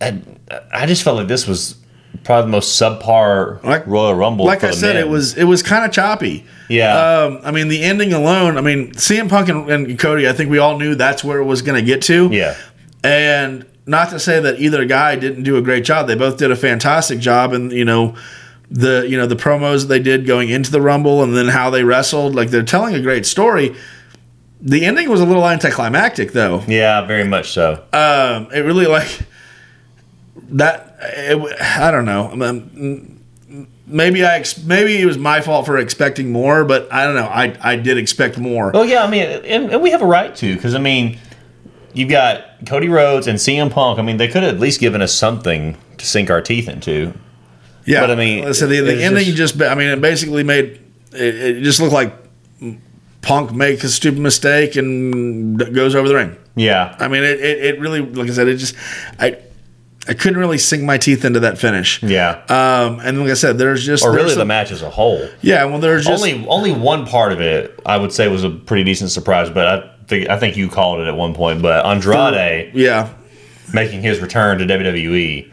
And 0.00 0.40
I 0.72 0.84
just 0.86 1.02
felt 1.02 1.16
like 1.16 1.28
this 1.28 1.46
was 1.46 1.76
probably 2.22 2.50
the 2.50 2.52
most 2.52 2.80
subpar 2.80 3.62
Like- 3.64 3.86
Royal 3.86 4.14
Rumble. 4.14 4.44
Like 4.44 4.62
I 4.64 4.70
said, 4.70 4.94
men. 4.94 5.04
it 5.04 5.08
was 5.08 5.36
it 5.36 5.44
was 5.44 5.62
kind 5.62 5.84
of 5.84 5.90
choppy. 5.92 6.44
Yeah. 6.68 6.94
Um, 7.24 7.40
I 7.44 7.50
mean, 7.50 7.68
the 7.68 7.82
ending 7.82 8.12
alone. 8.12 8.56
I 8.56 8.60
mean, 8.60 8.92
CM 8.92 9.28
Punk 9.28 9.48
and, 9.48 9.68
and 9.68 9.98
Cody. 9.98 10.28
I 10.28 10.32
think 10.32 10.50
we 10.50 10.58
all 10.58 10.78
knew 10.78 10.94
that's 10.94 11.22
where 11.24 11.38
it 11.38 11.44
was 11.44 11.62
going 11.62 11.78
to 11.78 11.84
get 11.84 12.02
to. 12.02 12.28
yeah. 12.32 12.56
And 13.02 13.66
not 13.86 14.08
to 14.10 14.18
say 14.18 14.40
that 14.40 14.58
either 14.60 14.84
guy 14.86 15.14
didn't 15.16 15.42
do 15.42 15.56
a 15.58 15.62
great 15.62 15.84
job. 15.84 16.06
They 16.06 16.14
both 16.14 16.38
did 16.38 16.50
a 16.50 16.56
fantastic 16.56 17.18
job, 17.18 17.52
and 17.52 17.70
you 17.70 17.84
know 17.84 18.14
the 18.70 19.04
you 19.06 19.18
know 19.18 19.26
the 19.26 19.36
promos 19.36 19.82
that 19.82 19.86
they 19.88 19.98
did 19.98 20.26
going 20.26 20.48
into 20.48 20.70
the 20.70 20.80
Rumble, 20.80 21.22
and 21.22 21.36
then 21.36 21.48
how 21.48 21.68
they 21.68 21.84
wrestled. 21.84 22.34
Like 22.34 22.48
they're 22.50 22.62
telling 22.62 22.94
a 22.94 23.00
great 23.02 23.26
story. 23.26 23.74
The 24.62 24.86
ending 24.86 25.10
was 25.10 25.20
a 25.20 25.26
little 25.26 25.46
anticlimactic, 25.46 26.32
though. 26.32 26.62
Yeah, 26.66 27.02
very 27.04 27.24
much 27.24 27.52
so. 27.52 27.84
Um, 27.92 28.48
it 28.54 28.60
really 28.64 28.86
like 28.86 29.20
that. 30.50 30.96
It, 31.00 31.60
I 31.60 31.90
don't 31.90 32.04
know. 32.04 32.30
Um, 32.32 33.20
maybe 33.86 34.24
I 34.24 34.42
maybe 34.64 35.00
it 35.00 35.06
was 35.06 35.18
my 35.18 35.40
fault 35.40 35.66
for 35.66 35.78
expecting 35.78 36.32
more, 36.32 36.64
but 36.64 36.92
I 36.92 37.04
don't 37.04 37.14
know. 37.14 37.26
I 37.26 37.56
I 37.60 37.76
did 37.76 37.98
expect 37.98 38.38
more. 38.38 38.70
Well, 38.72 38.84
yeah, 38.84 39.04
I 39.04 39.10
mean, 39.10 39.22
and, 39.22 39.70
and 39.72 39.82
we 39.82 39.90
have 39.90 40.02
a 40.02 40.06
right 40.06 40.34
to 40.36 40.54
because 40.54 40.74
I 40.74 40.78
mean, 40.78 41.18
you've 41.92 42.10
got 42.10 42.44
Cody 42.66 42.88
Rhodes 42.88 43.26
and 43.26 43.38
CM 43.38 43.70
Punk. 43.70 43.98
I 43.98 44.02
mean, 44.02 44.16
they 44.16 44.28
could 44.28 44.42
have 44.42 44.54
at 44.54 44.60
least 44.60 44.80
given 44.80 45.02
us 45.02 45.12
something 45.12 45.76
to 45.98 46.06
sink 46.06 46.30
our 46.30 46.40
teeth 46.40 46.68
into. 46.68 47.12
Yeah, 47.86 48.00
But, 48.00 48.12
I 48.12 48.14
mean, 48.14 48.54
so 48.54 48.66
the, 48.66 48.80
the 48.80 49.04
ending 49.04 49.24
just- 49.34 49.58
just, 49.58 49.62
I 49.62 49.74
mean, 49.74 49.88
it 49.88 50.00
basically 50.00 50.42
made 50.42 50.80
it, 51.12 51.34
it 51.34 51.62
just 51.62 51.80
looked 51.80 51.92
like 51.92 52.14
Punk 53.20 53.52
makes 53.52 53.84
a 53.84 53.90
stupid 53.90 54.20
mistake 54.20 54.76
and 54.76 55.58
goes 55.74 55.94
over 55.94 56.08
the 56.08 56.14
ring. 56.14 56.36
Yeah. 56.56 56.96
I 56.98 57.08
mean, 57.08 57.22
it, 57.24 57.40
it, 57.40 57.64
it 57.64 57.80
really, 57.80 58.00
like 58.00 58.30
I 58.30 58.32
said, 58.32 58.48
it 58.48 58.56
just, 58.56 58.74
I, 59.18 59.36
I 60.06 60.14
couldn't 60.14 60.38
really 60.38 60.58
sink 60.58 60.82
my 60.82 60.98
teeth 60.98 61.24
into 61.24 61.40
that 61.40 61.58
finish. 61.58 62.02
Yeah. 62.02 62.42
Um, 62.48 63.00
and 63.00 63.20
like 63.20 63.30
I 63.30 63.34
said, 63.34 63.58
there's 63.58 63.84
just 63.84 64.04
or 64.04 64.12
there's 64.12 64.24
really 64.24 64.34
the 64.36 64.44
match 64.44 64.70
as 64.70 64.82
a 64.82 64.90
whole. 64.90 65.28
Yeah, 65.40 65.64
well, 65.64 65.78
there's 65.78 66.04
just 66.04 66.22
only 66.22 66.46
only 66.46 66.72
one 66.72 67.06
part 67.06 67.32
of 67.32 67.40
it 67.40 67.80
I 67.86 67.96
would 67.96 68.12
say 68.12 68.28
was 68.28 68.44
a 68.44 68.50
pretty 68.50 68.84
decent 68.84 69.10
surprise, 69.10 69.50
but 69.50 69.66
I 69.66 69.90
think 70.06 70.28
I 70.28 70.38
think 70.38 70.56
you 70.56 70.68
called 70.68 71.00
it 71.00 71.06
at 71.06 71.16
one 71.16 71.34
point. 71.34 71.62
But 71.62 71.86
Andrade 71.86 72.74
yeah, 72.74 73.14
making 73.72 74.02
his 74.02 74.20
return 74.20 74.58
to 74.58 74.64
WWE 74.64 75.50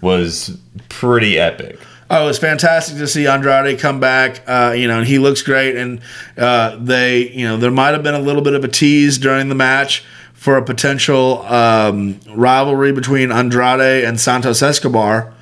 was 0.00 0.58
pretty 0.88 1.38
epic. 1.38 1.78
Oh, 2.08 2.24
it 2.24 2.26
was 2.26 2.38
fantastic 2.38 2.98
to 2.98 3.08
see 3.08 3.26
Andrade 3.26 3.80
come 3.80 3.98
back. 3.98 4.42
Uh, 4.46 4.74
you 4.76 4.86
know, 4.86 4.98
and 4.98 5.06
he 5.06 5.18
looks 5.18 5.42
great. 5.42 5.74
And 5.74 6.00
uh, 6.36 6.76
they, 6.76 7.30
you 7.30 7.44
know, 7.44 7.56
there 7.56 7.72
might 7.72 7.90
have 7.90 8.04
been 8.04 8.14
a 8.14 8.20
little 8.20 8.42
bit 8.42 8.54
of 8.54 8.62
a 8.62 8.68
tease 8.68 9.18
during 9.18 9.48
the 9.48 9.56
match 9.56 10.04
for 10.46 10.56
a 10.56 10.62
potential 10.62 11.42
um, 11.46 12.20
rivalry 12.32 12.92
between 12.92 13.32
Andrade 13.32 14.04
and 14.04 14.20
Santos 14.20 14.62
Escobar. 14.62 15.32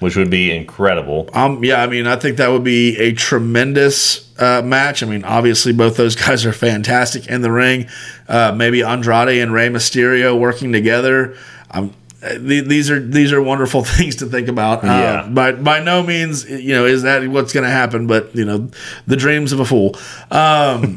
Which 0.00 0.16
would 0.16 0.30
be 0.30 0.50
incredible. 0.56 1.28
Um, 1.34 1.62
yeah, 1.62 1.82
I 1.82 1.86
mean, 1.86 2.06
I 2.06 2.16
think 2.16 2.38
that 2.38 2.48
would 2.48 2.64
be 2.64 2.96
a 2.96 3.12
tremendous 3.12 4.24
uh, 4.40 4.62
match. 4.62 5.02
I 5.02 5.06
mean, 5.06 5.22
obviously, 5.22 5.74
both 5.74 5.98
those 5.98 6.16
guys 6.24 6.46
are 6.46 6.54
fantastic 6.54 7.26
in 7.26 7.42
the 7.42 7.52
ring. 7.52 7.88
Uh, 8.26 8.54
maybe 8.56 8.82
Andrade 8.82 9.36
and 9.42 9.52
Rey 9.52 9.68
Mysterio 9.68 10.40
working 10.40 10.72
together. 10.72 11.36
Um, 11.72 11.92
th- 12.22 12.64
these 12.64 12.90
are 12.90 13.00
these 13.00 13.34
are 13.34 13.42
wonderful 13.42 13.84
things 13.96 14.16
to 14.16 14.26
think 14.26 14.48
about. 14.48 14.82
Uh, 14.82 14.86
Yeah. 14.86 15.28
by 15.28 15.52
by 15.52 15.80
no 15.80 16.02
means, 16.02 16.48
you 16.48 16.72
know, 16.74 16.86
is 16.86 17.02
that 17.02 17.28
what's 17.28 17.52
going 17.52 17.64
to 17.64 17.70
happen? 17.70 18.06
But 18.06 18.34
you 18.34 18.46
know, 18.46 18.70
the 19.06 19.16
dreams 19.16 19.52
of 19.52 19.60
a 19.60 19.66
fool. 19.66 19.94
Um, 20.30 20.96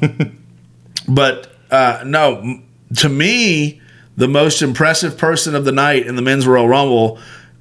but 1.09 1.51
uh, 1.69 2.03
no, 2.05 2.61
to 2.97 3.10
me, 3.10 3.82
the 4.17 4.27
most 4.27 4.62
impressive 4.62 5.17
person 5.17 5.56
of 5.56 5.65
the 5.65 5.71
night 5.71 6.06
in 6.06 6.15
the 6.15 6.21
men's 6.21 6.45
Royal 6.45 6.67
Rumble 6.67 7.19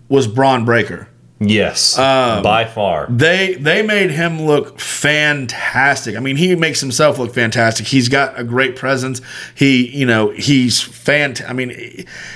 was 0.09 0.27
Bron 0.27 0.65
Breakker. 0.65 1.09
Yes, 1.43 1.99
Um, 1.99 2.43
by 2.43 2.67
far. 2.67 3.07
They 3.09 3.55
they 3.55 3.81
made 3.81 4.11
him 4.11 4.43
look 4.43 4.79
fantastic. 4.79 6.15
I 6.15 6.21
mean, 6.21 6.37
he 6.37 6.55
makes 6.55 6.81
himself 6.81 7.19
look 7.19 7.33
fantastic. 7.33 7.87
He's 7.87 8.11
got 8.11 8.39
a 8.39 8.45
great 8.45 8.77
presence. 8.77 9.23
He, 9.55 9.87
you 9.97 10.05
know, 10.05 10.29
he's 10.31 10.81
fant. 10.81 11.43
I 11.49 11.55
mean, 11.55 11.71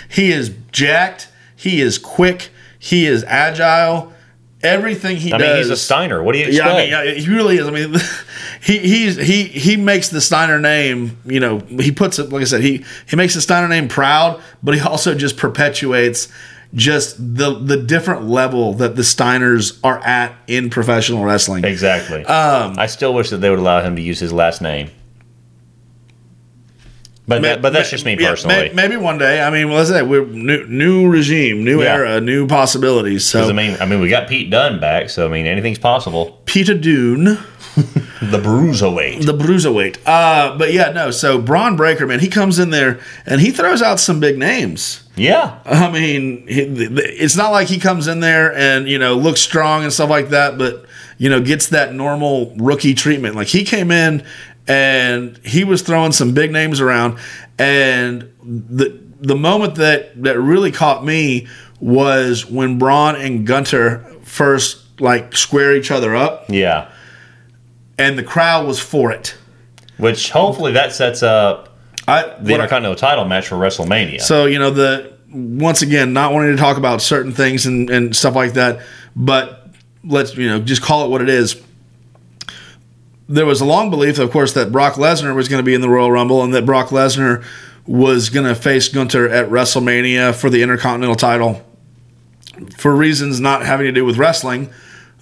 he 0.09 0.33
is 0.33 0.55
jacked. 0.73 1.29
He 1.55 1.83
is 1.83 1.99
quick. 1.99 2.49
He 2.79 3.05
is 3.05 3.25
agile. 3.25 4.14
Everything 4.65 5.17
he 5.17 5.33
I 5.33 5.39
does. 5.39 5.47
mean, 5.49 5.57
he's 5.59 5.71
a 5.71 5.77
Steiner. 5.77 6.23
What 6.23 6.33
do 6.33 6.39
you 6.39 6.47
Yeah, 6.47 6.51
expect? 6.51 6.75
I 6.75 6.79
mean, 6.79 6.91
yeah, 6.91 7.15
he 7.23 7.29
really 7.29 7.57
is. 7.59 7.67
I 7.67 7.71
mean, 7.71 7.95
he 8.63 8.79
he's 8.79 9.17
he 9.17 9.45
he 9.45 9.77
makes 9.77 10.09
the 10.09 10.21
Steiner 10.21 10.59
name. 10.61 11.17
You 11.25 11.41
know, 11.41 11.59
he 11.61 11.93
puts 11.93 12.19
it 12.19 12.31
like 12.31 12.43
I 12.43 12.45
said. 12.45 12.61
He 12.63 12.85
he 13.09 13.17
makes 13.17 13.35
the 13.35 13.41
Steiner 13.41 13.69
name 13.69 13.89
proud, 13.89 14.41
but 14.63 14.75
he 14.75 14.81
also 14.81 15.15
just 15.15 15.37
perpetuates 15.37 16.29
just 16.75 17.17
the 17.19 17.55
the 17.59 17.77
different 17.77 18.25
level 18.29 18.73
that 18.75 18.97
the 18.97 19.03
Steiners 19.03 19.79
are 19.85 19.99
at 20.05 20.35
in 20.49 20.71
professional 20.71 21.25
wrestling. 21.25 21.65
exactly. 21.65 22.25
Um, 22.25 22.79
I 22.79 22.87
still 22.87 23.15
wish 23.15 23.31
that 23.31 23.37
they 23.39 23.51
would 23.51 23.61
allow 23.61 23.81
him 23.83 23.95
to 23.97 24.03
use 24.03 24.19
his 24.19 24.33
last 24.33 24.61
name. 24.61 24.91
But 27.27 27.41
that, 27.43 27.63
but 27.63 27.73
that's 27.73 27.89
just 27.91 28.05
me 28.05 28.17
Yeah, 28.21 28.31
personally. 28.31 28.69
may- 28.69 28.75
maybe 28.75 28.97
one 28.97 29.17
day. 29.17 29.41
I 29.43 29.49
mean, 29.49 29.69
well, 29.69 29.79
let's 29.79 29.89
say 29.89 30.03
we're 30.03 30.27
new, 30.27 30.67
new 30.67 31.09
regime, 31.09 31.65
new 31.65 31.83
Yeah. 31.83 31.95
era, 31.95 32.21
new 32.21 32.47
possibilities. 32.47 33.25
So 33.25 33.49
I 33.49 33.53
mean, 33.53 33.77
I 33.81 33.87
mean, 33.87 34.01
we 34.01 34.11
got 34.11 34.29
Pete 34.29 34.51
Dunne 34.51 34.79
back, 34.79 35.09
so 35.09 35.25
I 35.27 35.31
mean, 35.31 35.47
anything's 35.47 35.79
possible. 35.79 36.41
Peter 36.47 36.75
Dune. 36.75 37.39
The 38.23 38.39
Bruiserweight. 38.39 39.27
the 39.27 39.35
bruiserweight. 39.35 39.99
Uh, 40.07 40.57
but 40.57 40.73
yeah, 40.73 40.93
no. 40.93 41.11
So 41.11 41.39
Bron 41.39 41.77
Breakker, 41.77 42.07
man, 42.07 42.21
he 42.21 42.29
comes 42.29 42.59
in 42.59 42.71
there 42.71 42.99
and 43.27 43.39
he 43.41 43.51
throws 43.51 43.83
out 43.83 44.01
some 44.01 44.19
big 44.19 44.39
names. 44.39 45.03
Yeah, 45.15 45.59
I 45.67 45.91
mean, 45.91 46.45
it's 46.49 47.37
not 47.37 47.51
like 47.51 47.69
he 47.69 47.79
comes 47.79 48.07
in 48.09 48.21
there 48.21 48.55
and 48.57 48.89
you 48.89 48.99
know 48.99 49.15
looks 49.17 49.41
strong 49.43 49.83
and 49.83 49.93
stuff 49.93 50.09
like 50.09 50.31
that, 50.31 50.57
but 50.57 50.87
you 51.19 51.29
know 51.29 51.41
gets 51.41 51.67
that 51.69 51.93
normal 51.93 52.55
rookie 52.57 52.95
treatment. 52.95 53.35
Like 53.37 53.49
he 53.49 53.63
came 53.63 53.91
in 53.91 54.25
and 54.67 55.39
he 55.45 55.65
was 55.65 55.83
throwing 55.83 56.13
some 56.13 56.33
big 56.33 56.51
names 56.53 56.81
around, 56.81 57.19
and 57.59 58.33
the 58.43 59.01
the 59.21 59.37
moment 59.37 59.77
that 59.77 60.23
that 60.23 60.39
really 60.39 60.73
caught 60.73 61.05
me 61.05 61.47
was 61.81 62.47
when 62.47 62.79
Bron 62.79 63.17
and 63.17 63.47
Gunther 63.47 64.05
first 64.23 65.01
like 65.01 65.37
square 65.37 65.75
each 65.77 65.91
other 65.91 66.15
up, 66.15 66.45
yeah. 66.49 66.91
and 67.99 68.19
the 68.19 68.23
crowd 68.23 68.67
was 68.67 68.81
for 68.81 69.11
it. 69.13 69.35
Which 69.97 70.31
hopefully 70.31 70.73
that 70.73 70.93
sets 70.93 71.23
up 71.23 71.77
I, 72.09 72.23
the 72.23 72.29
what 72.29 72.51
I- 72.53 72.55
Intercontinental 72.55 72.97
title 72.97 73.25
match 73.25 73.49
for 73.49 73.57
WrestleMania. 73.57 74.21
So 74.21 74.47
you 74.47 74.59
know 74.59 74.71
the 74.71 75.13
once 75.31 75.83
again 75.83 76.13
not 76.13 76.33
wanting 76.33 76.57
to 76.57 76.61
talk 76.61 76.77
about 76.77 77.03
certain 77.03 77.33
things 77.33 77.67
and, 77.67 77.91
and 77.91 78.15
stuff 78.15 78.35
like 78.35 78.55
that, 78.55 78.81
but 79.17 79.69
let's 80.05 80.37
you 80.37 80.49
know 80.49 80.61
just 80.61 80.83
call 80.83 81.05
it 81.05 81.11
what 81.11 81.23
it 81.23 81.29
is. 81.29 81.61
There 83.29 83.47
was 83.47 83.61
a 83.61 83.65
long 83.65 83.91
belief, 83.91 84.19
of 84.19 84.31
course, 84.31 84.53
that 84.53 84.71
Brock 84.71 84.95
Lesnar 84.95 85.35
was 85.35 85.49
going 85.49 85.61
to 85.61 85.65
be 85.65 85.75
in 85.75 85.81
the 85.81 85.89
Royal 85.89 86.13
Rumble 86.13 86.43
and 86.43 86.53
that 86.55 86.67
Brock 86.67 86.89
Lesnar 86.89 87.45
was 87.87 88.29
going 88.29 88.47
to 88.47 88.55
face 88.55 88.89
Gunther 88.89 89.29
at 89.29 89.49
WrestleMania 89.49 90.35
for 90.35 90.51
the 90.51 90.63
Intercontinental 90.63 91.17
title. 91.17 91.65
For 92.77 92.95
reasons 92.95 93.41
not 93.41 93.65
having 93.65 93.87
to 93.87 93.93
do 93.93 94.05
with 94.05 94.17
wrestling, 94.17 94.71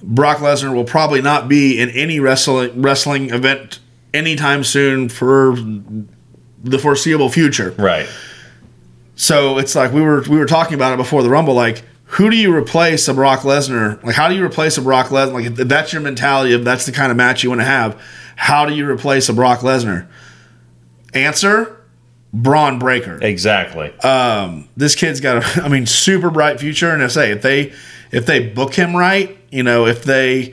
Brock 0.03 0.39
Lesnar 0.39 0.75
will 0.75 0.85
probably 0.85 1.23
not 1.23 1.49
be 1.49 1.81
in 1.81 1.91
any 1.91 2.21
wrestling 2.21 2.83
wrestling 2.83 3.31
event 3.31 3.79
anytime 4.13 4.65
soon 4.65 5.09
for 5.09 5.57
the 6.63 6.79
foreseeable 6.79 7.29
future. 7.29 7.71
right. 7.79 8.09
So 9.15 9.59
it's 9.59 9.75
like 9.75 9.93
we 9.93 10.03
were 10.03 10.23
we 10.23 10.37
were 10.37 10.47
talking 10.47 10.75
about 10.75 10.95
it 10.95 10.97
before 10.97 11.23
the 11.23 11.31
Rumble. 11.31 11.55
Like, 11.55 11.85
who 12.13 12.29
do 12.29 12.37
you 12.37 12.55
replace 12.55 13.09
a 13.09 13.15
Brock 13.15 13.41
Lesnar? 13.41 14.03
Like, 14.03 14.15
how 14.15 14.29
do 14.29 14.35
you 14.35 14.45
replace 14.45 14.77
a 14.77 14.83
Brock 14.83 15.07
Lesnar? 15.07 15.33
Like, 15.33 15.47
if 15.47 15.69
that's 15.69 15.95
your 15.95 16.03
mentality 16.03 16.55
if 16.55 16.63
that's 16.63 16.85
the 16.85 16.93
kind 16.93 17.11
of 17.11 17.17
match 17.17 17.43
you 17.43 17.49
want 17.49 17.63
to 17.63 17.67
have. 17.67 18.01
How 18.37 18.67
do 18.67 18.75
you 18.75 18.89
replace 18.89 19.31
a 19.31 19.33
Brock 19.33 19.61
Lesnar? 19.61 20.07
Answer: 21.15 21.81
Bron 22.35 22.79
Breakker. 22.79 23.19
Exactly. 23.23 23.99
Um, 24.01 24.69
this 24.77 24.95
kid's 24.95 25.21
got 25.21 25.39
a, 25.39 25.63
I 25.65 25.69
mean, 25.69 25.87
super 25.87 26.31
bright 26.31 26.61
future. 26.61 26.91
And 26.91 27.03
I 27.03 27.09
say 27.09 27.31
if 27.31 27.41
they 27.41 27.73
if 28.11 28.27
they 28.27 28.47
book 28.47 28.75
him 28.75 28.95
right, 28.95 29.39
you 29.51 29.63
know, 29.63 29.87
if 29.87 30.05
they 30.05 30.53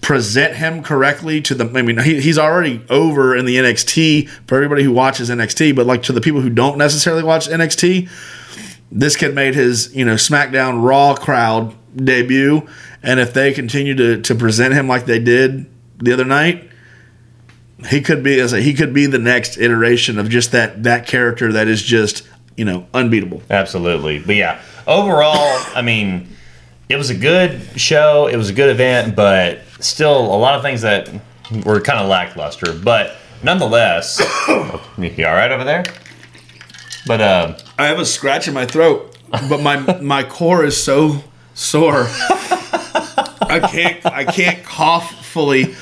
present 0.00 0.56
him 0.56 0.82
correctly 0.82 1.40
to 1.42 1.54
the 1.54 1.78
I 1.78 1.82
mean 1.82 1.98
he, 1.98 2.20
he's 2.20 2.38
already 2.38 2.82
over 2.88 3.36
in 3.36 3.44
the 3.46 3.56
NXT 3.56 4.28
for 4.46 4.56
everybody 4.56 4.82
who 4.82 4.92
watches 4.92 5.28
NXT 5.28 5.74
but 5.74 5.86
like 5.86 6.04
to 6.04 6.12
the 6.12 6.20
people 6.20 6.40
who 6.40 6.48
don't 6.48 6.78
necessarily 6.78 7.22
watch 7.22 7.48
NXT 7.48 8.08
this 8.90 9.16
kid 9.16 9.34
made 9.34 9.54
his 9.54 9.94
you 9.94 10.04
know 10.04 10.14
SmackDown 10.14 10.82
Raw 10.82 11.14
crowd 11.14 11.74
debut 11.96 12.66
and 13.02 13.20
if 13.20 13.32
they 13.34 13.52
continue 13.52 13.94
to 13.94 14.20
to 14.22 14.34
present 14.34 14.74
him 14.74 14.88
like 14.88 15.06
they 15.06 15.18
did 15.18 15.66
the 15.98 16.12
other 16.12 16.24
night 16.24 16.68
he 17.88 18.00
could 18.00 18.22
be 18.22 18.40
as 18.40 18.52
he 18.52 18.74
could 18.74 18.92
be 18.92 19.06
the 19.06 19.18
next 19.18 19.56
iteration 19.58 20.18
of 20.18 20.28
just 20.28 20.52
that 20.52 20.82
that 20.82 21.06
character 21.06 21.52
that 21.52 21.68
is 21.68 21.82
just 21.82 22.26
you 22.56 22.64
know 22.64 22.86
unbeatable 22.92 23.42
Absolutely. 23.50 24.18
But 24.18 24.36
yeah, 24.36 24.60
overall, 24.86 25.58
I 25.74 25.82
mean, 25.82 26.28
it 26.88 26.96
was 26.96 27.10
a 27.10 27.14
good 27.14 27.60
show. 27.76 28.26
It 28.26 28.36
was 28.36 28.50
a 28.50 28.52
good 28.52 28.70
event, 28.70 29.14
but 29.14 29.60
still 29.80 30.18
a 30.18 30.36
lot 30.36 30.56
of 30.56 30.62
things 30.62 30.82
that 30.82 31.08
were 31.64 31.80
kind 31.80 32.00
of 32.00 32.08
lackluster. 32.08 32.74
But 32.74 33.16
nonetheless, 33.42 34.18
you 34.98 35.26
all 35.26 35.34
right 35.34 35.52
over 35.52 35.64
there? 35.64 35.84
But 37.06 37.20
uh, 37.20 37.58
I 37.78 37.86
have 37.86 38.00
a 38.00 38.04
scratch 38.04 38.48
in 38.48 38.54
my 38.54 38.66
throat, 38.66 39.16
but 39.48 39.62
my 39.62 40.00
my 40.00 40.24
core 40.24 40.64
is 40.64 40.82
so 40.82 41.22
sore. 41.54 42.06
I 43.40 43.60
can't 43.70 44.04
I 44.04 44.24
can't 44.24 44.64
cough 44.64 45.24
fully 45.24 45.76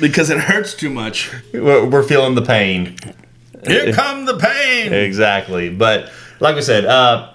because 0.00 0.30
it 0.30 0.38
hurts 0.38 0.74
too 0.74 0.88
much. 0.88 1.32
we're 1.52 1.84
we're 1.86 2.04
feeling 2.04 2.36
the 2.36 2.42
pain. 2.42 2.96
Here 3.66 3.92
come 3.92 4.24
the 4.24 4.38
pain. 4.38 4.92
Exactly. 4.92 5.68
But 5.68 6.12
like 6.38 6.54
we 6.54 6.62
said, 6.62 6.84
uh, 6.84 7.34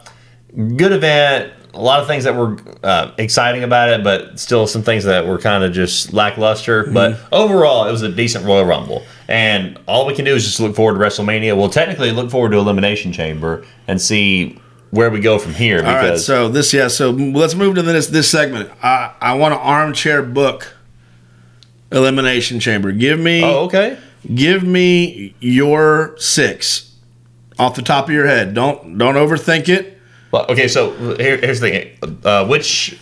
good 0.56 0.93
event. 0.93 1.54
A 1.74 1.82
lot 1.82 1.99
of 1.99 2.08
things 2.08 2.24
that 2.24 2.36
were 2.36 2.58
uh, 2.82 3.12
exciting 3.20 3.64
about 3.64 3.89
it, 3.89 4.04
but 4.04 4.39
still 4.39 4.66
some 4.66 4.82
things 4.82 5.04
that 5.04 5.28
were 5.28 5.38
kind 5.38 5.64
of 5.64 5.74
just 5.74 6.12
lackluster. 6.12 6.86
But 6.91 7.20
overall, 7.32 7.88
it 7.88 7.91
was 7.91 8.01
a 8.01 8.10
decent 8.10 8.45
Royal 8.45 8.66
Rumble. 8.66 9.06
And 9.28 9.80
all 9.88 10.05
we 10.05 10.15
can 10.15 10.25
do 10.25 10.36
is 10.36 10.45
just 10.45 10.59
look 10.59 10.75
forward 10.75 10.97
to 10.97 11.05
WrestleMania. 11.05 11.57
We'll 11.57 11.69
technically 11.69 12.11
look 12.11 12.32
forward 12.32 12.51
to 12.51 12.57
Elimination 12.57 13.11
Chamber 13.11 13.65
and 13.88 14.01
see 14.01 14.59
where 14.91 15.09
we 15.09 15.19
go 15.19 15.38
from 15.38 15.53
here. 15.53 15.80
All 15.80 15.84
right, 15.84 16.17
so 16.17 16.47
this 16.47 16.73
yeah, 16.73 16.88
so 16.88 17.09
let's 17.11 17.55
move 17.55 17.75
to 17.75 17.82
this 17.82 18.07
this 18.07 18.30
segment. 18.30 18.71
I 18.82 19.13
I 19.19 19.34
want 19.34 19.53
an 19.53 19.59
armchair 19.59 20.23
book. 20.23 20.73
Elimination 21.91 22.59
Chamber. 22.59 22.91
Give 22.91 23.19
me 23.19 23.43
oh, 23.43 23.65
okay. 23.65 23.97
give 24.36 24.63
me 24.63 25.34
your 25.39 26.15
six 26.17 26.95
off 27.57 27.75
the 27.75 27.82
top 27.82 28.05
of 28.05 28.11
your 28.11 28.28
head. 28.28 28.53
Don't 28.53 28.97
don't 28.97 29.15
overthink 29.15 29.69
it. 29.69 29.97
Well, 30.32 30.45
okay, 30.49 30.67
so 30.67 31.15
here, 31.15 31.38
here's 31.38 31.61
the 31.61 31.69
thing. 31.69 32.19
Uh, 32.23 32.45
which 32.45 32.99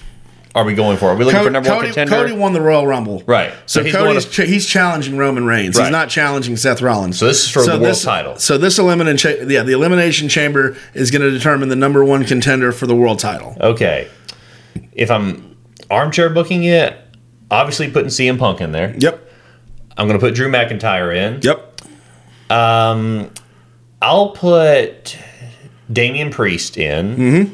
are 0.56 0.64
we 0.64 0.74
going 0.74 0.98
for? 0.98 1.10
Are 1.10 1.16
we 1.16 1.26
looking 1.26 1.44
for 1.44 1.50
number 1.50 1.70
one 1.70 1.80
Cody, 1.80 1.90
contender? 1.90 2.16
Cody 2.16 2.32
won 2.32 2.54
the 2.54 2.62
Royal 2.62 2.88
Rumble. 2.88 3.22
Right. 3.28 3.52
So, 3.66 3.82
So 3.82 3.84
he's 3.84 3.94
Cody's 3.94 4.26
ch- 4.26 4.48
he's 4.48 4.66
challenging 4.66 5.18
Roman 5.18 5.46
Reigns. 5.46 5.76
Right. 5.78 5.84
He's 5.84 5.92
not 5.92 6.10
challenging 6.10 6.56
Seth 6.56 6.82
Rollins. 6.82 7.20
So 7.20 7.28
this 7.28 7.44
is 7.44 7.52
for 7.52 7.62
the 7.64 7.72
world 7.72 7.84
this, 7.84 8.04
title. 8.04 8.38
So 8.38 8.58
this 8.58 8.80
elimination, 8.80 9.50
yeah, 9.50 9.64
the 9.64 9.74
elimination 9.74 10.30
chamber 10.30 10.78
is 10.94 11.12
going 11.12 11.22
to 11.22 11.30
determine 11.30 11.68
the 11.68 11.76
number 11.76 12.06
one 12.06 12.24
contender 12.24 12.72
for 12.72 12.88
the 12.88 12.96
world 12.96 13.20
title. 13.20 13.58
Okay. 13.60 14.10
If 14.94 15.12
I'm 15.12 15.58
armchair 15.92 16.30
booking 16.30 16.64
it, 16.64 16.98
obviously 17.52 17.92
putting 17.92 18.10
CM 18.10 18.40
Punk 18.40 18.62
in 18.62 18.72
there. 18.72 18.96
Yep. 18.98 19.30
I'm 19.98 20.08
going 20.08 20.20
to 20.20 20.26
put 20.26 20.36
Drew 20.36 20.50
McIntyre 20.50 21.14
in. 21.16 21.42
Yep. 21.42 21.82
Um, 22.50 23.30
I'll 24.02 24.30
put 24.30 25.18
Damian 25.92 26.32
Priest 26.32 26.78
in. 26.78 27.16
Mm-hmm. 27.18 27.54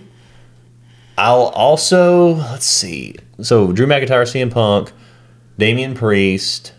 I'll 1.21 1.49
also 1.53 2.33
let's 2.33 2.65
see. 2.65 3.15
So 3.41 3.71
Drew 3.71 3.85
McIntyre, 3.85 4.23
CM 4.25 4.51
Punk, 4.51 4.91
Damian 5.59 5.93
Priest. 5.93 6.73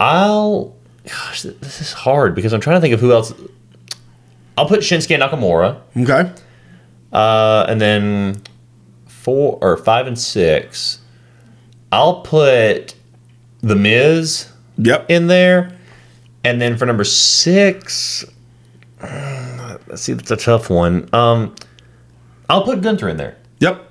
I'll 0.00 0.74
gosh, 1.06 1.42
this 1.42 1.80
is 1.80 1.92
hard 1.92 2.34
because 2.34 2.52
I'm 2.52 2.60
trying 2.60 2.76
to 2.76 2.80
think 2.80 2.94
of 2.94 3.00
who 3.00 3.12
else. 3.12 3.32
I'll 4.56 4.66
put 4.66 4.80
Shinsuke 4.80 5.16
Nakamura, 5.16 5.80
Okay. 5.96 6.32
uh, 7.12 7.66
and 7.68 7.80
then 7.80 8.42
four 9.06 9.58
or 9.60 9.76
five 9.76 10.08
and 10.08 10.18
six. 10.18 10.98
I'll 11.92 12.22
put 12.22 12.94
the 13.60 13.76
Miz 13.76 14.48
Yep. 14.78 15.06
in 15.08 15.28
there. 15.28 15.72
And 16.44 16.60
then 16.60 16.76
for 16.76 16.86
number 16.86 17.04
six, 17.04 18.24
let's 19.02 20.02
see, 20.02 20.12
that's 20.14 20.30
a 20.32 20.36
tough 20.36 20.68
one. 20.70 21.08
Um, 21.12 21.54
I'll 22.48 22.64
put 22.64 22.80
Gunther 22.80 23.08
in 23.08 23.16
there. 23.16 23.36
Yep. 23.60 23.84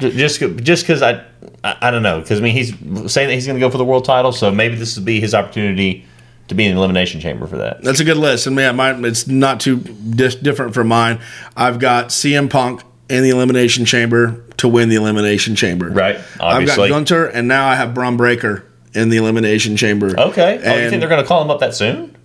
Just, 0.00 0.40
just 0.40 0.82
because 0.82 1.02
I, 1.02 1.24
I, 1.62 1.76
I 1.82 1.90
don't 1.90 2.02
know, 2.02 2.20
because 2.20 2.40
I 2.40 2.42
mean 2.42 2.54
he's 2.54 2.70
saying 3.12 3.28
that 3.28 3.34
he's 3.34 3.46
going 3.46 3.58
to 3.58 3.60
go 3.60 3.70
for 3.70 3.78
the 3.78 3.84
world 3.84 4.04
title, 4.04 4.32
so 4.32 4.50
maybe 4.50 4.74
this 4.74 4.96
would 4.96 5.04
be 5.04 5.20
his 5.20 5.34
opportunity 5.34 6.06
to 6.48 6.54
be 6.54 6.64
in 6.64 6.74
the 6.74 6.78
elimination 6.78 7.20
chamber 7.20 7.46
for 7.46 7.58
that. 7.58 7.82
That's 7.82 8.00
a 8.00 8.04
good 8.04 8.16
list, 8.16 8.46
and 8.46 8.56
man, 8.56 8.76
mine 8.76 9.04
it's 9.04 9.26
not 9.26 9.60
too 9.60 9.76
dis- 9.76 10.36
different 10.36 10.72
from 10.74 10.88
mine. 10.88 11.20
I've 11.56 11.78
got 11.78 12.08
CM 12.08 12.48
Punk 12.48 12.82
in 13.10 13.22
the 13.22 13.30
elimination 13.30 13.84
chamber 13.84 14.42
to 14.56 14.68
win 14.68 14.88
the 14.88 14.96
elimination 14.96 15.54
chamber. 15.54 15.90
Right, 15.90 16.18
I've 16.40 16.66
got 16.66 16.88
Gunther, 16.88 17.26
and 17.26 17.46
now 17.46 17.68
I 17.68 17.74
have 17.74 17.92
Bron 17.92 18.16
Breakker 18.16 18.64
in 18.94 19.10
the 19.10 19.18
elimination 19.18 19.76
chamber. 19.76 20.18
Okay. 20.18 20.60
Oh, 20.64 20.76
you 20.76 20.90
think 20.90 21.00
they're 21.00 21.08
going 21.08 21.22
to 21.22 21.28
call 21.28 21.42
him 21.42 21.50
up 21.50 21.60
that 21.60 21.74
soon? 21.74 22.16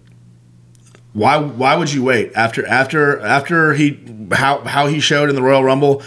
Why? 1.16 1.38
Why 1.38 1.76
would 1.76 1.92
you 1.92 2.04
wait 2.04 2.34
after 2.36 2.68
after 2.68 3.20
after 3.22 3.74
he 3.74 4.00
how 4.32 4.60
how 4.66 4.86
he 4.88 5.00
showed 5.00 5.30
in 5.30 5.36
the 5.36 5.42
Royal 5.42 5.64
Rumble? 5.64 6.04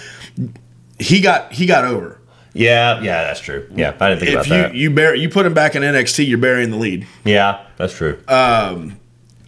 He 1.00 1.20
got 1.20 1.52
he 1.52 1.66
got 1.66 1.84
over. 1.84 2.20
Yeah, 2.52 3.00
yeah, 3.00 3.24
that's 3.24 3.40
true. 3.40 3.68
Yeah, 3.74 3.96
I 4.00 4.10
didn't 4.10 4.20
think 4.20 4.30
If 4.32 4.46
about 4.46 4.56
you 4.56 4.62
that. 4.62 4.74
you 4.74 4.90
bear 4.90 5.14
you 5.14 5.28
put 5.28 5.46
him 5.46 5.54
back 5.54 5.74
in 5.74 5.82
NXT, 5.82 6.28
you're 6.28 6.38
burying 6.38 6.70
the 6.70 6.76
lead. 6.76 7.06
yeah, 7.24 7.64
that's 7.76 7.94
true. 7.94 8.18
Um, 8.28 8.98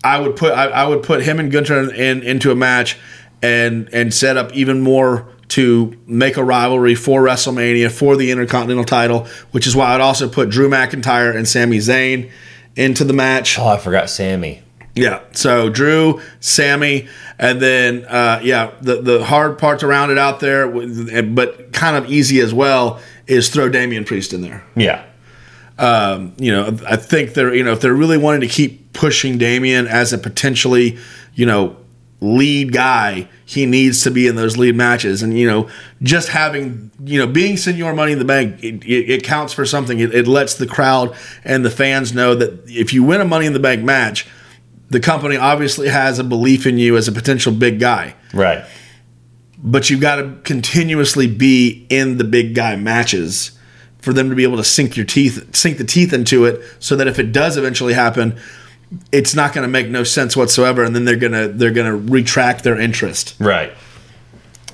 I 0.02 0.18
would 0.18 0.34
put 0.36 0.52
I, 0.52 0.66
I 0.68 0.86
would 0.86 1.02
put 1.02 1.22
him 1.22 1.38
and 1.38 1.50
Gunther 1.52 1.92
in, 1.92 2.22
into 2.22 2.50
a 2.50 2.54
match 2.54 2.96
and 3.42 3.88
and 3.92 4.14
set 4.14 4.36
up 4.36 4.52
even 4.54 4.80
more 4.80 5.28
to 5.48 5.96
make 6.06 6.36
a 6.36 6.44
rivalry 6.44 6.94
for 6.94 7.22
WrestleMania 7.22 7.90
for 7.90 8.16
the 8.16 8.30
Intercontinental 8.30 8.84
title, 8.84 9.26
which 9.50 9.66
is 9.66 9.74
why 9.76 9.92
I'd 9.94 10.00
also 10.00 10.28
put 10.28 10.48
Drew 10.48 10.70
McIntyre 10.70 11.34
and 11.36 11.46
Sami 11.48 11.78
Zayn 11.78 12.30
into 12.76 13.02
the 13.04 13.12
match. 13.12 13.58
oh, 13.58 13.66
I 13.66 13.76
forgot 13.76 14.08
Sami. 14.08 14.62
Yeah. 14.94 15.20
So 15.32 15.68
Drew, 15.70 16.20
Sami, 16.40 17.08
and 17.38 17.60
then 17.60 18.04
uh, 18.06 18.40
yeah, 18.42 18.72
the 18.80 19.00
the 19.00 19.24
hard 19.24 19.58
part 19.58 19.80
to 19.80 19.86
round 19.86 20.10
it 20.12 20.18
out 20.18 20.40
there, 20.40 20.68
but 21.22 21.72
kind 21.72 21.96
of 21.96 22.10
easy 22.10 22.40
as 22.40 22.52
well, 22.52 23.00
is 23.26 23.48
throw 23.48 23.68
Damian 23.68 24.04
Priest 24.04 24.32
in 24.32 24.42
there. 24.42 24.64
Yeah. 24.76 25.04
Um, 25.78 26.34
You 26.38 26.52
know, 26.52 26.76
I 26.86 26.96
think 26.96 27.34
they're 27.34 27.54
you 27.54 27.64
know 27.64 27.72
if 27.72 27.80
they're 27.80 27.94
really 27.94 28.18
wanting 28.18 28.40
to 28.42 28.48
keep 28.48 28.92
pushing 28.92 29.38
Damian 29.38 29.86
as 29.86 30.12
a 30.12 30.18
potentially 30.18 30.98
you 31.34 31.46
know 31.46 31.76
lead 32.20 32.72
guy, 32.72 33.28
he 33.46 33.64
needs 33.64 34.02
to 34.02 34.10
be 34.10 34.26
in 34.26 34.36
those 34.36 34.58
lead 34.58 34.74
matches, 34.74 35.22
and 35.22 35.38
you 35.38 35.46
know 35.46 35.68
just 36.02 36.28
having 36.30 36.90
you 37.04 37.18
know 37.18 37.26
being 37.26 37.54
Señor 37.56 37.94
Money 37.94 38.12
in 38.12 38.18
the 38.18 38.24
Bank, 38.24 38.62
it, 38.62 38.84
it, 38.84 39.10
it 39.10 39.22
counts 39.24 39.52
for 39.52 39.64
something. 39.64 40.00
It, 40.00 40.12
it 40.14 40.26
lets 40.26 40.54
the 40.54 40.66
crowd 40.66 41.14
and 41.44 41.64
the 41.64 41.70
fans 41.70 42.12
know 42.12 42.34
that 42.34 42.68
if 42.68 42.92
you 42.92 43.04
win 43.04 43.20
a 43.20 43.24
Money 43.24 43.46
in 43.46 43.52
the 43.52 43.60
Bank 43.60 43.82
match. 43.84 44.26
The 44.90 45.00
company 45.00 45.36
obviously 45.36 45.88
has 45.88 46.18
a 46.18 46.24
belief 46.24 46.66
in 46.66 46.76
you 46.78 46.96
as 46.96 47.06
a 47.08 47.12
potential 47.12 47.52
big 47.52 47.78
guy, 47.78 48.14
Right. 48.34 48.64
but 49.62 49.88
you've 49.88 50.00
got 50.00 50.16
to 50.16 50.32
continuously 50.42 51.26
be 51.28 51.86
in 51.88 52.18
the 52.18 52.24
big 52.24 52.54
guy 52.54 52.74
matches 52.76 53.52
for 54.00 54.12
them 54.12 54.30
to 54.30 54.34
be 54.34 54.42
able 54.42 54.56
to 54.56 54.64
sink 54.64 54.96
your 54.96 55.06
teeth, 55.06 55.54
sink 55.54 55.78
the 55.78 55.84
teeth 55.84 56.12
into 56.12 56.44
it, 56.44 56.60
so 56.80 56.96
that 56.96 57.06
if 57.06 57.18
it 57.18 57.32
does 57.32 57.56
eventually 57.56 57.92
happen, 57.92 58.36
it's 59.12 59.34
not 59.34 59.52
going 59.52 59.62
to 59.62 59.68
make 59.68 59.88
no 59.88 60.02
sense 60.02 60.36
whatsoever, 60.36 60.82
and 60.82 60.96
then 60.96 61.04
they're 61.04 61.14
gonna 61.16 61.46
they're 61.48 61.70
gonna 61.70 61.94
retract 61.94 62.64
their 62.64 62.76
interest. 62.78 63.34
Right. 63.38 63.72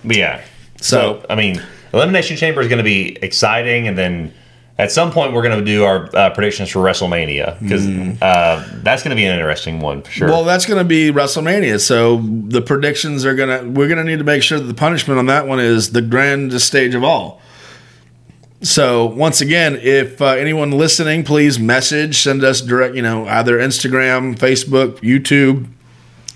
But 0.05 0.17
yeah. 0.17 0.41
So, 0.81 1.21
So- 1.21 1.27
I 1.29 1.35
mean, 1.35 1.61
Elimination 1.93 2.37
Chamber 2.39 2.61
is 2.62 2.69
going 2.69 2.79
to 2.79 2.85
be 2.85 3.19
exciting, 3.21 3.87
and 3.89 3.99
then 3.99 4.33
at 4.79 4.93
some 4.93 5.11
point 5.11 5.33
we're 5.33 5.43
going 5.43 5.59
to 5.59 5.64
do 5.64 5.85
our 5.85 6.14
uh, 6.14 6.31
predictions 6.31 6.68
for 6.68 6.81
WrestleMania 6.81 7.59
because 7.61 7.87
uh, 8.20 8.81
that's 8.83 9.03
going 9.03 9.11
to 9.11 9.16
be 9.16 9.24
an 9.24 9.33
interesting 9.33 9.81
one 9.81 10.03
for 10.03 10.11
sure. 10.11 10.29
Well, 10.29 10.45
that's 10.45 10.66
going 10.66 10.79
to 10.79 10.85
be 10.85 11.11
WrestleMania, 11.11 11.81
so 11.81 12.18
the 12.18 12.61
predictions 12.61 13.24
are 13.24 13.35
gonna 13.35 13.64
we're 13.64 13.89
gonna 13.89 14.05
need 14.05 14.18
to 14.18 14.24
make 14.24 14.43
sure 14.43 14.59
that 14.59 14.66
the 14.66 14.74
punishment 14.74 15.18
on 15.18 15.27
that 15.27 15.47
one 15.47 15.61
is 15.61 15.93
the 15.93 16.03
grandest 16.03 16.66
stage 16.66 16.95
of 16.95 17.03
all. 17.03 17.41
So 18.62 19.07
once 19.07 19.41
again, 19.41 19.77
if 19.77 20.20
uh, 20.20 20.27
anyone 20.27 20.72
listening, 20.72 21.24
please 21.24 21.59
message, 21.59 22.18
send 22.22 22.43
us 22.43 22.61
direct, 22.61 22.95
you 22.95 23.03
know, 23.03 23.27
either 23.27 23.59
Instagram, 23.59 24.37
Facebook, 24.37 24.99
YouTube. 25.01 25.68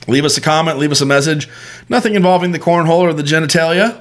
Leave 0.06 0.24
us 0.24 0.36
a 0.36 0.40
comment, 0.40 0.78
leave 0.78 0.92
us 0.92 1.00
a 1.00 1.06
message. 1.06 1.48
Nothing 1.88 2.14
involving 2.14 2.52
the 2.52 2.58
cornhole 2.58 3.00
or 3.00 3.12
the 3.12 3.22
genitalia, 3.22 4.00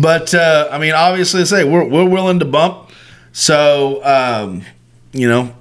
but 0.00 0.34
uh, 0.34 0.68
I 0.72 0.78
mean, 0.78 0.92
obviously, 0.92 1.44
say 1.44 1.62
we're 1.64 1.84
we're 1.84 2.08
willing 2.08 2.40
to 2.40 2.44
bump. 2.44 2.89
So 3.32 4.04
um, 4.04 4.62
you 5.12 5.28
know, 5.28 5.54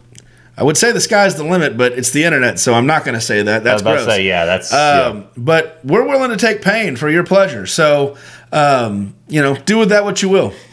I 0.58 0.64
would 0.64 0.78
say 0.78 0.92
the 0.92 1.02
sky's 1.02 1.36
the 1.36 1.44
limit, 1.44 1.78
but 1.78 1.94
it's 1.94 2.12
the 2.12 2.24
internet, 2.24 2.60
so 2.60 2.74
I'm 2.74 2.86
not 2.88 3.06
going 3.06 3.16
to 3.16 3.22
say 3.22 3.42
that. 3.44 3.56
I 3.58 3.60
That's 3.64 3.74
was 3.76 3.82
about 3.82 3.92
gross. 3.94 4.06
to 4.06 4.12
say, 4.12 4.24
yeah, 4.28 4.46
that's 4.46 4.74
Um, 4.74 5.26
But 5.38 5.80
we're 5.84 6.06
willing 6.08 6.32
to 6.32 6.38
take 6.38 6.62
pain 6.62 6.96
for 6.98 7.10
your 7.10 7.24
pleasure. 7.24 7.66
So, 7.66 8.18
um, 8.52 9.16
you 9.28 9.42
know, 9.42 9.56
do 9.56 9.78
with 9.78 9.90
that 9.90 10.04
what 10.04 10.22
you 10.22 10.30
will. 10.30 10.54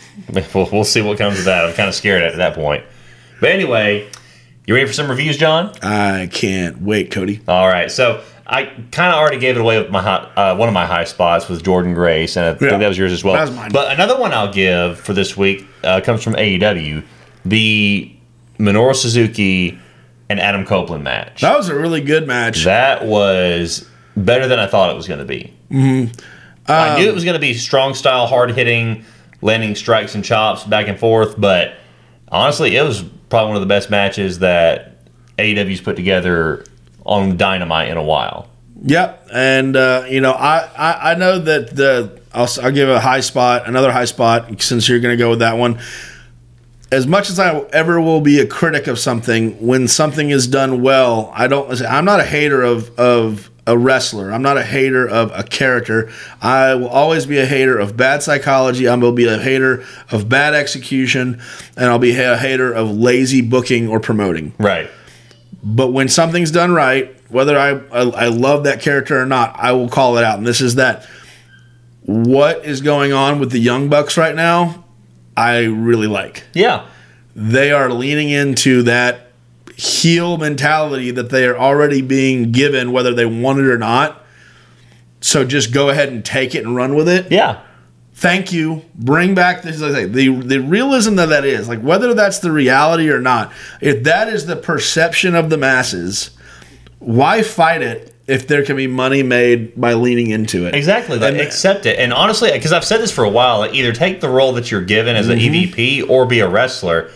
We'll, 0.55 0.69
we'll 0.73 0.85
see 0.85 1.03
what 1.03 1.19
comes 1.19 1.39
of 1.39 1.45
that. 1.45 1.67
I'm 1.67 1.75
kind 1.75 1.91
of 1.91 1.95
scared 1.95 2.23
at 2.23 2.37
that 2.37 2.55
point. 2.55 2.83
But 3.39 3.51
anyway, 3.51 4.09
you 4.67 4.73
ready 4.75 4.87
for 4.87 4.95
some 4.95 5.11
reviews, 5.11 5.37
John? 5.37 5.73
I 5.83 6.27
can't 6.33 6.81
wait, 6.81 7.11
Cody. 7.11 7.43
All 7.47 7.69
right, 7.69 7.91
so 7.91 8.25
I 8.47 8.65
kind 8.93 9.13
of 9.13 9.19
already 9.21 9.39
gave 9.39 9.57
it 9.57 9.61
away 9.61 9.79
with 9.79 9.91
my 9.91 10.01
hot, 10.01 10.33
uh, 10.37 10.57
one 10.57 10.69
of 10.69 10.73
my 10.75 10.87
high 10.87 11.05
spots 11.05 11.51
was 11.51 11.63
Jordynne 11.63 11.95
Grace, 11.95 12.37
and 12.39 12.47
I 12.47 12.49
Yeah. 12.53 12.57
think 12.71 12.81
that 12.81 12.89
was 12.89 12.97
yours 12.97 13.13
as 13.13 13.23
well. 13.23 13.35
That 13.35 13.43
was 13.43 13.51
mine. 13.51 13.71
But 13.73 13.93
another 13.93 14.19
one 14.19 14.33
I'll 14.33 14.51
give 14.53 14.99
for 14.99 15.13
this 15.13 15.37
week 15.37 15.67
uh, 15.87 16.01
comes 16.03 16.23
from 16.23 16.35
AEW, 16.35 17.03
the 17.45 18.13
Minoru 18.59 18.95
Suzuki 18.95 19.79
and 20.29 20.41
Adam 20.41 20.65
Copeland 20.65 21.05
match. 21.05 21.41
That 21.43 21.57
was 21.57 21.69
a 21.69 21.75
really 21.75 22.01
good 22.01 22.27
match. 22.27 22.65
That 22.65 23.05
was 23.07 23.89
better 24.17 24.49
than 24.49 24.59
I 24.59 24.67
thought 24.67 24.91
it 24.91 24.97
was 24.97 25.07
going 25.07 25.21
to 25.21 25.25
be. 25.27 25.53
Mm-hmm. 25.71 26.13
I 26.71 26.89
Um, 26.91 27.01
knew 27.01 27.09
it 27.09 27.15
was 27.15 27.25
going 27.25 27.35
to 27.35 27.41
be 27.41 27.55
strong 27.55 27.95
style, 27.95 28.27
hard 28.27 28.51
hitting, 28.53 29.05
landing 29.41 29.75
strikes 29.77 30.15
and 30.15 30.25
chops 30.25 30.65
back 30.65 30.89
and 30.89 30.99
forth, 30.99 31.41
but 31.41 31.75
honestly, 32.33 32.77
it 32.77 32.83
was 32.83 33.03
probably 33.29 33.49
one 33.49 33.57
of 33.57 33.63
the 33.63 33.67
best 33.73 33.89
matches 33.91 34.41
that 34.41 34.97
AEW's 35.39 35.81
put 35.81 35.95
together 35.97 36.65
on 37.05 37.37
Dynamite 37.37 37.89
in 37.89 37.97
a 37.97 38.03
while. 38.03 38.49
Yep, 38.83 39.29
and 39.33 39.77
uh, 39.77 40.05
you 40.09 40.21
know, 40.21 40.33
I, 40.33 40.69
I 40.77 41.13
I 41.13 41.15
know 41.15 41.39
that 41.39 41.75
the 41.77 42.21
I'll, 42.37 42.49
I'll 42.63 42.71
give 42.71 42.89
a 42.89 43.01
high 43.01 43.21
spot, 43.21 43.67
another 43.67 43.91
high 43.91 44.05
spot, 44.05 44.61
since 44.61 44.89
you're 44.89 45.01
going 45.01 45.17
to 45.17 45.23
go 45.23 45.31
with 45.31 45.39
that 45.39 45.57
one. 45.57 45.81
As 46.93 47.07
much 47.07 47.31
as 47.31 47.41
I 47.41 47.59
ever 47.73 48.01
will 48.01 48.21
be 48.21 48.39
a 48.39 48.47
critic 48.47 48.87
of 48.87 48.99
something, 48.99 49.67
when 49.67 49.89
something 49.89 50.31
is 50.31 50.47
done 50.47 50.83
well, 50.83 51.33
I 51.35 51.49
don't. 51.49 51.81
I'm 51.83 52.05
not 52.05 52.21
a 52.21 52.25
hater 52.25 52.63
of 52.63 52.97
of 52.99 53.51
a 53.67 53.77
wrestler. 53.77 54.31
I'm 54.31 54.43
not 54.43 54.57
a 54.57 54.63
hater 54.63 55.09
of 55.09 55.33
a 55.35 55.43
character. 55.43 56.13
I 56.41 56.75
will 56.75 56.89
always 56.89 57.27
be 57.27 57.39
a 57.39 57.47
hater 57.47 57.77
of 57.77 57.97
bad 57.97 58.23
psychology. 58.23 58.87
I 58.87 58.95
will 58.95 59.11
be 59.11 59.27
a 59.27 59.39
hater 59.39 59.85
of 60.13 60.29
bad 60.29 60.55
execution, 60.55 61.41
and 61.77 61.87
I'll 61.87 61.99
be 61.99 62.17
a 62.17 62.37
hater 62.37 62.73
of 62.73 62.91
lazy 62.91 63.41
booking 63.41 63.89
or 63.89 63.99
promoting. 63.99 64.53
Right. 64.59 64.89
But 65.65 65.89
when 65.89 66.07
something's 66.09 66.53
done 66.53 66.73
right, 66.73 67.17
whether 67.31 67.59
I, 67.59 67.71
I 67.71 68.03
I 68.03 68.29
love 68.29 68.65
that 68.65 68.81
character 68.81 69.21
or 69.21 69.27
not, 69.27 69.57
I 69.59 69.73
will 69.73 69.89
call 69.89 70.19
it 70.19 70.25
out. 70.25 70.39
And 70.39 70.47
this 70.47 70.61
is 70.61 70.75
that. 70.77 71.09
What 72.07 72.65
is 72.65 72.81
going 72.81 73.13
on 73.13 73.41
with 73.41 73.51
the 73.51 73.59
Young 73.59 73.89
Bucks 73.89 74.17
right 74.17 74.35
now? 74.35 74.85
I 75.37 75.65
really 75.65 76.07
like. 76.07 76.45
Yeah. 76.55 76.87
They 77.35 77.73
are 77.73 77.91
leaning 77.93 78.31
into 78.31 78.85
that 78.85 79.33
heel 79.77 80.39
mentality 80.39 81.11
that 81.11 81.31
they 81.31 81.47
are 81.47 81.59
already 81.59 82.01
being 82.01 82.53
given, 82.53 82.93
whether 82.93 83.13
they 83.13 83.27
want 83.27 83.59
it 83.59 83.67
or 83.67 83.77
not. 83.77 84.25
So 85.21 85.45
just 85.45 85.73
go 85.75 85.91
ahead 85.91 86.09
and 86.09 86.25
take 86.25 86.55
it 86.55 86.65
and 86.65 86.75
run 86.77 86.95
with 86.95 87.09
it. 87.09 87.31
Yeah. 87.31 87.61
thank 88.15 88.53
you. 88.53 88.83
Bring 88.95 89.35
back 89.35 89.63
this 89.63 89.81
like 89.81 89.91
I 89.91 89.95
say, 89.95 90.05
the 90.07 90.29
the 90.29 90.61
realism 90.61 91.17
that 91.17 91.29
that 91.31 91.45
is. 91.45 91.69
Like 91.69 91.81
whether 91.81 92.15
that's 92.15 92.39
the 92.39 92.53
reality 92.53 93.11
or 93.11 93.21
not. 93.21 93.53
If 93.81 94.05
that 94.05 94.29
is 94.29 94.47
the 94.47 94.57
perception 94.57 95.35
of 95.35 95.51
the 95.51 95.59
masses, 95.59 96.31
why 97.01 97.43
fight 97.43 97.83
it 97.83 98.15
if 98.27 98.49
there 98.49 98.65
can 98.65 98.77
be 98.77 98.87
money 98.87 99.23
made 99.23 99.79
by 99.81 99.95
leaning 99.95 100.31
into 100.31 100.67
it? 100.67 100.75
Exactly. 100.75 101.17
And- 101.25 101.41
accept 101.41 101.87
it. 101.87 101.99
And 101.99 102.13
honestly, 102.13 102.51
because 102.53 102.73
I've 102.73 102.85
said 102.85 103.01
this 103.01 103.13
for 103.13 103.25
a 103.25 103.31
while, 103.31 103.59
like, 103.59 103.75
either 103.75 103.93
take 103.93 104.21
the 104.21 104.29
role 104.29 104.53
that 104.55 104.71
you're 104.71 104.83
given 104.83 105.15
as 105.17 105.29
an 105.29 105.39
Mm-hmm. 105.39 105.75
EVP 105.75 106.09
or 106.11 106.27
be 106.27 106.41
a 106.41 106.49
wrestler. 106.49 107.11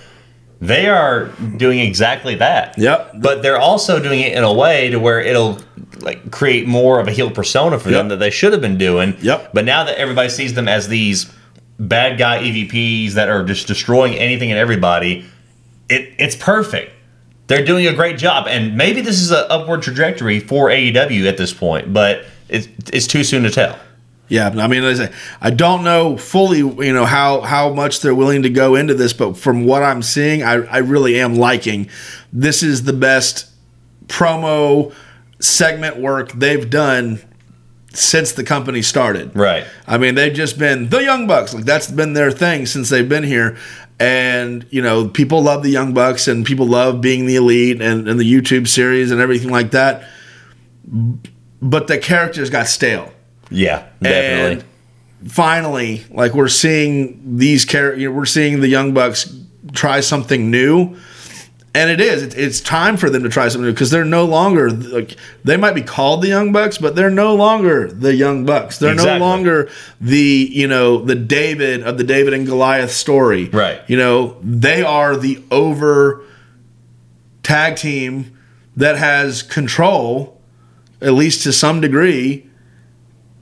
They 0.60 0.88
are 0.88 1.28
doing 1.56 1.78
exactly 1.80 2.34
that. 2.36 2.76
Yep. 2.76 3.12
But 3.20 3.42
they're 3.42 3.58
also 3.58 3.98
doing 4.00 4.20
it 4.20 4.34
in 4.34 4.44
a 4.44 4.52
way 4.52 4.90
to 4.90 5.00
where 5.00 5.18
it'll 5.20 5.58
like 6.00 6.30
create 6.30 6.66
more 6.66 7.00
of 7.00 7.08
a 7.08 7.10
heel 7.12 7.30
persona 7.30 7.78
for 7.78 7.90
them 7.90 8.08
that 8.08 8.16
they 8.16 8.30
should 8.30 8.52
have 8.52 8.60
been 8.60 8.76
doing. 8.78 9.16
Yep. 9.22 9.52
But 9.54 9.64
now 9.64 9.84
that 9.84 9.96
everybody 9.98 10.28
sees 10.28 10.52
them 10.54 10.68
as 10.68 10.88
these 10.88 11.32
bad 11.78 12.18
guy 12.18 12.40
EVPs 12.42 13.12
that 13.14 13.30
are 13.30 13.42
just 13.42 13.66
destroying 13.68 14.14
anything 14.14 14.50
and 14.50 14.58
everybody, 14.58 15.24
it 15.88 16.12
it's 16.18 16.36
perfect. 16.36 16.92
They're 17.50 17.64
doing 17.64 17.88
a 17.88 17.92
great 17.92 18.16
job, 18.16 18.46
and 18.46 18.76
maybe 18.76 19.00
this 19.00 19.20
is 19.20 19.32
an 19.32 19.44
upward 19.50 19.82
trajectory 19.82 20.38
for 20.38 20.68
AEW 20.68 21.26
at 21.26 21.36
this 21.36 21.52
point, 21.52 21.92
but 21.92 22.24
it's 22.48 22.68
it's 22.92 23.08
too 23.08 23.24
soon 23.24 23.42
to 23.42 23.50
tell. 23.50 23.76
Yeah, 24.28 24.50
I 24.56 24.68
mean, 24.68 24.84
I 24.84 24.94
say, 24.94 25.12
I 25.40 25.50
don't 25.50 25.82
know 25.82 26.16
fully, 26.16 26.58
you 26.58 26.92
know, 26.92 27.04
how 27.04 27.40
how 27.40 27.74
much 27.74 28.02
they're 28.02 28.14
willing 28.14 28.44
to 28.44 28.50
go 28.50 28.76
into 28.76 28.94
this, 28.94 29.12
but 29.12 29.36
from 29.36 29.64
what 29.64 29.82
I'm 29.82 30.00
seeing, 30.00 30.44
I, 30.44 30.64
I 30.66 30.78
really 30.78 31.18
am 31.18 31.34
liking. 31.34 31.90
This 32.32 32.62
is 32.62 32.84
the 32.84 32.92
best 32.92 33.50
promo 34.06 34.94
segment 35.40 35.96
work 35.96 36.30
they've 36.30 36.70
done 36.70 37.20
since 37.92 38.30
the 38.30 38.44
company 38.44 38.82
started. 38.82 39.34
Right. 39.34 39.66
I 39.88 39.98
mean, 39.98 40.14
they've 40.14 40.32
just 40.32 40.56
been 40.56 40.88
the 40.88 41.02
Young 41.02 41.26
Bucks. 41.26 41.52
Like 41.52 41.64
that's 41.64 41.90
been 41.90 42.12
their 42.12 42.30
thing 42.30 42.66
since 42.66 42.90
they've 42.90 43.08
been 43.08 43.24
here. 43.24 43.58
And 44.00 44.66
you 44.70 44.80
know, 44.80 45.06
people 45.08 45.42
love 45.42 45.62
the 45.62 45.68
Young 45.70 45.92
Bucks, 45.92 46.26
and 46.26 46.44
people 46.44 46.66
love 46.66 47.00
being 47.02 47.26
the 47.26 47.36
elite, 47.36 47.80
and, 47.82 48.08
and 48.08 48.18
the 48.18 48.24
YouTube 48.24 48.66
series 48.66 49.10
and 49.10 49.20
everything 49.20 49.50
like 49.50 49.70
that. 49.72 50.08
But 51.62 51.86
the 51.86 51.98
characters 51.98 52.48
got 52.50 52.66
stale 52.66 53.12
Yeah, 53.50 53.86
definitely. 54.02 54.64
and 55.22 55.30
finally, 55.30 56.04
like 56.10 56.32
we're 56.34 56.48
seeing 56.48 57.36
these 57.36 57.64
characters, 57.66 58.00
you 58.02 58.08
know, 58.10 58.16
we're 58.16 58.24
seeing 58.24 58.60
the 58.60 58.68
Young 58.68 58.94
Bucks 58.94 59.36
try 59.72 60.00
something 60.00 60.50
new, 60.50 60.96
and 61.72 61.88
it 61.90 62.00
is. 62.00 62.22
It's, 62.24 62.34
it's 62.34 62.60
time 62.60 62.96
for 62.96 63.08
them 63.08 63.22
to 63.22 63.28
try 63.28 63.46
something 63.48 63.66
new 63.66 63.72
because 63.72 63.90
they're 63.90 64.04
no 64.04 64.24
longer 64.24 64.70
like 64.70 65.16
they 65.44 65.56
might 65.56 65.74
be 65.74 65.82
called 65.82 66.20
the 66.22 66.28
Young 66.28 66.50
Bucks, 66.52 66.78
but 66.78 66.96
they're 66.96 67.10
no 67.10 67.34
longer 67.36 67.86
the 67.86 68.14
Young 68.14 68.44
Bucks. 68.44 68.78
They're 68.78 68.92
Exactly. 68.92 69.18
no 69.20 69.24
longer 69.24 69.70
the 70.00 70.48
you 70.50 70.66
know 70.66 71.00
the 71.04 71.14
David 71.14 71.82
of 71.82 71.96
the 71.96 72.04
David 72.04 72.34
and 72.34 72.44
Goliath 72.46 72.90
story. 72.90 73.46
Right. 73.50 73.80
You 73.88 73.96
know 73.96 74.36
they 74.42 74.82
are 74.82 75.16
the 75.16 75.42
over 75.50 76.22
tag 77.44 77.76
team 77.76 78.36
that 78.76 78.96
has 78.98 79.42
control, 79.42 80.40
at 81.00 81.12
least 81.12 81.42
to 81.44 81.52
some 81.52 81.80
degree, 81.80 82.49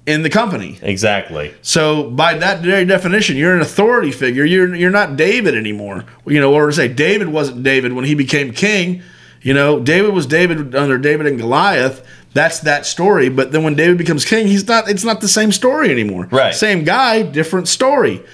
in 0.09 0.23
the 0.23 0.31
company. 0.31 0.79
exactly. 0.81 1.55
So 1.61 2.11
by 2.11 2.35
that 2.39 2.63
very 2.63 2.87
definition, 2.87 3.37
you're 3.37 3.55
an 3.55 3.61
authority 3.61 4.11
figure. 4.11 4.45
You're 4.45 4.75
you're 4.75 4.91
not 4.91 5.17
David 5.17 5.55
anymore. 5.55 6.07
You 6.27 6.41
know, 6.41 6.55
or 6.55 6.67
to 6.67 6.73
say 6.73 6.89
David 6.89 7.29
wasn't 7.29 7.63
David 7.63 7.93
when 7.93 8.07
he 8.07 8.15
became 8.15 8.53
king. 8.53 9.03
You 9.43 9.53
know, 9.55 9.79
David 9.79 10.15
was 10.15 10.27
David 10.27 10.75
under 10.75 10.99
David 10.99 11.27
and 11.27 11.39
Goliath. 11.39 12.05
That's 12.33 12.61
that 12.61 12.87
story. 12.87 13.29
But 13.29 13.53
then 13.53 13.63
when 13.63 13.75
David 13.75 13.99
becomes 13.99 14.25
king, 14.25 14.47
he's 14.47 14.67
not. 14.67 14.89
It's 14.89 15.05
not 15.05 15.21
the 15.21 15.29
same 15.29 15.53
story 15.53 15.91
anymore. 15.91 16.27
Right. 16.31 16.55
Same 16.55 16.85
guy, 16.85 17.23
different 17.23 17.69
story. 17.69 18.25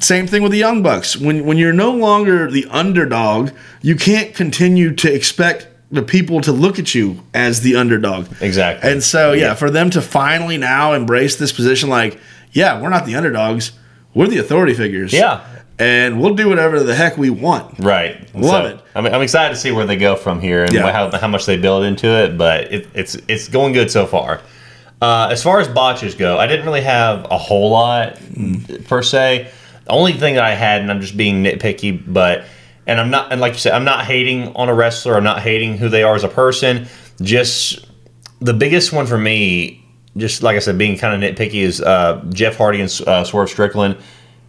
Same 0.00 0.26
thing 0.26 0.42
with 0.42 0.52
the 0.52 0.58
Young 0.58 0.82
Bucks. 0.82 1.16
When 1.16 1.46
when 1.46 1.56
you're 1.56 1.72
no 1.72 1.92
longer 1.92 2.50
the 2.50 2.66
underdog, 2.70 3.52
you 3.80 3.96
can't 3.96 4.34
continue 4.34 4.94
to 4.96 5.12
expect 5.12 5.66
the 5.94 6.02
people 6.02 6.40
to 6.42 6.52
look 6.52 6.78
at 6.78 6.94
you 6.94 7.22
as 7.32 7.60
the 7.62 7.76
underdog. 7.76 8.26
Exactly. 8.40 8.90
And 8.90 9.02
so, 9.02 9.32
yeah, 9.32 9.54
for 9.54 9.70
them 9.70 9.90
to 9.90 10.02
finally 10.02 10.56
now 10.58 10.92
embrace 10.92 11.36
this 11.36 11.52
position, 11.52 11.88
like, 11.88 12.18
yeah, 12.52 12.80
we're 12.80 12.88
not 12.90 13.06
the 13.06 13.14
underdogs, 13.14 13.72
we're 14.14 14.26
the 14.26 14.38
authority 14.38 14.74
figures. 14.74 15.12
Yeah. 15.12 15.44
And 15.78 16.20
we'll 16.20 16.34
do 16.36 16.48
whatever 16.48 16.80
the 16.84 16.94
heck 16.94 17.16
we 17.18 17.30
want. 17.30 17.80
Right. 17.80 18.32
Love 18.34 18.44
So, 18.70 18.76
it. 18.76 18.80
I'm, 18.94 19.06
I'm 19.06 19.22
excited 19.22 19.54
to 19.54 19.60
see 19.60 19.72
where 19.72 19.86
they 19.86 19.96
go 19.96 20.14
from 20.14 20.40
here 20.40 20.62
and 20.64 20.72
Yeah. 20.72 20.92
how, 20.92 21.10
how 21.18 21.26
much 21.28 21.46
they 21.46 21.56
build 21.56 21.84
into 21.84 22.06
it, 22.06 22.38
but 22.38 22.72
it, 22.72 22.86
it's 22.94 23.16
it's 23.26 23.48
going 23.48 23.72
good 23.72 23.90
so 23.90 24.06
far. 24.06 24.40
Uh, 25.02 25.28
as 25.32 25.42
far 25.42 25.58
as 25.60 25.66
botches 25.66 26.14
go, 26.14 26.38
I 26.38 26.46
didn't 26.46 26.64
really 26.64 26.82
have 26.82 27.26
a 27.30 27.36
whole 27.38 27.70
lot 27.70 28.14
Mm. 28.18 28.86
per 28.86 29.02
se. 29.02 29.48
The 29.84 29.90
only 29.90 30.12
thing 30.12 30.34
that 30.36 30.44
I 30.44 30.54
had, 30.54 30.80
and 30.80 30.90
I'm 30.92 31.00
just 31.00 31.16
being 31.16 31.42
nitpicky, 31.42 32.00
but 32.06 32.44
and 32.86 33.00
I'm 33.00 33.10
not, 33.10 33.32
and 33.32 33.40
like 33.40 33.54
you 33.54 33.58
said, 33.58 33.72
I'm 33.72 33.84
not 33.84 34.04
hating 34.04 34.54
on 34.56 34.68
a 34.68 34.74
wrestler. 34.74 35.16
I'm 35.16 35.24
not 35.24 35.40
hating 35.40 35.78
who 35.78 35.88
they 35.88 36.02
are 36.02 36.14
as 36.14 36.24
a 36.24 36.28
person. 36.28 36.86
Just 37.22 37.86
the 38.40 38.52
biggest 38.52 38.92
one 38.92 39.06
for 39.06 39.18
me, 39.18 39.84
just 40.16 40.42
like 40.42 40.56
I 40.56 40.58
said, 40.58 40.76
being 40.76 40.98
kind 40.98 41.22
of 41.22 41.36
nitpicky 41.36 41.62
is 41.62 41.80
uh, 41.80 42.22
Jeff 42.30 42.56
Hardy 42.56 42.80
and 42.80 43.00
uh, 43.06 43.24
Swerve 43.24 43.48
Strickland. 43.48 43.96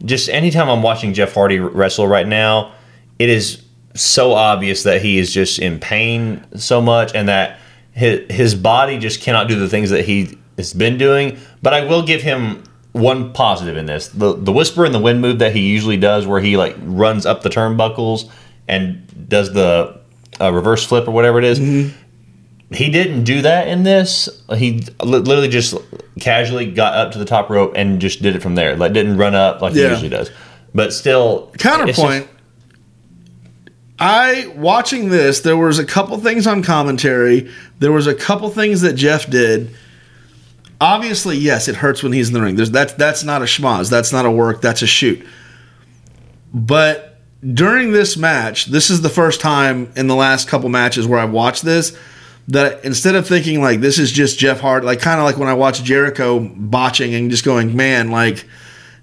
Just 0.04 0.30
anytime 0.30 0.70
I'm 0.70 0.84
watching 0.84 1.14
Jeff 1.14 1.34
Hardy 1.34 1.60
wrestle 1.60 2.08
right 2.08 2.28
now, 2.28 2.74
it 3.18 3.30
is 3.30 3.64
so 3.96 4.34
obvious 4.34 4.84
that 4.84 5.02
he 5.02 5.18
is 5.18 5.34
just 5.34 5.60
in 5.60 5.80
pain 5.80 6.46
so 6.58 6.82
much 6.82 7.16
and 7.16 7.30
that 7.30 7.60
his, 7.92 8.30
his 8.30 8.56
body 8.56 9.00
just 9.00 9.22
cannot 9.22 9.48
do 9.48 9.58
the 9.58 9.70
things 9.70 9.90
that 9.90 10.04
he 10.04 10.38
has 10.58 10.74
been 10.74 10.98
doing. 10.98 11.40
But 11.62 11.74
I 11.74 11.86
will 11.86 12.04
give 12.04 12.22
him 12.22 12.64
one 12.96 13.34
positive 13.34 13.78
in 13.78 13.86
this 13.86 14.08
the, 14.08 14.34
the 14.36 14.52
whisper 14.52 14.86
and 14.86 14.94
the 14.96 15.00
wind 15.00 15.22
move 15.22 15.40
that 15.40 15.54
he 15.54 15.62
usually 15.62 15.98
does, 15.98 16.26
where 16.26 16.40
he 16.40 16.58
like 16.58 16.76
runs 16.80 17.26
up 17.26 17.42
the 17.44 17.50
turnbuckles 17.50 18.30
and 18.68 19.30
does 19.30 19.54
the 19.54 20.00
uh, 20.40 20.52
reverse 20.52 20.86
flip 20.86 21.08
or 21.08 21.12
whatever 21.12 21.38
it 21.40 21.46
is 21.46 21.60
he 22.72 22.90
didn't 22.90 23.24
do 23.24 23.42
that 23.44 23.68
in 23.68 23.84
this. 23.84 24.28
He 24.56 24.80
li- 25.04 25.20
literally 25.20 25.50
just 25.50 25.76
casually 26.20 26.72
got 26.72 26.96
up 26.96 27.12
to 27.14 27.20
the 27.20 27.26
top 27.26 27.50
rope 27.50 27.74
and 27.76 28.02
just 28.02 28.22
did 28.22 28.36
it 28.36 28.42
from 28.42 28.56
there. 28.56 28.76
Like 28.76 28.94
didn't 28.94 29.18
run 29.18 29.36
up 29.36 29.62
like 29.62 29.74
he 29.74 29.82
usually 29.92 30.10
does. 30.10 30.32
But 30.74 30.94
still, 30.94 31.52
Counterpoint. 31.58 32.28
I 33.98 34.52
watching 34.56 35.10
this, 35.10 35.40
there 35.40 35.56
was 35.56 35.80
a 35.80 35.86
couple 35.86 36.18
things 36.18 36.48
on 36.48 36.64
commentary. 36.64 37.50
There 37.80 37.92
was 37.92 38.08
a 38.08 38.16
couple 38.16 38.50
things 38.50 38.82
that 38.82 38.94
Jeff 38.94 39.30
did. 39.30 39.74
Obviously, 40.82 41.38
yes, 41.38 41.68
it 41.68 41.76
hurts 41.78 42.04
when 42.04 42.12
he's 42.12 42.28
in 42.28 42.34
the 42.34 42.42
ring. 42.42 42.56
There's 42.56 42.72
that's 42.72 42.94
that's 42.94 43.24
not 43.24 43.42
a 43.42 43.46
schmoz. 43.46 43.90
That's 43.90 44.12
not 44.12 44.26
a 44.26 44.32
work. 44.32 44.62
That's 44.62 44.82
a 44.82 44.88
shoot. 44.88 45.26
But 46.54 47.20
during 47.54 47.92
this 47.92 48.18
match, 48.18 48.66
this 48.66 48.90
is 48.90 49.02
the 49.02 49.10
first 49.10 49.40
time 49.42 49.92
in 49.96 50.08
the 50.08 50.16
last 50.16 50.48
couple 50.48 50.70
matches 50.70 51.08
where 51.08 51.20
I've 51.20 51.32
watched 51.32 51.64
this 51.64 51.98
that 52.48 52.86
instead 52.86 53.16
of 53.16 53.28
thinking 53.28 53.62
like 53.62 53.80
this 53.82 53.98
is 53.98 54.12
just 54.12 54.38
Jeff 54.38 54.60
Hart, 54.60 54.84
like 54.84 55.00
kind 55.00 55.20
of 55.20 55.26
like 55.26 55.38
when 55.38 55.48
I 55.50 55.54
watch 55.54 55.82
Jericho 55.84 56.40
botching 56.40 57.14
and 57.16 57.32
just 57.32 57.44
going, 57.44 57.76
man, 57.76 58.12
like 58.12 58.46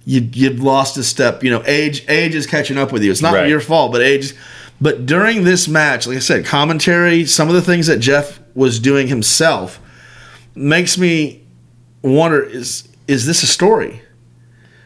you 0.05 0.29
you've 0.33 0.61
lost 0.63 0.97
a 0.97 1.03
step. 1.05 1.43
You 1.43 1.51
know, 1.51 1.63
age 1.67 2.05
age 2.09 2.35
is 2.35 2.47
catching 2.47 2.79
up 2.79 2.93
with 2.93 3.03
you. 3.03 3.11
It's 3.11 3.23
not 3.23 3.35
Right. 3.35 3.49
your 3.49 3.61
fault, 3.61 3.93
but 3.93 4.01
age. 4.03 4.35
But 4.81 5.07
during 5.07 5.45
this 5.45 5.69
match, 5.69 6.07
like 6.07 6.17
I 6.17 6.21
said, 6.21 6.45
commentary, 6.45 7.25
some 7.25 7.49
of 7.49 7.55
the 7.55 7.63
things 7.63 7.87
that 7.87 7.99
Jeff 7.99 8.41
was 8.55 8.81
doing 8.81 9.07
himself 9.09 9.81
makes 10.55 10.99
me 10.99 11.42
wonder 12.03 12.43
is 12.43 12.89
is 13.09 13.27
this 13.27 13.43
a 13.43 13.47
story? 13.47 14.03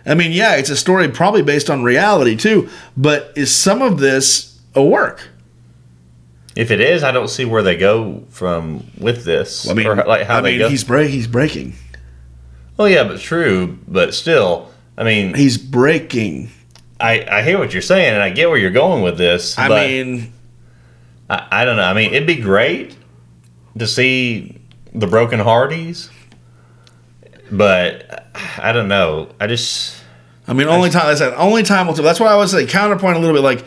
I 0.04 0.14
mean, 0.14 0.32
yeah, 0.32 0.56
it's 0.56 0.70
a 0.70 0.76
story 0.76 1.08
probably 1.08 1.42
based 1.42 1.68
on 1.68 1.82
reality 1.82 2.36
too, 2.36 2.68
but 2.96 3.32
is 3.36 3.54
some 3.54 3.82
of 3.82 3.98
this 3.98 4.60
a 4.74 4.82
work? 4.82 5.28
if 6.56 6.70
it 6.70 6.80
is, 6.80 7.04
I 7.04 7.12
don't 7.12 7.28
see 7.28 7.44
where 7.44 7.62
they 7.62 7.76
go 7.76 8.24
from 8.30 8.86
with 8.98 9.24
this. 9.24 9.68
I 9.68 9.74
mean, 9.74 9.86
or 9.86 9.94
like 9.94 10.26
how 10.26 10.38
I 10.38 10.40
they 10.40 10.50
mean, 10.52 10.58
go. 10.60 10.68
he's 10.70 10.82
break, 10.82 11.10
he's 11.10 11.26
breaking, 11.26 11.74
oh 12.78 12.86
yeah, 12.86 13.04
but 13.04 13.20
true. 13.20 13.78
But 13.86 14.14
still, 14.14 14.70
I 14.96 15.04
mean, 15.04 15.34
he's 15.34 15.58
breaking. 15.58 16.50
I, 16.98 17.26
I 17.30 17.42
hear 17.42 17.58
what 17.58 17.74
you're 17.74 17.82
saying, 17.82 18.14
and 18.14 18.22
I 18.22 18.30
get 18.30 18.48
where 18.48 18.56
you're 18.58 18.70
going 18.70 19.02
with 19.02 19.18
this. 19.18 19.58
I 19.58 19.68
mean, 19.68 20.32
I, 21.28 21.46
I 21.50 21.64
don't 21.66 21.76
know. 21.76 21.82
I 21.82 21.92
mean, 21.92 22.14
it'd 22.14 22.26
be 22.26 22.36
great 22.36 22.96
to 23.78 23.86
see 23.86 24.58
the 24.94 25.06
broken 25.06 25.38
Hardys, 25.38 26.08
but 27.50 28.26
I 28.58 28.72
don't 28.72 28.88
know. 28.88 29.28
I 29.40 29.46
just 29.46 29.96
I 30.48 30.52
mean, 30.52 30.68
only 30.68 30.90
time 30.90 31.06
I 31.06 31.14
said 31.14 31.34
only 31.34 31.62
time 31.62 31.86
will 31.86 31.94
tell. 31.94 32.04
That's 32.04 32.20
why 32.20 32.28
I 32.28 32.36
was 32.36 32.54
like 32.54 32.68
counterpoint 32.68 33.16
a 33.16 33.20
little 33.20 33.34
bit, 33.34 33.42
like 33.42 33.64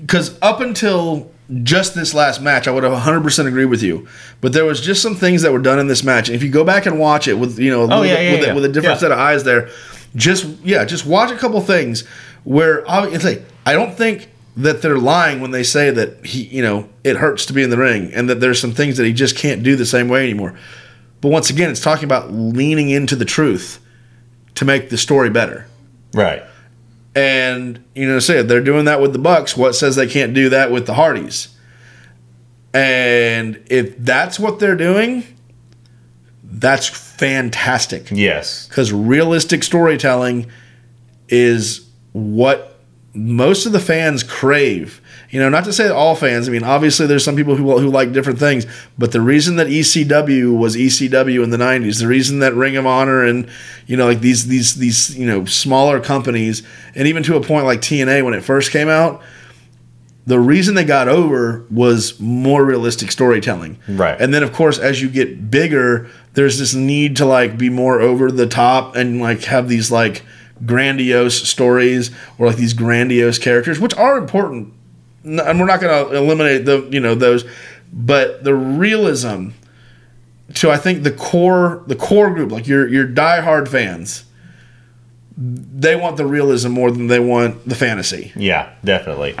because 0.00 0.38
up 0.42 0.60
until 0.60 1.30
just 1.62 1.94
this 1.94 2.14
last 2.14 2.40
match, 2.40 2.66
I 2.66 2.70
would 2.70 2.82
have 2.84 2.92
100 2.92 3.22
percent 3.22 3.48
agreed 3.48 3.66
with 3.66 3.82
you. 3.82 4.08
But 4.40 4.52
there 4.52 4.64
was 4.64 4.80
just 4.80 5.02
some 5.02 5.14
things 5.14 5.42
that 5.42 5.52
were 5.52 5.58
done 5.58 5.78
in 5.78 5.86
this 5.88 6.02
match. 6.02 6.28
And 6.28 6.34
if 6.36 6.42
you 6.42 6.50
go 6.50 6.64
back 6.64 6.86
and 6.86 6.98
watch 6.98 7.28
it 7.28 7.34
with 7.34 7.58
you 7.58 7.70
know 7.70 7.82
Oh, 7.90 8.02
yeah, 8.02 8.14
bit- 8.16 8.22
yeah, 8.24 8.32
with, 8.32 8.40
yeah. 8.42 8.52
A, 8.52 8.54
with 8.54 8.64
a 8.64 8.68
different 8.68 9.00
set 9.00 9.12
of 9.12 9.18
eyes 9.18 9.44
there, 9.44 9.68
just 10.16 10.46
yeah, 10.64 10.84
just 10.84 11.04
watch 11.06 11.30
a 11.30 11.36
couple 11.36 11.60
things 11.60 12.04
where 12.44 12.88
obviously 12.90 13.42
I 13.66 13.72
don't 13.72 13.94
think 13.96 14.28
that 14.56 14.82
they're 14.82 14.98
lying 14.98 15.40
when 15.40 15.50
they 15.50 15.64
say 15.64 15.90
that 15.90 16.24
he 16.24 16.44
you 16.44 16.62
know 16.62 16.88
it 17.02 17.16
hurts 17.16 17.44
to 17.46 17.52
be 17.52 17.62
in 17.62 17.70
the 17.70 17.76
ring 17.76 18.12
and 18.14 18.30
that 18.30 18.40
there's 18.40 18.60
some 18.60 18.72
things 18.72 18.96
that 18.96 19.04
he 19.04 19.12
just 19.12 19.36
can't 19.36 19.62
do 19.62 19.76
the 19.76 19.86
same 19.86 20.08
way 20.08 20.22
anymore. 20.24 20.54
But 21.24 21.30
once 21.30 21.48
again, 21.48 21.70
it's 21.70 21.80
talking 21.80 22.04
about 22.04 22.34
leaning 22.34 22.90
into 22.90 23.16
the 23.16 23.24
truth 23.24 23.80
to 24.56 24.66
make 24.66 24.90
the 24.90 24.98
story 24.98 25.30
better. 25.30 25.66
Right. 26.12 26.42
And 27.14 27.82
you 27.94 28.06
know, 28.06 28.18
say 28.18 28.42
they're 28.42 28.60
doing 28.60 28.84
that 28.84 29.00
with 29.00 29.14
the 29.14 29.18
Bucks, 29.18 29.56
what 29.56 29.72
says 29.72 29.96
they 29.96 30.06
can't 30.06 30.34
do 30.34 30.50
that 30.50 30.70
with 30.70 30.84
the 30.84 30.92
Hardys? 30.92 31.48
And 32.74 33.64
if 33.70 33.96
that's 33.96 34.38
what 34.38 34.58
they're 34.58 34.76
doing, 34.76 35.24
that's 36.42 36.88
fantastic. 36.88 38.10
Yes. 38.10 38.68
Because 38.68 38.92
realistic 38.92 39.62
storytelling 39.62 40.50
is 41.30 41.88
what 42.12 42.80
most 43.14 43.64
of 43.64 43.72
the 43.72 43.80
fans 43.80 44.22
crave. 44.22 45.00
You 45.34 45.40
know, 45.40 45.48
not 45.48 45.64
to 45.64 45.72
say 45.72 45.88
all 45.88 46.14
fans. 46.14 46.48
I 46.48 46.52
mean, 46.52 46.62
obviously, 46.62 47.08
there's 47.08 47.24
some 47.24 47.34
people 47.34 47.56
who 47.56 47.76
who 47.80 47.88
like 47.88 48.12
different 48.12 48.38
things. 48.38 48.66
But 48.96 49.10
the 49.10 49.20
reason 49.20 49.56
that 49.56 49.66
ECW 49.66 50.56
was 50.56 50.76
ECW 50.76 51.42
in 51.42 51.50
the 51.50 51.56
'90s, 51.56 51.98
the 51.98 52.06
reason 52.06 52.38
that 52.38 52.54
Ring 52.54 52.76
of 52.76 52.86
Honor 52.86 53.24
and 53.24 53.50
you 53.88 53.96
know, 53.96 54.06
like 54.06 54.20
these 54.20 54.46
these 54.46 54.76
these 54.76 55.18
you 55.18 55.26
know 55.26 55.44
smaller 55.44 55.98
companies, 55.98 56.62
and 56.94 57.08
even 57.08 57.24
to 57.24 57.34
a 57.34 57.40
point 57.40 57.66
like 57.66 57.80
TNA 57.80 58.24
when 58.24 58.32
it 58.32 58.42
first 58.42 58.70
came 58.70 58.88
out, 58.88 59.22
the 60.24 60.38
reason 60.38 60.76
they 60.76 60.84
got 60.84 61.08
over 61.08 61.66
was 61.68 62.20
more 62.20 62.64
realistic 62.64 63.10
storytelling. 63.10 63.80
Right. 63.88 64.16
And 64.20 64.32
then 64.32 64.44
of 64.44 64.52
course 64.52 64.78
as 64.78 65.02
you 65.02 65.08
get 65.08 65.50
bigger, 65.50 66.08
there's 66.34 66.60
this 66.60 66.74
need 66.74 67.16
to 67.16 67.26
like 67.26 67.58
be 67.58 67.70
more 67.70 68.00
over 68.00 68.30
the 68.30 68.46
top 68.46 68.94
and 68.94 69.20
like 69.20 69.42
have 69.46 69.68
these 69.68 69.90
like 69.90 70.22
grandiose 70.64 71.42
stories 71.42 72.12
or 72.38 72.46
like 72.46 72.56
these 72.56 72.72
grandiose 72.72 73.40
characters, 73.40 73.80
which 73.80 73.96
are 73.96 74.16
important. 74.16 74.72
And 75.24 75.58
we're 75.58 75.66
not 75.66 75.80
going 75.80 76.08
to 76.08 76.16
eliminate 76.16 76.64
the 76.64 76.86
you 76.90 77.00
know 77.00 77.14
those, 77.14 77.44
but 77.92 78.44
the 78.44 78.54
realism 78.54 79.50
to 80.54 80.70
I 80.70 80.76
think 80.76 81.02
the 81.02 81.10
core 81.10 81.82
the 81.86 81.96
core 81.96 82.32
group 82.32 82.52
like 82.52 82.66
your 82.66 82.86
your 82.86 83.06
diehard 83.06 83.68
fans, 83.68 84.24
they 85.36 85.96
want 85.96 86.16
the 86.16 86.26
realism 86.26 86.70
more 86.70 86.90
than 86.90 87.06
they 87.06 87.20
want 87.20 87.66
the 87.66 87.74
fantasy. 87.74 88.32
Yeah, 88.36 88.72
definitely. 88.84 89.34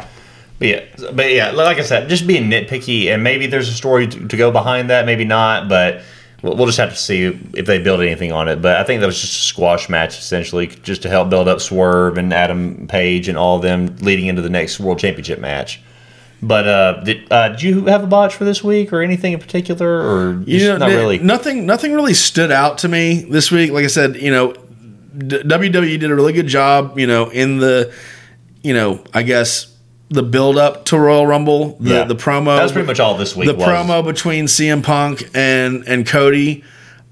But 0.58 0.68
yeah, 0.68 0.84
but 1.12 1.30
yeah, 1.32 1.50
like 1.50 1.78
I 1.78 1.82
said, 1.82 2.08
just 2.08 2.26
being 2.26 2.50
nitpicky, 2.50 3.12
and 3.12 3.22
maybe 3.22 3.46
there's 3.46 3.68
a 3.68 3.72
story 3.72 4.06
to, 4.06 4.28
to 4.28 4.36
go 4.36 4.50
behind 4.50 4.90
that, 4.90 5.04
maybe 5.04 5.24
not, 5.24 5.68
but 5.68 6.02
we'll, 6.44 6.56
we'll 6.56 6.66
just 6.66 6.78
have 6.78 6.90
to 6.90 6.96
see 6.96 7.24
if 7.54 7.66
they 7.66 7.78
build 7.78 8.00
anything 8.00 8.30
on 8.30 8.48
it. 8.48 8.60
But 8.62 8.76
I 8.76 8.84
think 8.84 9.00
that 9.00 9.06
was 9.06 9.20
just 9.20 9.34
a 9.34 9.44
squash 9.44 9.88
match, 9.88 10.18
essentially, 10.18 10.66
just 10.68 11.02
to 11.02 11.08
help 11.08 11.30
build 11.30 11.48
up 11.48 11.60
Swerve 11.60 12.18
and 12.18 12.32
Adam 12.32 12.86
Page 12.86 13.28
and 13.28 13.36
all 13.38 13.56
of 13.56 13.62
them 13.62 13.96
leading 14.00 14.26
into 14.26 14.42
the 14.42 14.50
next 14.50 14.78
World 14.78 14.98
Championship 14.98 15.40
match. 15.40 15.80
But 16.42 16.68
uh, 16.68 17.00
did 17.04 17.32
uh, 17.32 17.48
did 17.50 17.62
you 17.62 17.86
have 17.86 18.04
a 18.04 18.06
botch 18.06 18.34
for 18.34 18.44
this 18.44 18.62
week, 18.62 18.92
or 18.92 19.00
anything 19.00 19.32
in 19.32 19.40
particular, 19.40 19.88
or 19.88 20.42
You 20.46 20.68
know, 20.68 20.76
not 20.76 20.90
n- 20.90 20.96
really? 20.98 21.18
Nothing. 21.18 21.64
Nothing 21.64 21.94
really 21.94 22.12
stood 22.12 22.52
out 22.52 22.78
to 22.78 22.88
me 22.88 23.22
this 23.30 23.50
week. 23.50 23.70
Like 23.70 23.84
I 23.84 23.88
said, 23.88 24.16
you 24.16 24.30
know, 24.30 24.52
D- 24.52 25.38
WWE 25.42 25.98
did 25.98 26.10
a 26.10 26.14
really 26.14 26.34
good 26.34 26.46
job. 26.48 26.98
You 26.98 27.06
know, 27.06 27.30
in 27.30 27.58
the, 27.58 27.94
you 28.62 28.74
know, 28.74 29.02
I 29.14 29.22
guess 29.22 29.73
the 30.10 30.22
build 30.22 30.58
up 30.58 30.84
to 30.86 30.98
Royal 30.98 31.26
Rumble, 31.26 31.76
the 31.80 31.94
Yeah. 31.94 32.04
the 32.04 32.14
promo. 32.16 32.56
That 32.56 32.62
was 32.64 32.72
pretty 32.72 32.86
much 32.86 33.00
all 33.00 33.16
this 33.16 33.34
week. 33.34 33.48
the 33.48 33.54
was. 33.54 33.66
promo 33.66 34.04
between 34.04 34.46
CM 34.46 34.82
Punk 34.82 35.28
and 35.34 35.82
and 35.86 36.06
Cody. 36.06 36.62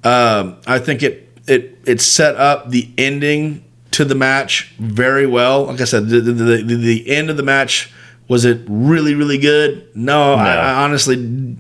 Um, 0.05 0.57
I 0.67 0.79
think 0.79 1.03
it 1.03 1.29
it 1.47 1.79
it 1.87 2.01
set 2.01 2.37
up 2.37 2.71
the 2.71 2.89
ending 2.99 3.65
to 3.93 4.05
the 4.05 4.15
match 4.15 4.73
very 4.79 5.27
well. 5.27 5.65
Like 5.67 5.81
I 5.81 5.85
said, 5.85 6.09
the 6.09 6.21
the, 6.21 6.33
the, 6.33 6.77
the 6.77 7.11
end 7.11 7.31
of 7.31 7.37
the 7.37 7.43
match 7.43 7.93
was 8.29 8.45
it 8.45 8.61
really 8.69 9.15
really 9.15 9.39
good? 9.39 9.87
No, 9.95 10.35
I, 10.35 10.55
No. 10.55 10.61
I 10.61 10.85
honestly, 10.85 11.57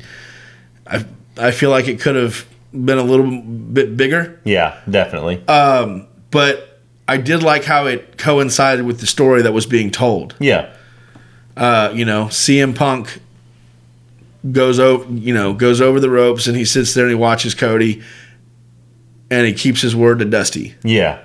I 0.86 1.04
I 1.38 1.50
feel 1.50 1.70
like 1.70 1.88
it 1.88 2.00
could 2.00 2.14
have 2.16 2.46
been 2.72 2.98
a 2.98 3.02
little 3.02 3.30
bit 3.40 3.96
bigger, 3.96 4.40
Yeah, 4.44 4.78
definitely. 4.88 5.46
Um, 5.48 6.06
but 6.30 6.80
I 7.08 7.16
did 7.18 7.42
like 7.42 7.64
how 7.64 7.86
it 7.86 8.16
coincided 8.16 8.84
with 8.86 9.00
the 9.00 9.06
story 9.06 9.42
that 9.42 9.52
was 9.52 9.66
being 9.66 9.90
told. 9.90 10.34
yeah, 10.40 10.72
uh, 11.56 11.92
you 11.94 12.04
know, 12.04 12.26
CM 12.26 12.74
Punk 12.74 13.20
goes 14.50 14.78
over, 14.78 15.10
you 15.12 15.32
know, 15.34 15.52
goes 15.52 15.80
over 15.80 16.00
the 16.00 16.10
ropes 16.10 16.46
and 16.46 16.56
he 16.56 16.64
sits 16.64 16.94
there 16.94 17.04
and 17.04 17.10
he 17.12 17.16
watches 17.16 17.54
Cody 17.54 18.02
and 19.30 19.46
he 19.46 19.52
keeps 19.52 19.80
his 19.80 19.94
word 19.94 20.18
to 20.18 20.24
Dusty. 20.24 20.74
Yeah, 20.82 21.20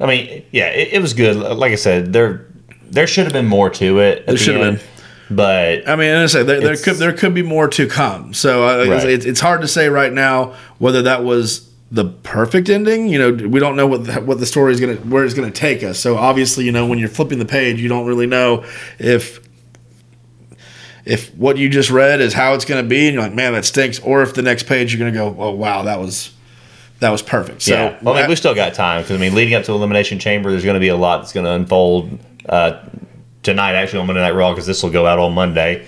I 0.00 0.06
mean, 0.06 0.44
yeah, 0.50 0.68
it, 0.68 0.94
it 0.94 1.02
was 1.02 1.14
good. 1.14 1.36
Like 1.36 1.72
I 1.72 1.76
said, 1.76 2.12
there 2.12 2.46
there 2.90 3.06
should 3.06 3.24
have 3.24 3.32
been 3.32 3.46
more 3.46 3.70
to 3.70 3.98
it. 4.00 4.26
There 4.26 4.34
the 4.34 4.38
should 4.38 4.56
have 4.56 4.64
end, 4.64 4.84
but 5.30 5.88
I 5.88 5.96
mean, 5.96 6.14
I 6.14 6.26
say 6.26 6.42
there, 6.42 6.60
there 6.60 6.76
could 6.76 6.96
there 6.96 7.12
could 7.12 7.34
be 7.34 7.42
more 7.42 7.68
to 7.68 7.86
come. 7.86 8.32
So 8.34 8.66
uh, 8.66 8.86
Right. 8.88 9.08
it's, 9.08 9.24
it's 9.26 9.40
hard 9.40 9.60
to 9.60 9.68
say 9.68 9.88
right 9.88 10.12
now 10.12 10.54
whether 10.78 11.02
that 11.02 11.22
was 11.24 11.68
the 11.90 12.04
perfect 12.06 12.68
ending. 12.70 13.08
You 13.08 13.18
know, 13.18 13.48
we 13.48 13.60
don't 13.60 13.76
know 13.76 13.86
what 13.86 14.04
the, 14.04 14.20
what 14.20 14.40
the 14.40 14.46
story 14.46 14.72
is 14.72 14.80
gonna 14.80 14.94
where 14.96 15.24
it's 15.24 15.34
gonna 15.34 15.50
take 15.50 15.82
us. 15.82 15.98
So 15.98 16.16
obviously, 16.16 16.64
you 16.64 16.72
know, 16.72 16.86
when 16.86 16.98
you're 16.98 17.08
flipping 17.08 17.38
the 17.38 17.44
page, 17.44 17.80
you 17.80 17.88
don't 17.88 18.06
really 18.06 18.26
know 18.26 18.64
if 18.98 19.40
if 21.08 21.34
what 21.34 21.56
you 21.56 21.70
just 21.70 21.90
read 21.90 22.20
is 22.20 22.34
how 22.34 22.52
it's 22.52 22.66
going 22.66 22.84
to 22.84 22.88
be, 22.88 23.06
and 23.06 23.14
you're 23.14 23.22
like, 23.22 23.34
man, 23.34 23.54
that 23.54 23.64
stinks, 23.64 23.98
or 24.00 24.22
if 24.22 24.34
the 24.34 24.42
next 24.42 24.64
page 24.64 24.92
you're 24.92 24.98
going 24.98 25.12
to 25.12 25.18
go, 25.18 25.34
oh 25.42 25.52
wow, 25.52 25.82
that 25.82 25.98
was 25.98 26.34
that 27.00 27.10
was 27.10 27.22
perfect. 27.22 27.62
So 27.62 27.72
yeah, 27.72 27.98
well, 28.02 28.14
I 28.14 28.20
mean, 28.20 28.30
we 28.30 28.36
still 28.36 28.54
got 28.54 28.74
time 28.74 29.02
because 29.02 29.16
I 29.16 29.20
mean, 29.20 29.34
leading 29.34 29.54
up 29.54 29.64
to 29.64 29.72
Elimination 29.72 30.18
Chamber, 30.18 30.50
there's 30.50 30.64
going 30.64 30.74
to 30.74 30.80
be 30.80 30.88
a 30.88 30.96
lot 30.96 31.18
that's 31.18 31.32
going 31.32 31.46
to 31.46 31.52
unfold 31.52 32.18
uh, 32.46 32.84
tonight, 33.42 33.72
actually 33.72 34.00
on 34.00 34.06
Monday 34.06 34.20
Night 34.20 34.32
Raw, 34.32 34.52
because 34.52 34.66
this 34.66 34.82
will 34.82 34.90
go 34.90 35.06
out 35.06 35.18
on 35.18 35.32
Monday. 35.32 35.86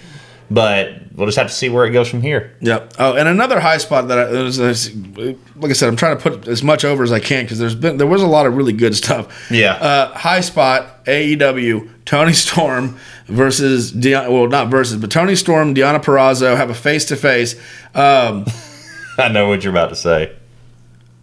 But 0.52 0.94
we'll 1.14 1.28
just 1.28 1.38
have 1.38 1.46
to 1.46 1.52
see 1.54 1.68
where 1.68 1.84
it 1.84 1.90
goes 1.92 2.08
from 2.08 2.22
here. 2.22 2.56
Yep. 2.60 2.94
Oh, 2.98 3.14
and 3.14 3.28
another 3.28 3.60
high 3.60 3.78
spot 3.78 4.08
that 4.08 4.18
I, 4.18 4.30
was, 4.42 4.58
like 4.58 5.70
I 5.70 5.72
said, 5.74 5.88
I'm 5.88 5.94
trying 5.94 6.16
to 6.18 6.22
put 6.22 6.48
as 6.48 6.64
much 6.64 6.84
over 6.84 7.04
as 7.04 7.12
I 7.12 7.20
can 7.20 7.44
because 7.44 7.60
there's 7.60 7.76
been 7.76 7.98
there 7.98 8.06
was 8.08 8.20
a 8.22 8.26
lot 8.26 8.46
of 8.46 8.56
really 8.56 8.72
good 8.72 8.96
stuff. 8.96 9.48
Yeah. 9.50 9.74
Uh, 9.74 10.12
high 10.12 10.40
spot 10.40 11.04
AEW 11.04 11.88
Toni 12.04 12.32
Storm 12.32 12.98
versus 13.28 13.92
Deonna. 13.92 14.28
Well, 14.28 14.48
not 14.48 14.68
versus, 14.68 14.96
but 15.00 15.10
Toni 15.12 15.36
Storm, 15.36 15.72
Deonna 15.72 16.02
Purrazzo 16.02 16.56
have 16.56 16.68
a 16.70 16.74
face 16.74 17.04
to 17.06 17.16
face. 17.16 17.54
Um 17.94 18.44
I 19.18 19.28
know 19.28 19.48
what 19.48 19.62
you're 19.62 19.72
about 19.72 19.90
to 19.90 19.96
say. 19.96 20.34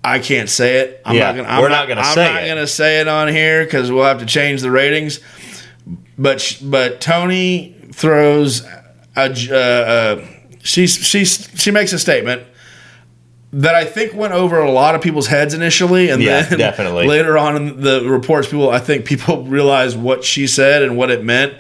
I 0.04 0.20
can't 0.20 0.50
say 0.50 0.78
it. 0.78 1.02
I'm 1.04 1.16
Yeah, 1.18 1.32
not 1.32 1.36
gonna, 1.36 1.50
I'm 1.50 1.62
we're 1.62 1.70
not 1.70 1.88
gonna 1.90 2.04
say 2.06 2.24
it. 2.26 2.30
I'm 2.30 2.34
not 2.36 2.48
gonna 2.48 2.68
say 2.68 3.02
it 3.02 3.08
on 3.10 3.28
here 3.28 3.66
because 3.66 3.92
we'll 3.92 4.06
have 4.06 4.20
to 4.20 4.26
change 4.26 4.62
the 4.62 4.72
ratings. 4.72 5.20
But 6.18 6.60
but 6.64 7.02
Toni 7.02 7.76
throws 7.92 8.66
a 9.18 9.50
uh, 9.52 9.56
uh, 9.56 10.26
she's 10.64 10.96
she's 10.96 11.50
she 11.56 11.72
makes 11.72 11.92
a 11.94 12.00
statement 12.00 12.44
that 13.54 13.76
I 13.76 13.86
think 13.86 14.14
went 14.14 14.34
over 14.34 14.60
a 14.60 14.70
lot 14.72 14.94
of 14.96 15.02
people's 15.02 15.28
heads 15.28 15.54
initially, 15.54 16.10
and 16.10 16.22
Yeah, 16.22 16.42
then 16.44 16.60
definitely. 16.60 17.08
later 17.16 17.38
on 17.38 17.56
in 17.56 17.82
the 17.82 18.02
reports, 18.08 18.48
people 18.48 18.70
I 18.70 18.80
think 18.80 19.06
people 19.06 19.44
realized 19.46 19.98
what 19.98 20.24
she 20.24 20.48
said 20.48 20.84
and 20.84 20.98
what 20.98 21.10
it 21.12 21.24
meant. 21.24 21.54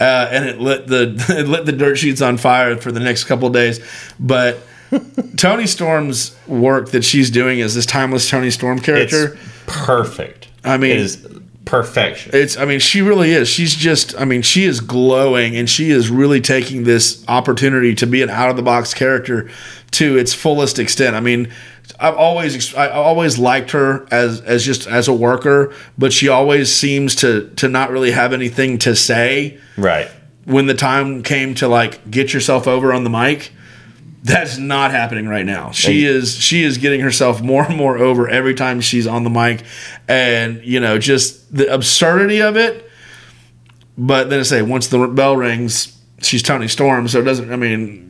Uh, 0.00 0.28
and 0.32 0.44
it 0.44 0.58
lit 0.58 0.86
the 0.88 1.14
it 1.38 1.46
lit 1.46 1.66
the 1.66 1.72
dirt 1.72 1.96
sheets 1.96 2.20
on 2.20 2.36
fire 2.36 2.76
for 2.76 2.90
the 2.90 2.98
next 3.00 3.24
couple 3.24 3.46
of 3.46 3.52
days, 3.54 3.78
but 4.18 4.58
Toni 5.36 5.66
Storm's 5.68 6.36
work 6.48 6.90
that 6.90 7.04
she's 7.04 7.30
doing 7.30 7.60
as 7.60 7.74
this 7.76 7.86
timeless 7.86 8.28
Toni 8.28 8.50
Storm 8.50 8.78
It's 8.78 8.86
character. 8.86 9.38
perfect. 9.66 10.48
I 10.64 10.78
mean- 10.78 10.92
it 10.92 10.96
is 11.00 11.26
perfection. 11.64 12.32
It's, 12.34 12.56
I 12.56 12.64
mean, 12.64 12.80
she 12.80 13.02
really 13.02 13.30
is. 13.30 13.48
She's 13.48 13.74
just, 13.74 14.18
I 14.18 14.24
mean, 14.24 14.42
she 14.42 14.64
is 14.64 14.80
glowing 14.80 15.56
and 15.56 15.68
she 15.68 15.90
is 15.90 16.10
really 16.10 16.40
taking 16.40 16.84
this 16.84 17.24
opportunity 17.28 17.94
to 17.96 18.06
be 18.06 18.22
an 18.22 18.30
out 18.30 18.50
of 18.50 18.56
the 18.56 18.62
box 18.62 18.94
character 18.94 19.50
to 19.92 20.16
its 20.16 20.34
fullest 20.34 20.78
extent. 20.78 21.16
I 21.16 21.20
mean, 21.20 21.52
I've 21.98 22.16
always, 22.16 22.74
I 22.74 22.90
always 22.90 23.38
liked 23.38 23.70
her 23.72 24.06
as, 24.10 24.40
as 24.40 24.64
just 24.64 24.86
as 24.86 25.08
a 25.08 25.14
worker, 25.14 25.72
but 25.96 26.12
she 26.12 26.28
always 26.28 26.72
seems 26.72 27.14
to, 27.16 27.50
to 27.56 27.68
not 27.68 27.90
really 27.90 28.10
have 28.10 28.32
anything 28.32 28.78
to 28.80 28.96
say 28.96 29.58
right. 29.76 30.08
when 30.44 30.66
the 30.66 30.74
time 30.74 31.22
came 31.22 31.54
to 31.56 31.68
like 31.68 32.10
get 32.10 32.32
yourself 32.34 32.66
over 32.66 32.92
on 32.92 33.04
the 33.04 33.10
mic. 33.10 33.52
That's 34.24 34.56
not 34.56 34.90
happening 34.90 35.28
right 35.28 35.44
now. 35.44 35.70
She 35.70 36.06
is 36.06 36.34
she 36.34 36.62
is 36.64 36.78
getting 36.78 37.00
herself 37.00 37.42
more 37.42 37.64
and 37.64 37.76
more 37.76 37.98
over 37.98 38.26
every 38.26 38.54
time 38.54 38.80
she's 38.80 39.06
on 39.06 39.22
the 39.22 39.28
mic, 39.28 39.62
and 40.08 40.64
you 40.64 40.80
know 40.80 40.98
just 40.98 41.54
the 41.54 41.72
absurdity 41.72 42.40
of 42.40 42.56
it. 42.56 42.90
But 43.98 44.30
then 44.30 44.40
I 44.40 44.42
say 44.42 44.62
once 44.62 44.88
the 44.88 45.06
bell 45.08 45.36
rings, 45.36 46.00
she's 46.22 46.42
Toni 46.42 46.68
Storm, 46.68 47.06
so 47.06 47.20
it 47.20 47.24
doesn't. 47.24 47.52
I 47.52 47.56
mean, 47.56 48.03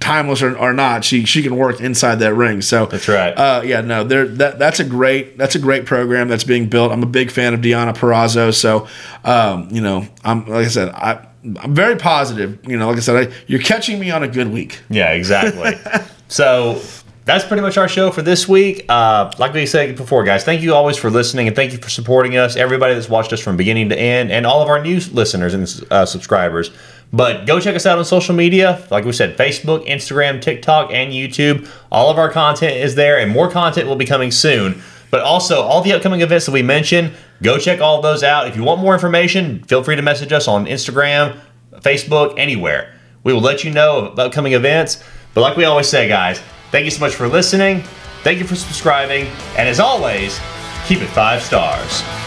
timeless 0.00 0.42
or, 0.42 0.56
or 0.56 0.72
not, 0.72 1.04
she 1.04 1.24
she 1.24 1.42
can 1.42 1.56
work 1.56 1.80
inside 1.80 2.16
that 2.16 2.34
ring. 2.34 2.62
So 2.62 2.86
That's 2.86 3.08
right. 3.08 3.32
uh, 3.32 3.62
yeah, 3.64 3.80
no, 3.80 4.04
there 4.04 4.26
that 4.26 4.58
that's 4.58 4.80
a 4.80 4.84
great 4.84 5.38
that's 5.38 5.54
a 5.54 5.58
great 5.58 5.86
program 5.86 6.28
that's 6.28 6.44
being 6.44 6.68
built. 6.68 6.92
I'm 6.92 7.02
a 7.02 7.06
big 7.06 7.30
fan 7.30 7.54
of 7.54 7.60
Deonna 7.60 7.94
Purrazzo, 7.94 8.54
so 8.54 8.88
um, 9.24 9.68
you 9.70 9.80
know, 9.80 10.06
I'm 10.24 10.46
like 10.46 10.66
I 10.66 10.68
said, 10.68 10.88
I 10.90 11.26
I'm 11.60 11.74
very 11.74 11.96
positive. 11.96 12.58
You 12.66 12.76
know, 12.76 12.88
like 12.88 12.96
I 12.96 13.00
said, 13.00 13.28
I, 13.28 13.34
you're 13.46 13.62
catching 13.62 13.98
me 13.98 14.10
on 14.10 14.22
a 14.22 14.28
good 14.28 14.52
week. 14.52 14.80
Yeah, 14.88 15.12
exactly. 15.12 15.74
so 16.28 16.80
that's 17.24 17.44
pretty 17.44 17.60
much 17.60 17.76
our 17.76 17.88
show 17.88 18.10
for 18.10 18.22
this 18.22 18.48
week. 18.48 18.86
Uh, 18.88 19.32
like 19.38 19.52
we 19.52 19.66
said 19.66 19.96
before, 19.96 20.24
guys, 20.24 20.44
thank 20.44 20.62
you 20.62 20.74
always 20.74 20.96
for 20.96 21.10
listening 21.10 21.48
and 21.48 21.56
thank 21.56 21.72
you 21.72 21.78
for 21.78 21.90
supporting 21.90 22.36
us. 22.36 22.56
Everybody 22.56 22.94
that's 22.94 23.08
watched 23.08 23.32
us 23.32 23.40
from 23.40 23.56
beginning 23.56 23.88
to 23.90 23.98
end, 23.98 24.30
and 24.30 24.46
all 24.46 24.62
of 24.62 24.68
our 24.68 24.82
new 24.82 25.00
listeners 25.12 25.54
and 25.54 25.92
uh, 25.92 26.06
subscribers. 26.06 26.70
But 27.12 27.46
go 27.46 27.60
check 27.60 27.76
us 27.76 27.86
out 27.86 27.98
on 27.98 28.04
social 28.04 28.34
media. 28.34 28.86
Like 28.90 29.04
we 29.04 29.12
said, 29.12 29.36
Facebook, 29.36 29.86
Instagram, 29.86 30.42
TikTok, 30.42 30.90
and 30.92 31.12
YouTube. 31.12 31.68
All 31.90 32.10
of 32.10 32.18
our 32.18 32.30
content 32.30 32.76
is 32.76 32.94
there, 32.94 33.18
and 33.18 33.30
more 33.30 33.50
content 33.50 33.86
will 33.88 33.96
be 33.96 34.06
coming 34.06 34.30
soon. 34.30 34.82
But 35.10 35.22
also, 35.22 35.62
all 35.62 35.82
the 35.82 35.92
upcoming 35.92 36.20
events 36.20 36.46
that 36.46 36.52
we 36.52 36.62
mentioned, 36.62 37.12
go 37.42 37.58
check 37.58 37.80
all 37.80 38.02
those 38.02 38.22
out. 38.22 38.48
If 38.48 38.56
you 38.56 38.64
want 38.64 38.80
more 38.80 38.92
information, 38.92 39.62
feel 39.64 39.82
free 39.82 39.96
to 39.96 40.02
message 40.02 40.32
us 40.32 40.48
on 40.48 40.66
Instagram, 40.66 41.38
Facebook, 41.76 42.34
anywhere. 42.36 42.92
We 43.22 43.32
will 43.32 43.40
let 43.40 43.64
you 43.64 43.70
know 43.70 44.06
of 44.06 44.18
upcoming 44.18 44.52
events. 44.52 45.02
But 45.32 45.42
like 45.42 45.56
we 45.56 45.64
always 45.64 45.88
say, 45.88 46.08
guys, 46.08 46.40
thank 46.70 46.84
you 46.84 46.90
so 46.90 47.00
much 47.00 47.14
for 47.14 47.28
listening. 47.28 47.82
Thank 48.22 48.40
you 48.40 48.46
for 48.46 48.56
subscribing. 48.56 49.26
And 49.56 49.68
as 49.68 49.80
always, 49.80 50.40
keep 50.86 51.00
it 51.00 51.08
five 51.08 51.42
stars. 51.42 52.25